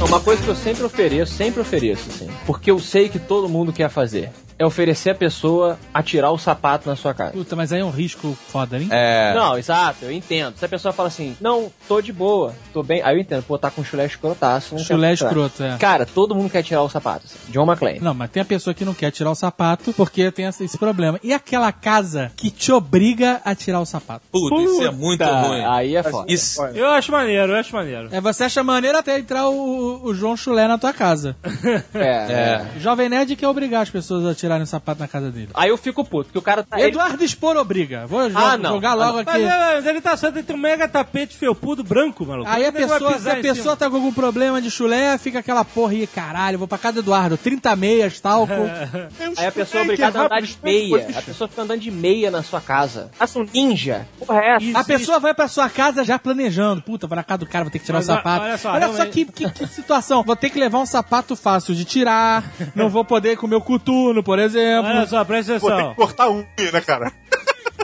[0.08, 2.28] uma coisa que eu sempre ofereço, sempre ofereço, assim.
[2.46, 4.30] Porque eu sei que todo mundo quer fazer.
[4.60, 7.32] É oferecer a pessoa a tirar o sapato na sua casa.
[7.32, 8.88] Puta, mas aí é um risco foda, hein?
[8.92, 9.34] É.
[9.36, 10.58] Não, exato, eu entendo.
[10.58, 13.02] Se a pessoa fala assim, não, tô de boa, tô bem.
[13.04, 14.76] Aí eu entendo, pô, tá com chulé escrotaço.
[14.76, 15.30] Não Chulé tirar.
[15.30, 15.78] escroto, é.
[15.78, 17.26] Cara, todo mundo quer tirar o sapato.
[17.26, 17.38] Assim.
[17.50, 18.00] John McClane.
[18.00, 21.20] Não, mas tem a pessoa que não quer tirar o sapato porque tem esse problema.
[21.24, 24.22] E aquela casa que te obriga a tirar o sapato?
[24.32, 25.64] Puta, isso é muito ruim.
[25.66, 26.32] Aí é foda.
[26.32, 26.64] Isso.
[26.68, 28.10] Eu acho maneiro, eu acho maneiro.
[28.12, 31.36] É, você acha maneiro até entrar o, o João Chulé na tua casa.
[31.94, 32.66] É, é.
[32.80, 35.50] Jovem Nerd quer obrigar as pessoas a tirarem o sapato na casa dele.
[35.54, 36.80] Aí eu fico puto, porque o cara tá.
[36.80, 38.08] ele- Eduardo Expor obriga.
[38.08, 38.72] Vou Ah, não.
[38.72, 39.44] jogar logo Mas, aqui.
[39.46, 42.50] mas ele tá só entre um mega tapete felpudo branco, maluco.
[42.50, 45.40] Aí a é que pessoa, se a pessoa tá com algum problema de chulé, fica
[45.40, 48.54] aquela porra aí, caralho, vou pra casa do Eduardo, 30 meias, talco.
[49.38, 51.08] Aí a pessoa é obrigada a andar de meia.
[51.18, 53.10] A pessoa fica andando de meia na sua casa.
[53.14, 54.08] Faça um ninja.
[54.20, 54.80] Porra, é essa?
[54.80, 56.82] A pessoa vai pra sua casa já planejando.
[56.82, 58.46] Puta, vou na casa do cara, vou ter que tirar Mas o sapato.
[58.46, 60.24] olha só, Olha só que, que, que situação.
[60.24, 62.44] Vou ter que levar um sapato fácil de tirar.
[62.76, 64.90] não vou poder comer o coturno, por exemplo.
[64.90, 65.90] Olha só, presta Pô, tem atenção.
[65.92, 67.12] que cortar um, né, cara?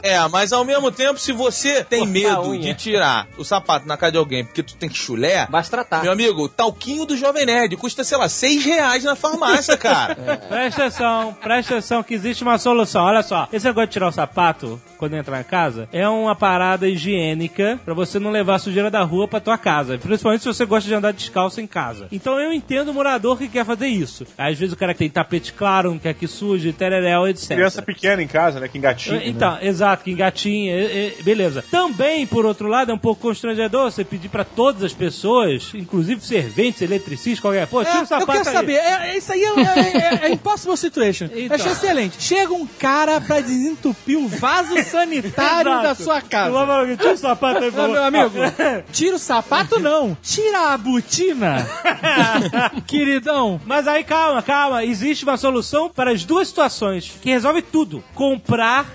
[0.04, 4.12] É, mas ao mesmo tempo, se você tem medo de tirar o sapato na cara
[4.12, 6.02] de alguém porque tu tem que chulé, Vai se tratar.
[6.02, 10.14] meu amigo, talquinho do Jovem Nerd custa, sei lá, seis reais na farmácia, cara.
[10.48, 13.02] Presta atenção, presta atenção que existe uma solução.
[13.04, 16.86] Olha só, esse negócio de tirar o sapato quando entra na casa é uma parada
[16.88, 19.96] higiênica pra você não levar a sujeira da rua pra tua casa.
[19.98, 22.08] Principalmente se você gosta de andar descalço em casa.
[22.12, 24.26] Então eu entendo o morador que quer fazer isso.
[24.36, 27.48] Às vezes o cara tem tapete claro, não quer que suje, tereréu, etc.
[27.48, 28.68] Criança pequena em casa, né?
[28.68, 29.16] Que engatinha.
[29.16, 29.22] né?
[29.26, 29.58] Então,
[30.02, 31.64] que engatinha, e- e- beleza.
[31.70, 36.20] Também, por outro lado, é um pouco constrangedor você pedir pra todas as pessoas, inclusive
[36.20, 37.66] serventes, eletricistas, qualquer...
[37.66, 38.54] Pô, tira o É, eu sapato quero aí.
[38.54, 41.28] saber, é, é- isso aí é, é, é- é impossible situation.
[41.34, 41.54] Então.
[41.56, 42.16] Achei excelente.
[42.22, 46.54] Chega um cara pra desentupir o vaso sanitário da sua casa.
[46.96, 48.30] Tira o sapato aí, meu amigo,
[48.92, 51.66] tira o sapato não, tira a botina.
[52.86, 54.84] Queridão, Mas aí, calma, calma.
[54.84, 58.02] Existe uma solução para as duas situações que resolve tudo.
[58.14, 58.86] Comprar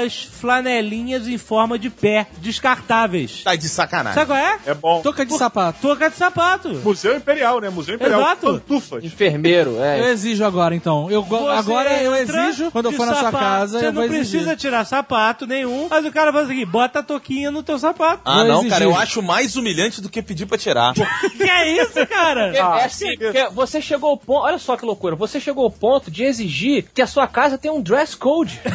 [0.00, 3.42] aquelas flanelinhas em forma de pé, descartáveis.
[3.44, 4.14] Tá de sacanagem.
[4.14, 4.58] Sabe qual é?
[4.66, 5.00] É bom.
[5.02, 5.78] toca de sapato.
[5.80, 6.68] Toca de sapato.
[6.84, 7.68] Museu Imperial, né?
[7.70, 8.20] Museu Imperial.
[8.20, 8.46] Exato.
[8.46, 9.04] Pantufas.
[9.04, 10.10] Enfermeiro, Eu é.
[10.10, 11.10] exijo agora, então.
[11.10, 13.44] Eu, go- agora eu exijo, quando eu for na sua sapato.
[13.44, 14.30] casa, Você eu vou não exigir.
[14.40, 17.78] precisa tirar sapato nenhum, mas o cara faz o seguinte, bota a toquinha no teu
[17.78, 18.22] sapato.
[18.24, 18.70] Ah, Vou não, exigir.
[18.70, 20.94] cara, eu acho mais humilhante do que pedir pra tirar.
[21.36, 22.56] que é isso, cara?
[22.56, 23.08] É assim,
[23.52, 24.44] você chegou ao ponto.
[24.44, 25.14] Olha só que loucura.
[25.16, 28.60] Você chegou ao ponto de exigir que a sua casa tenha um dress code.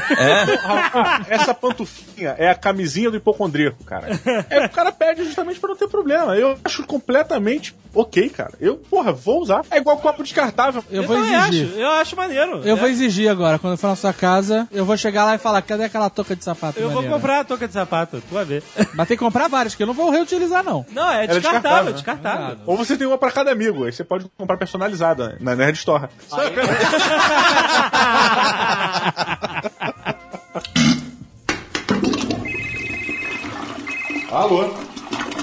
[1.29, 4.07] Essa pantufinha é a camisinha do hipocondríaco, cara.
[4.49, 6.35] É, o cara pede justamente pra não ter problema.
[6.35, 8.53] Eu acho completamente ok, cara.
[8.59, 9.61] Eu, porra, vou usar.
[9.71, 10.83] É igual copo descartável.
[10.91, 11.67] Eu vou também exigir.
[11.69, 12.61] Acho, eu acho maneiro.
[12.63, 12.79] Eu É.
[12.79, 15.61] vou exigir agora, quando eu for na sua casa, eu vou chegar lá e falar,
[15.61, 16.79] cadê aquela touca de sapato?
[16.79, 17.15] Eu vou maneira?
[17.15, 18.63] comprar a touca de sapato, tu vai ver.
[18.93, 20.85] Mas tem que comprar várias, que eu não vou reutilizar, não.
[20.91, 21.91] Não, é descartável, descartável, né?
[21.93, 22.57] descartável.
[22.65, 23.85] Ou você tem uma pra cada amigo.
[23.85, 26.07] Aí você pode comprar personalizada na Nerd Store.
[34.35, 34.69] Alô?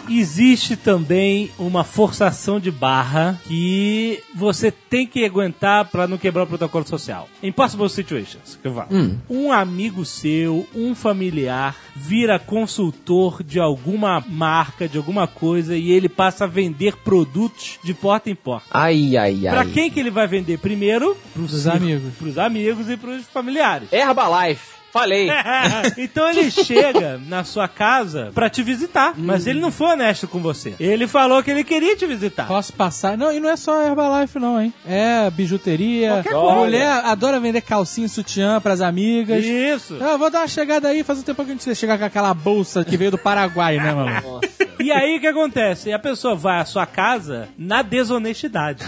[0.07, 6.47] Existe também uma forçação de barra que você tem que aguentar pra não quebrar o
[6.47, 7.27] protocolo social.
[7.43, 8.89] Impossible situations, que eu falo.
[9.31, 16.11] Um amigo seu, um familiar, vira consultor de alguma marca, de alguma coisa, e ele
[16.11, 18.67] passa a vender produtos de porta em porta.
[18.71, 19.55] Ai, ai, ai.
[19.55, 21.17] Pra quem que ele vai vender primeiro?
[21.33, 22.13] Pros Pros amigos.
[22.19, 23.91] Pros amigos e pros familiares.
[23.91, 24.82] Herbalife.
[24.93, 25.31] Falei.
[25.97, 30.39] então ele chega na sua casa pra te visitar, mas ele não foi honesto com
[30.39, 30.75] você.
[30.79, 32.47] Ele falou que ele queria te visitar.
[32.47, 33.17] Posso passar?
[33.17, 34.73] Não, e não é só Herbalife, não, hein?
[34.87, 36.11] É bijuteria.
[36.23, 36.57] Qualquer A coisa.
[36.57, 39.45] mulher adora vender calcinha e sutiã pras amigas.
[39.45, 39.97] Isso.
[40.01, 42.35] Ah, vou dar uma chegada aí, faz um tempo que a gente chegar com aquela
[42.35, 44.41] bolsa que veio do Paraguai, né, mano?
[44.83, 45.93] E aí o que acontece?
[45.93, 48.85] A pessoa vai à sua casa na desonestidade.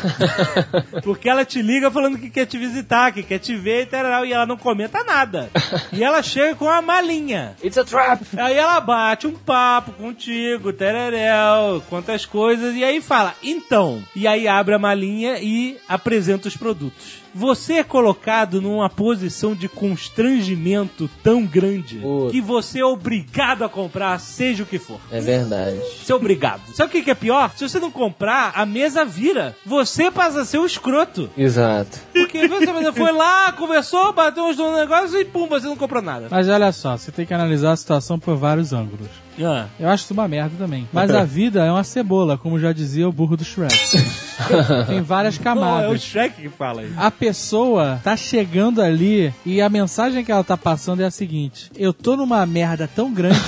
[1.02, 4.26] Porque ela te liga falando que quer te visitar, que quer te ver e tal,
[4.26, 5.50] e ela não comenta nada.
[5.92, 7.54] E ela chega com uma malinha.
[7.62, 8.22] It's a trap.
[8.36, 14.02] Aí ela bate um papo contigo, tereréu, quantas coisas, e aí fala, então.
[14.16, 17.23] E aí abre a malinha e apresenta os produtos.
[17.34, 22.32] Você é colocado numa posição de constrangimento tão grande Puta.
[22.32, 25.00] que você é obrigado a comprar, seja o que for.
[25.10, 25.80] É verdade.
[26.02, 26.62] Você é obrigado.
[26.74, 27.52] Sabe o que é pior?
[27.56, 29.56] Se você não comprar, a mesa vira.
[29.64, 31.30] Você passa a ser o escroto.
[31.36, 31.98] Exato.
[32.12, 36.02] Porque você você foi lá, conversou, bateu uns no negócio e pum, você não comprou
[36.02, 36.28] nada.
[36.30, 39.08] Mas olha só, você tem que analisar a situação por vários ângulos.
[39.42, 39.66] Ah.
[39.80, 40.88] Eu acho isso uma merda também.
[40.92, 43.74] Mas a vida é uma cebola, como já dizia o burro do Shrek.
[44.86, 46.02] tem várias Não, é o camadas.
[46.02, 46.94] Shrek que fala isso.
[46.96, 51.70] A pessoa tá chegando ali e a mensagem que ela tá passando é a seguinte:
[51.76, 53.38] Eu tô numa merda tão grande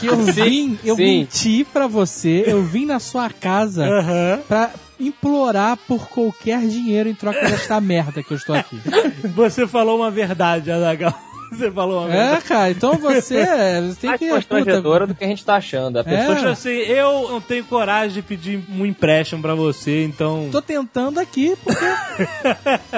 [0.00, 1.02] que eu vim, eu sim.
[1.02, 4.40] menti pra você, eu vim na sua casa Aham.
[4.46, 8.78] pra implorar por qualquer dinheiro em troca desta merda que eu estou aqui.
[9.34, 11.14] Você falou uma verdade, Adagal.
[11.50, 14.28] Você falou uma É, cara, então você, você tem Mais que.
[14.28, 15.98] constrangedora do que a gente tá achando.
[15.98, 16.34] A pessoa É.
[16.34, 20.48] Poxa, assim, eu não tenho coragem de pedir um empréstimo pra você, então.
[20.50, 21.84] Tô tentando aqui, porque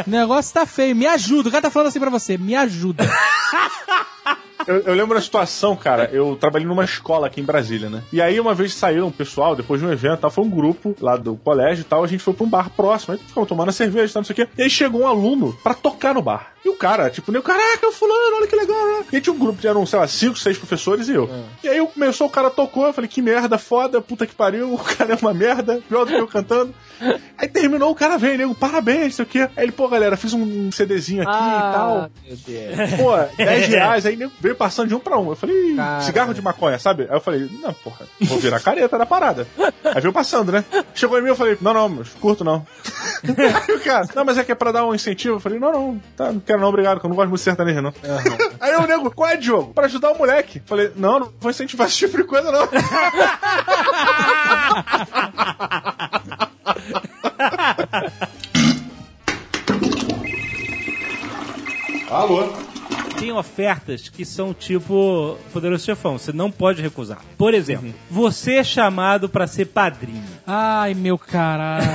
[0.07, 0.97] o negócio tá feio.
[0.97, 1.49] Me ajuda.
[1.49, 2.37] O cara tá falando assim pra você.
[2.39, 3.09] Me ajuda.
[4.67, 6.11] Eu, eu lembro da situação, cara.
[6.13, 8.03] Eu trabalhei numa escola aqui em Brasília, né?
[8.13, 10.95] E aí, uma vez saíram um pessoal, depois de um evento, tal, foi um grupo
[11.01, 12.05] lá do colégio e tal.
[12.05, 13.15] A gente foi pra um bar próximo.
[13.15, 14.49] Aí ficamos tomando cerveja e tal, não sei o quê.
[14.59, 16.53] E aí chegou um aluno pra tocar no bar.
[16.69, 19.05] E o cara, tipo, nem caraca, é o fulano, olha que legal, né?
[19.11, 21.31] E tinha um grupo, eram, sei lá, cinco, seis professores e eu.
[21.65, 24.75] E aí eu começou, o cara tocou, eu falei, que merda, foda, puta que pariu,
[24.75, 26.75] o cara é uma merda, pior do que eu cantando.
[27.39, 29.49] Aí terminou, o cara veio, nego, parabéns, sei o quê.
[29.57, 31.97] Aí ele, pô, galera, fiz um CDzinho aqui e tal.
[31.97, 32.91] Ah, meu Deus.
[32.99, 35.31] Pô, 10 reais, aí nego veio passando de um pra um.
[35.31, 36.01] Eu falei, "Ih, Cara.
[36.03, 37.05] cigarro de maconha, sabe?
[37.09, 39.47] Aí eu falei, não, porra, vou virar careta da parada.
[39.85, 40.63] Aí veio passando, né?
[40.95, 42.67] Chegou em mim, eu falei, não, não, mas curto não.
[43.69, 45.37] Aí o cara, não, mas é que é pra dar um incentivo.
[45.37, 47.45] Eu falei, não, não, tá, não quero não, obrigado, que eu não gosto muito de
[47.45, 47.93] sertanejo, não.
[48.61, 49.73] Aí o nego, qual é, Diogo?
[49.75, 50.63] Pra ajudar o moleque.
[50.67, 52.69] Falei, não, não vou incentivar esse tipo de coisa, não.
[62.11, 62.53] Alô?
[63.19, 67.19] Tem ofertas que são tipo Poderoso Chefão, você não pode recusar.
[67.37, 70.23] Por exemplo, você é chamado pra ser padrinho.
[70.47, 71.87] Ai, meu caralho.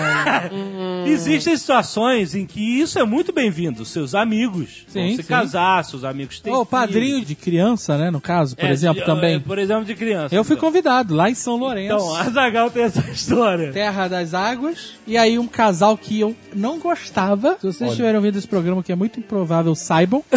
[1.07, 3.85] Existem situações em que isso é muito bem-vindo.
[3.85, 5.29] Seus amigos vão Sim, se sim.
[5.29, 9.05] casar, seus amigos têm Ô, padrinho de criança, né, no caso, por É, exemplo, de-
[9.05, 9.35] também.
[9.35, 10.33] é, Por exemplo, de criança.
[10.35, 11.95] Eu fui convidado lá em São Lourenço.
[11.95, 13.71] Então, a Zagal tem essa história.
[13.71, 14.93] Terra das Águas.
[15.07, 17.57] E aí um casal que eu não gostava.
[17.59, 20.23] Se vocês estiverem ouvindo esse programa, que é muito improvável, saibam.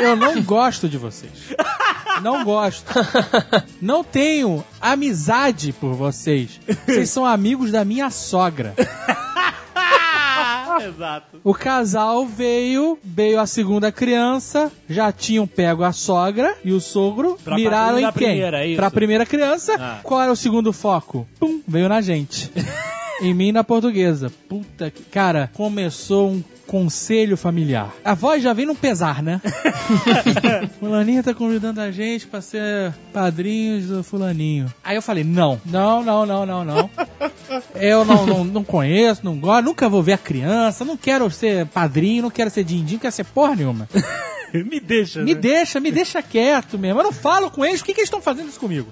[0.00, 1.32] eu não gosto de vocês.
[2.22, 2.92] Não gosto.
[3.80, 6.60] Não tenho amizade por vocês.
[6.86, 8.74] Vocês são amigos da minha sogra.
[10.82, 11.40] Exato.
[11.44, 17.36] O casal veio, veio a segunda criança, já tinham pego a sogra e o sogro,
[17.44, 18.12] Pra miraram em quem?
[18.12, 18.76] primeira, é?
[18.76, 19.74] Pra primeira criança.
[19.78, 20.00] Ah.
[20.02, 21.28] Qual era o segundo foco?
[21.38, 22.50] Pum, veio na gente.
[23.20, 24.30] em mim na portuguesa.
[24.48, 25.02] Puta que...
[25.04, 27.92] Cara, começou um conselho familiar.
[28.04, 29.40] A voz já vem num pesar, né?
[30.78, 34.72] Fulaninha tá convidando a gente pra ser padrinhos do fulaninho.
[34.84, 36.90] Aí eu falei, não, não, não, não, não, não.
[37.74, 41.66] Eu não, não, não conheço, não gosto, nunca vou ver a criança, não quero ser
[41.66, 43.88] padrinho, não quero ser din-din, não quero ser porra nenhuma.
[44.70, 45.22] Me deixa.
[45.22, 45.40] Me né?
[45.40, 47.00] deixa, me deixa quieto mesmo.
[47.00, 48.88] Eu não falo com eles, por que, que eles estão fazendo isso comigo?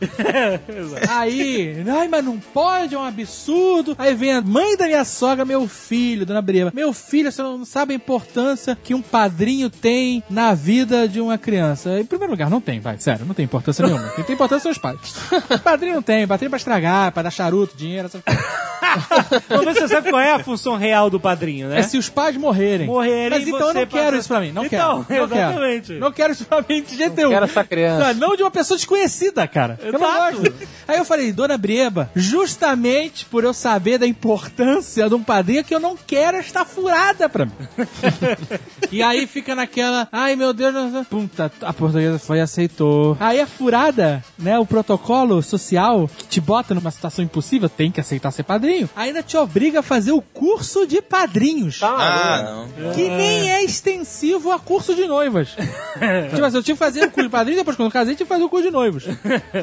[1.09, 3.95] Aí, ai, mas não pode, é um absurdo.
[3.99, 6.73] Aí vem a mãe da minha sogra, meu filho, dona Breva.
[6.75, 11.39] Meu filho, você não sabe a importância que um padrinho tem na vida de uma
[11.39, 12.01] criança.
[12.01, 14.09] Em primeiro lugar, não tem, vai, sério, não tem importância nenhuma.
[14.11, 15.15] Quem tem importância são os pais.
[15.63, 18.45] Padrinho não tem, padrinho é pra estragar, pra dar charuto, dinheiro, essas coisas.
[19.65, 21.81] Mas você sabe qual é a função real do padrinho, né?
[21.81, 22.87] É se os pais morrerem.
[22.87, 24.53] Morrerem Mas então eu não quero passa- isso pra mim.
[24.53, 25.21] Não Então, quero.
[25.23, 25.43] Não quero.
[25.51, 25.93] exatamente.
[25.95, 27.31] Não quero isso pra mim de jeito nenhum.
[27.31, 28.15] quero essa criança.
[28.15, 29.79] Não, não de uma pessoa desconhecida, cara.
[29.83, 30.53] Eu não gosto.
[30.87, 35.75] Aí eu falei, dona Brieba, justamente por eu saber da importância de um padrinho que
[35.75, 37.53] eu não quero esta furada pra mim.
[38.91, 43.17] e aí fica naquela, ai meu Deus, não- puta, a portuguesa foi e aceitou.
[43.21, 48.01] Aí a furada, né, o protocolo social que te bota numa situação impossível, tem que
[48.01, 51.81] aceitar ser padrinho, ainda te obriga a fazer o curso de padrinhos.
[51.83, 52.93] Ah, não.
[52.93, 55.49] Que nem é extensivo a curso de noivas.
[56.31, 58.25] tipo assim, eu tive que fazer o curso de padrinhos, depois quando eu casei, tive
[58.25, 59.05] que fazer o curso de noivos.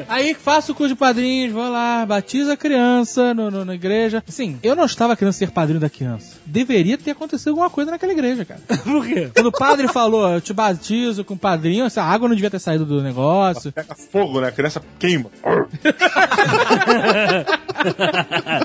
[0.08, 4.22] Aí faço o curso de padrinhos, vou lá, batizo a criança no, no- na igreja.
[4.26, 6.36] Sim, eu não estava querendo ser padrinho da criança.
[6.44, 8.60] Deveria ter acontecido alguma coisa naquela igreja, cara.
[8.84, 9.30] Por quê?
[9.34, 12.58] Quando o padre falou, eu te batizo com o padrinho, essa água não devia ter
[12.58, 13.72] saído do negócio.
[13.72, 14.48] Pega fogo, né?
[14.48, 15.30] A criança queima.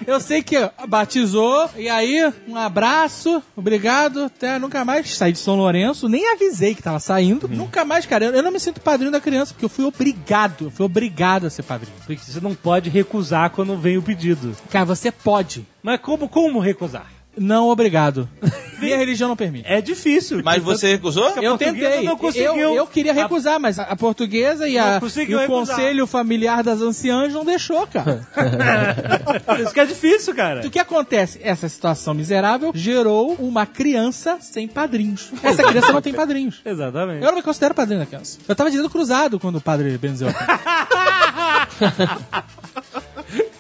[0.08, 0.58] Eu sei que
[0.88, 5.16] batizou, e aí, um abraço, obrigado, até nunca mais.
[5.16, 7.48] Saí de São Lourenço, nem avisei que tava saindo.
[7.48, 8.26] Nunca mais, cara.
[8.26, 11.48] Eu, eu não me sinto padrinho da criança, porque eu fui obrigado, eu fui obrigado
[11.48, 11.96] a ser padrinho.
[12.06, 14.56] Porque você não pode recusar quando vem o pedido.
[14.70, 15.66] Cara, você pode.
[15.82, 17.21] Mas como, como recusar?
[17.38, 18.28] Não obrigado.
[18.82, 19.66] Minha religião não permite.
[19.68, 20.42] É difícil.
[20.44, 21.30] Mas você recusou?
[21.40, 22.04] Eu tentei.
[22.04, 22.56] não conseguiu.
[22.56, 25.48] Eu, eu queria recusar, mas a, portuguesa e, a, e o recusar.
[25.48, 28.28] conselho familiar das anciãs não deixou, cara.
[29.62, 30.66] Isso que é difícil, cara.
[30.66, 31.40] O que acontece?
[31.44, 35.32] Essa situação miserável gerou uma criança sem padrinhos.
[35.44, 36.60] Essa criança não tem padrinhos.
[36.66, 37.24] Exatamente.
[37.24, 38.40] Eu não me considero padrinho da criança.
[38.48, 40.30] Eu tava de dedo cruzado quando o padre benzeu.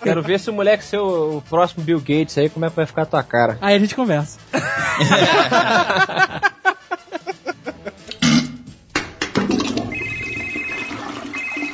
[0.04, 2.76] Quero ver se o moleque ser o, o próximo Bill Gates aí, como é que
[2.76, 3.58] vai ficar a tua cara.
[3.62, 4.40] Aí a gente conversa.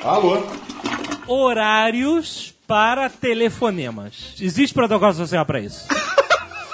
[0.03, 0.41] Alô?
[1.27, 4.35] Horários para telefonemas.
[4.39, 5.85] Existe protocolo social pra isso?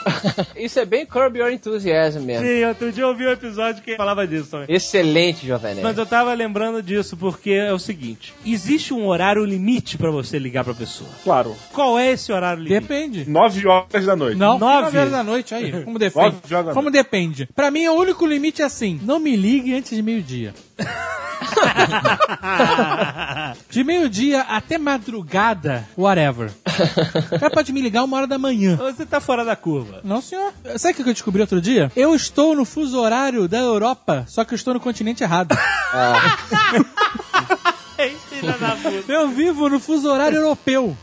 [0.56, 2.46] Isso é bem Curb Your Enthusiasm mesmo.
[2.46, 4.68] Sim, outro dia eu ouvi um episódio que falava disso também.
[4.74, 5.84] Excelente, Jovem Nerd.
[5.84, 10.38] Mas eu tava lembrando disso porque é o seguinte: existe um horário limite pra você
[10.40, 11.10] ligar pra pessoa.
[11.24, 11.56] Claro.
[11.72, 12.82] Qual é esse horário limite?
[12.82, 13.30] Depende.
[13.30, 14.38] 9 horas da noite.
[14.38, 14.84] Não, Nove?
[14.86, 15.84] nove horas da noite aí.
[15.84, 16.26] Como depende?
[16.36, 17.50] Nove horas da Como depende?
[17.56, 20.54] Pra mim, o único limite é assim: não me ligue antes de meio-dia.
[23.70, 26.52] De meio-dia até madrugada, whatever.
[27.32, 28.76] O cara pode me ligar uma hora da manhã.
[28.78, 30.02] Você tá fora da curva.
[30.04, 30.54] Não, senhor.
[30.78, 31.92] Sabe o que eu descobri outro dia?
[31.96, 35.50] Eu estou no fuso horário da Europa, só que eu estou no continente errado.
[35.50, 37.14] Da
[39.08, 40.96] Eu vivo no fuso horário europeu.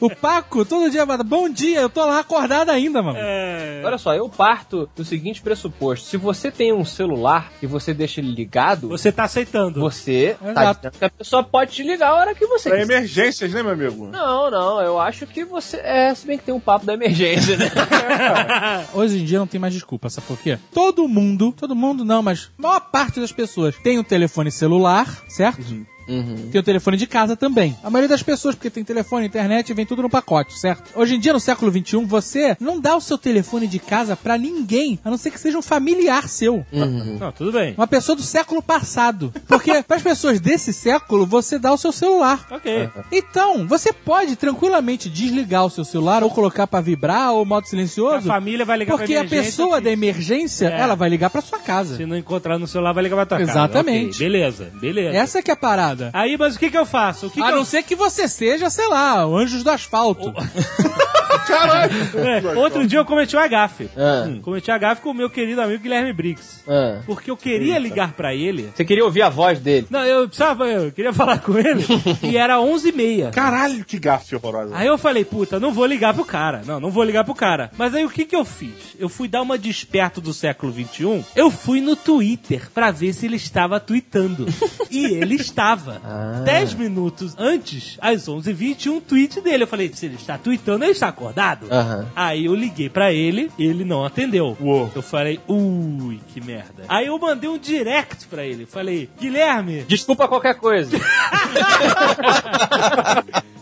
[0.00, 3.18] O Paco todo dia fala, bom dia, eu tô lá acordado ainda, mano.
[3.20, 3.82] É.
[3.84, 6.06] Olha só, eu parto do seguinte pressuposto.
[6.06, 9.80] Se você tem um celular e você deixa ele ligado, Você tá aceitando.
[9.80, 10.80] você tá Exato.
[10.80, 12.92] dizendo que a pessoa pode te ligar a hora que você Pra quiser.
[12.94, 14.06] emergências, né, meu amigo?
[14.08, 15.76] Não, não, eu acho que você.
[15.78, 17.70] É, se bem que tem um papo da emergência, né?
[18.94, 20.58] Hoje em dia não tem mais desculpa, sabe por quê?
[20.72, 25.22] Todo mundo, todo mundo não, mas a maior parte das pessoas tem um telefone celular,
[25.28, 25.62] certo?
[26.06, 27.76] Tem o telefone de casa também.
[27.82, 30.90] A maioria das pessoas, porque tem telefone, internet, vem tudo no pacote, certo?
[30.94, 34.36] Hoje em dia, no século XXI, você não dá o seu telefone de casa pra
[34.38, 36.64] ninguém, a não ser que seja um familiar seu.
[36.72, 37.74] Não, tudo bem.
[37.76, 39.32] Uma pessoa do século passado.
[39.46, 42.46] Porque para as pessoas desse século, você dá o seu celular.
[42.50, 42.88] Ok.
[43.12, 47.66] Então, você pode tranquilamente desligar o seu celular ou colocar pra vibrar ou modo A
[47.68, 48.26] silencioso.
[48.26, 50.80] família vai ligar Porque a pessoa da emergência, É.
[50.80, 51.96] ela vai ligar pra sua casa.
[51.96, 53.50] Se não encontrar no celular, vai ligar pra tua casa.
[53.50, 54.16] Exatamente.
[54.16, 55.16] Ok, Beleza, beleza.
[55.16, 55.93] Essa que é a parada.
[56.12, 57.26] Aí, mas o que que eu faço?
[57.26, 57.56] O que a que eu...
[57.56, 60.32] não ser que você seja, sei lá, o Anjos do Asfalto.
[61.52, 63.88] É, outro dia eu cometi um agafe.
[63.96, 64.24] Ah.
[64.26, 66.62] Hum, Cometi um agafe com o meu querido amigo Guilherme Briggs.
[66.68, 67.00] Ah.
[67.06, 68.70] Porque eu queria ligar pra ele.
[68.74, 69.86] Você queria ouvir a voz dele?
[69.90, 71.84] Não, eu precisava, eu queria falar com ele.
[72.22, 73.30] e era 11h30.
[73.32, 74.74] Caralho, que gafe horrorosa.
[74.76, 76.62] Aí eu falei, puta, não vou ligar pro cara.
[76.64, 77.70] Não, não vou ligar pro cara.
[77.76, 78.96] Mas aí o que que eu fiz?
[78.98, 81.24] Eu fui dar uma desperto do século XXI.
[81.36, 84.46] Eu fui no Twitter pra ver se ele estava tweetando.
[84.90, 86.00] e ele estava.
[86.44, 89.64] Dez minutos antes, às 11h20, um tweet dele.
[89.64, 91.33] Eu falei, se ele está tweetando, ele está acordado.
[91.70, 92.06] Aham.
[92.14, 94.56] Aí eu liguei pra ele, ele não atendeu.
[94.60, 94.90] Uou.
[94.94, 96.84] Eu falei, ui, que merda.
[96.88, 98.66] Aí eu mandei um direct pra ele.
[98.66, 100.96] Falei, Guilherme, Desculpa qualquer coisa.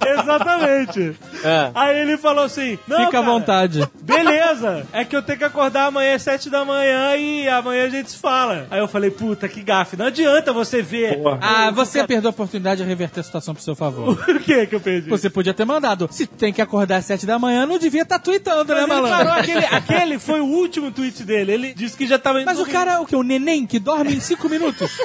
[0.04, 1.16] Exatamente.
[1.44, 1.70] É.
[1.74, 3.88] Aí ele falou assim: Não, Fica à cara, vontade.
[4.00, 7.88] Beleza, é que eu tenho que acordar amanhã às sete da manhã e amanhã a
[7.88, 8.66] gente se fala.
[8.70, 9.96] Aí eu falei, puta, que gafe.
[9.96, 11.18] Não adianta você ver.
[11.18, 11.38] Porra.
[11.40, 14.18] Ah, você perdeu a oportunidade de reverter a situação pro seu favor.
[14.32, 15.08] O que que eu perdi?
[15.08, 16.08] Você podia ter mandado.
[16.10, 19.08] Se tem que acordar às sete da manhã, não devia estar tweetando, né, Mas ele
[19.08, 19.32] parou, malandro?
[19.40, 21.52] aquele, aquele foi o último tweet dele.
[21.52, 23.16] Ele disse que já tava indo Mas o cara é o que?
[23.16, 24.90] O neném que dorme em cinco minutos?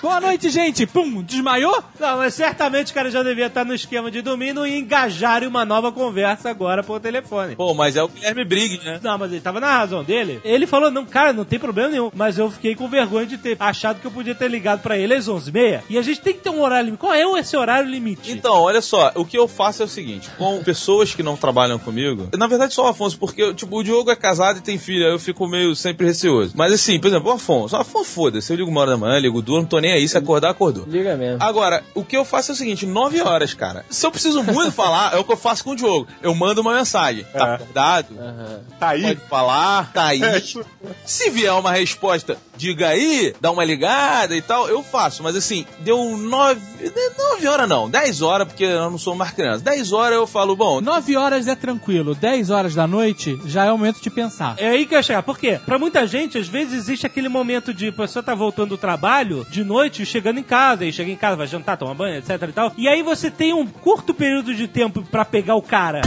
[0.00, 0.86] Boa noite, gente.
[0.86, 1.82] Pum, desmaiou?
[1.98, 5.46] Não, mas certamente o cara já devia estar no esquema de dormir e engajar em
[5.46, 7.56] uma nova conversa agora por telefone.
[7.56, 9.00] Pô, mas é o Guilherme Briggs, né?
[9.02, 10.40] Não, mas ele tava na razão dele.
[10.44, 12.10] Ele falou, não, cara, não tem problema nenhum.
[12.14, 15.14] Mas eu fiquei com vergonha de ter achado que eu podia ter ligado pra ele
[15.14, 15.82] às 11h30.
[15.88, 17.00] E a gente tem que ter um horário limite.
[17.00, 18.30] Qual é esse horário limite?
[18.30, 20.83] Então, olha só, o que eu faço é o seguinte, com pessoas
[21.16, 24.58] que não trabalham comigo, na verdade só o Afonso, porque, tipo, o Diogo é casado
[24.58, 26.52] e tem filha, eu fico meio sempre receoso.
[26.56, 29.18] Mas assim, por exemplo, o Afonso, o Afonso foda-se, eu ligo uma hora da manhã,
[29.18, 30.84] ligo duas, não tô nem aí, se acordar, acordou.
[30.86, 31.42] Liga mesmo.
[31.42, 33.84] Agora, o que eu faço é o seguinte, 9 horas, cara.
[33.90, 36.06] Se eu preciso muito falar, é o que eu faço com o Diogo.
[36.22, 37.24] Eu mando uma mensagem.
[37.32, 37.54] Tá É.
[37.54, 38.08] acordado?
[38.78, 39.02] Tá aí?
[39.02, 40.22] Pode falar, tá aí.
[40.22, 40.42] É.
[41.04, 45.22] Se vier uma resposta, diga aí, dá uma ligada e tal, eu faço.
[45.22, 46.60] Mas assim, deu nove,
[47.18, 49.62] nove horas não, dez horas, porque eu não sou mais criança.
[49.64, 52.14] Dez horas eu falo, bom, Nove horas é tranquilo.
[52.14, 54.54] Dez horas da noite já é o momento de pensar.
[54.58, 55.22] É aí que eu ia chegar.
[55.22, 55.60] Por quê?
[55.64, 59.46] Pra muita gente, às vezes, existe aquele momento de a pessoa tá voltando do trabalho
[59.50, 62.52] de noite, chegando em casa, e chega em casa, vai jantar, tomar banho, etc e
[62.52, 62.72] tal.
[62.76, 66.00] E aí você tem um curto período de tempo pra pegar o cara.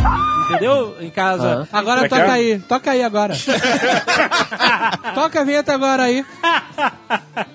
[0.50, 0.96] Entendeu?
[1.02, 1.68] Em casa.
[1.72, 2.32] Agora Como é toca é?
[2.32, 2.60] aí.
[2.60, 3.34] Toca aí agora.
[5.14, 6.26] toca a vinheta agora aí.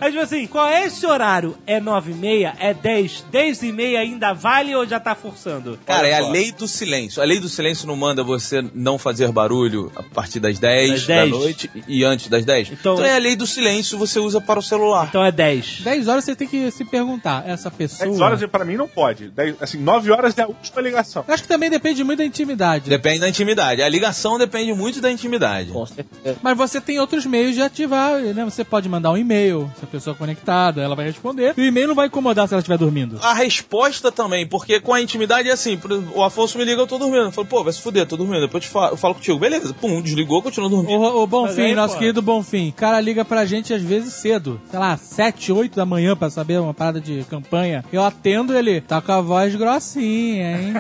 [0.00, 1.56] Aí, tipo assim, qual é esse horário?
[1.66, 2.54] É nove e meia?
[2.58, 3.24] É dez?
[3.30, 5.78] Dez e meia ainda vale ou já tá forçando?
[5.86, 7.01] cara, é a lei do silêncio.
[7.18, 11.06] A lei do silêncio não manda você não fazer barulho a partir das 10 Das
[11.06, 11.30] da 10.
[11.30, 12.70] noite e antes das 10.
[12.72, 15.06] Então- Então, é a lei do silêncio, você usa para o celular.
[15.08, 15.80] Então é dez.
[15.82, 17.44] Dez horas você tem que se perguntar.
[17.46, 18.08] Essa pessoa.
[18.08, 19.28] 10 horas pra mim não pode.
[19.28, 21.24] Dez- assim, 9 horas é a última ligação.
[21.26, 22.88] Eu Acho que também depende muito da intimidade.
[22.90, 23.82] Depende da intimidade.
[23.82, 25.70] A ligação depende muito da intimidade.
[25.70, 26.36] Com certeza.
[26.42, 28.44] Mas você tem outros meios de ativar, né?
[28.44, 31.54] Você pode mandar um e-mail, se a pessoa é conectada, ela vai responder.
[31.56, 33.18] E o e-mail não vai incomodar se ela estiver dormindo.
[33.22, 35.78] A resposta também, porque com a intimidade é assim,
[36.14, 37.24] o Afonso me liga, eu tô dormindo.
[37.24, 38.42] Eu falo, pô, vai se fuder, tô dormindo.
[38.42, 39.72] Depois eu, te falo, eu falo contigo, beleza.
[39.74, 41.00] Pum, desligou, continua dormindo.
[41.00, 42.00] O, o Mas Bonfim, aí, nosso pô.
[42.00, 45.86] querido Bonfim, o cara liga pra gente às vezes cedo, sei lá, 7, 8 da
[45.86, 47.84] manhã pra saber uma parada de campanha.
[47.92, 50.74] Eu atendo ele, tá com a voz grossinha, hein?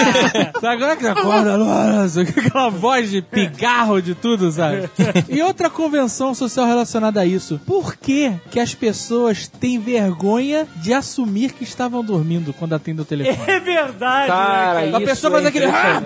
[0.60, 4.88] sabe agora que você acorda, nossa, aquela voz de pigarro de tudo, sabe?
[5.28, 7.60] E outra convenção social relacionada a isso.
[7.66, 13.04] Por que que as pessoas têm vergonha de assumir que estavam dormindo quando atendem o
[13.04, 13.50] telefone?
[13.50, 16.02] É verdade, Cara, né, isso A pessoa faz é aquele ah,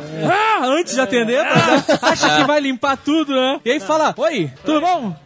[0.61, 1.99] ah, antes de atender, tá?
[2.09, 3.61] acha que vai limpar tudo, né?
[3.65, 5.17] E aí fala: Oi, tudo bom?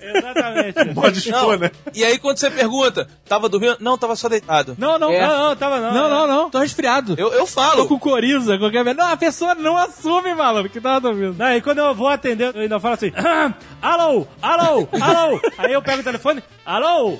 [0.00, 0.94] Exatamente.
[0.94, 1.70] Pode expor, né?
[1.94, 3.78] E aí quando você pergunta, tava dormindo?
[3.80, 4.76] Não, tava só deitado.
[4.78, 5.26] Não, não, É.
[5.26, 5.94] Não, não, tava não.
[5.94, 7.14] não, não, não, tô resfriado.
[7.16, 7.88] Eu, eu Tô falo.
[7.88, 9.02] com coriza, qualquer merda.
[9.02, 11.36] Não, a pessoa não assume, malandro, que tava dormindo.
[11.38, 15.40] Não, e quando eu vou atender, eu ainda falo assim: "Ah, alô, alô, alô.
[15.56, 17.18] Aí eu pego o telefone, alô.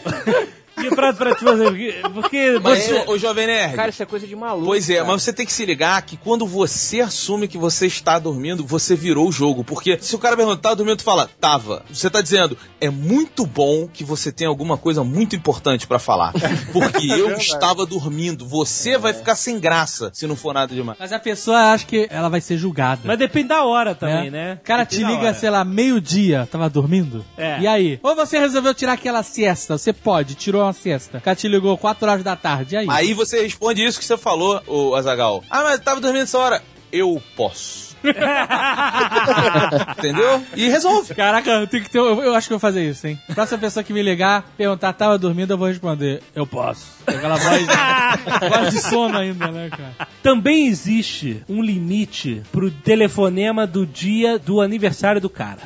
[0.75, 2.93] Que pra, pra te fazer, porque, porque Mas, você...
[3.07, 3.75] ô, ô, Jovem Nerd.
[3.77, 4.67] Cara, isso é coisa de maluco.
[4.67, 5.07] Pois é, cara.
[5.09, 8.95] mas você tem que se ligar que quando você assume que você está dormindo, você
[8.97, 9.63] virou o jogo.
[9.65, 11.85] Porque se o cara perguntar, tá dormindo, tu fala, tava.
[11.91, 16.33] Você tá dizendo, é muito bom que você tenha alguma coisa muito importante pra falar.
[16.73, 18.47] Porque eu estava dormindo.
[18.47, 20.99] Você vai ficar sem graça se não for nada demais.
[20.99, 23.03] Mas a pessoa acha que ela vai ser julgada.
[23.05, 24.31] Mas depende da hora também, É.
[24.31, 24.59] né?
[24.61, 27.25] O cara te Depende da liga, sei lá, meio-dia, tava dormindo?
[27.37, 27.61] É.
[27.61, 28.01] E aí?
[28.03, 31.19] Ou você resolveu tirar aquela siesta, você pode, tirou uma siesta.
[31.19, 32.87] O cara te ligou 4 horas da tarde, aí?
[32.91, 35.45] Aí você responde isso que você falou, o Azagal.
[35.49, 36.63] Ah, mas eu tava dormindo essa hora.
[36.93, 37.94] Eu posso.
[39.99, 40.43] Entendeu?
[40.57, 41.15] E resolve.
[41.15, 43.19] Caraca, tem que ter, eu, eu acho que eu vou fazer isso, hein?
[43.35, 46.87] Próxima pessoa que me ligar, perguntar, tava dormindo, eu vou responder, eu posso.
[47.07, 47.67] Aquela voz,
[48.49, 50.09] voz de sono ainda, né, cara?
[50.23, 55.61] Também existe um limite pro telefonema do dia do aniversário do cara.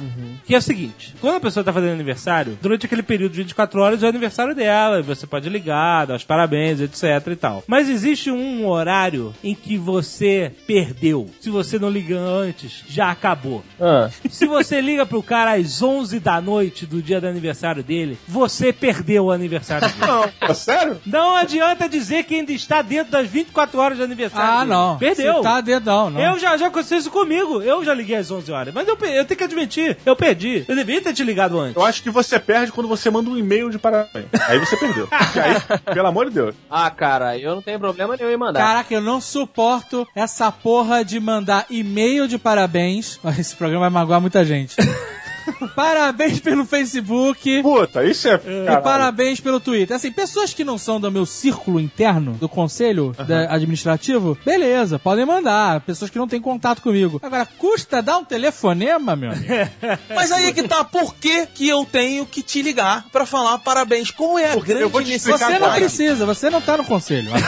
[0.44, 3.80] Que é o seguinte: quando a pessoa tá fazendo aniversário, durante aquele período de 24
[3.80, 7.64] horas é o aniversário dela, e você pode ligar, dar os parabéns, etc e tal.
[7.66, 11.28] Mas existe um horário em que você perdeu.
[11.40, 13.64] Se você não liga antes, já acabou.
[13.80, 18.18] Ah, Se você liga pro cara às 11 da noite do dia do aniversário dele,
[18.26, 20.00] você perdeu o aniversário dele.
[20.06, 21.00] Não, é sério?
[21.06, 24.48] Não adianta dizer que ainda está dentro das 24 horas de aniversário.
[24.52, 24.70] Ah, dele.
[24.70, 24.98] não.
[24.98, 25.34] Perdeu.
[25.34, 26.20] Você tá dedão, não.
[26.20, 27.62] Eu já, já aconteceu isso comigo.
[27.62, 28.74] Eu já liguei às 11 horas.
[28.74, 30.64] Mas eu, eu tenho que admitir, eu perdi.
[30.68, 31.76] Eu devia ter te ligado antes.
[31.76, 34.26] Eu acho que você perde quando você manda um e-mail de parabéns.
[34.48, 35.06] Aí você perdeu.
[35.06, 35.54] Porque aí,
[35.94, 36.54] pelo amor de Deus.
[36.70, 38.60] ah, cara, eu não tenho problema nenhum em mandar.
[38.60, 43.20] Caraca, eu não suporto essa porra de mandar e-mail de parabéns.
[43.38, 44.76] Esse programa vai magoar muita gente.
[45.74, 47.62] parabéns pelo Facebook.
[47.62, 48.34] Puta, isso é.
[48.34, 48.82] E caralho.
[48.82, 49.96] parabéns pelo Twitter.
[49.96, 55.24] Assim, pessoas que não são do meu círculo interno, do conselho da- administrativo, beleza, podem
[55.24, 55.80] mandar.
[55.80, 57.20] Pessoas que não têm contato comigo.
[57.22, 59.48] Agora, custa dar um telefonema, meu amigo?
[60.14, 63.58] Mas aí é que tá, por que, que eu tenho que te ligar pra falar
[63.58, 64.10] parabéns?
[64.10, 67.30] Qual é a Porque grande explicar Você não precisa, você não tá no conselho.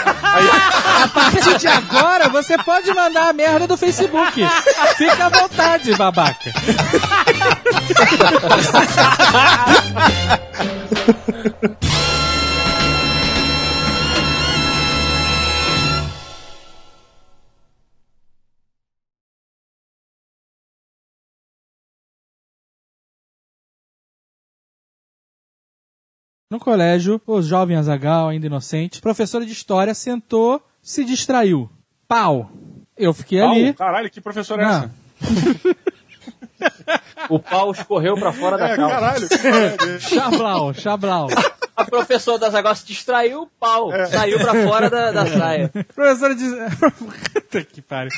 [1.02, 4.40] A partir de agora, você pode mandar a merda do Facebook.
[4.96, 6.52] Fica à vontade, babaca.
[26.50, 31.70] No colégio, o jovem Azagal, ainda inocente, professora de história, sentou, se distraiu.
[32.08, 32.50] Pau!
[32.98, 33.72] Eu fiquei Pau, ali.
[33.72, 34.90] Caralho, que professor é essa?
[37.28, 38.94] O pau escorreu pra fora da É, calça.
[38.94, 40.00] caralho.
[40.00, 41.28] Chablau, Chablau.
[41.76, 45.70] A professora das se distraiu, o pau saiu pra fora da, da saia.
[45.94, 46.44] Professora de.
[47.32, 48.10] Puta que pariu.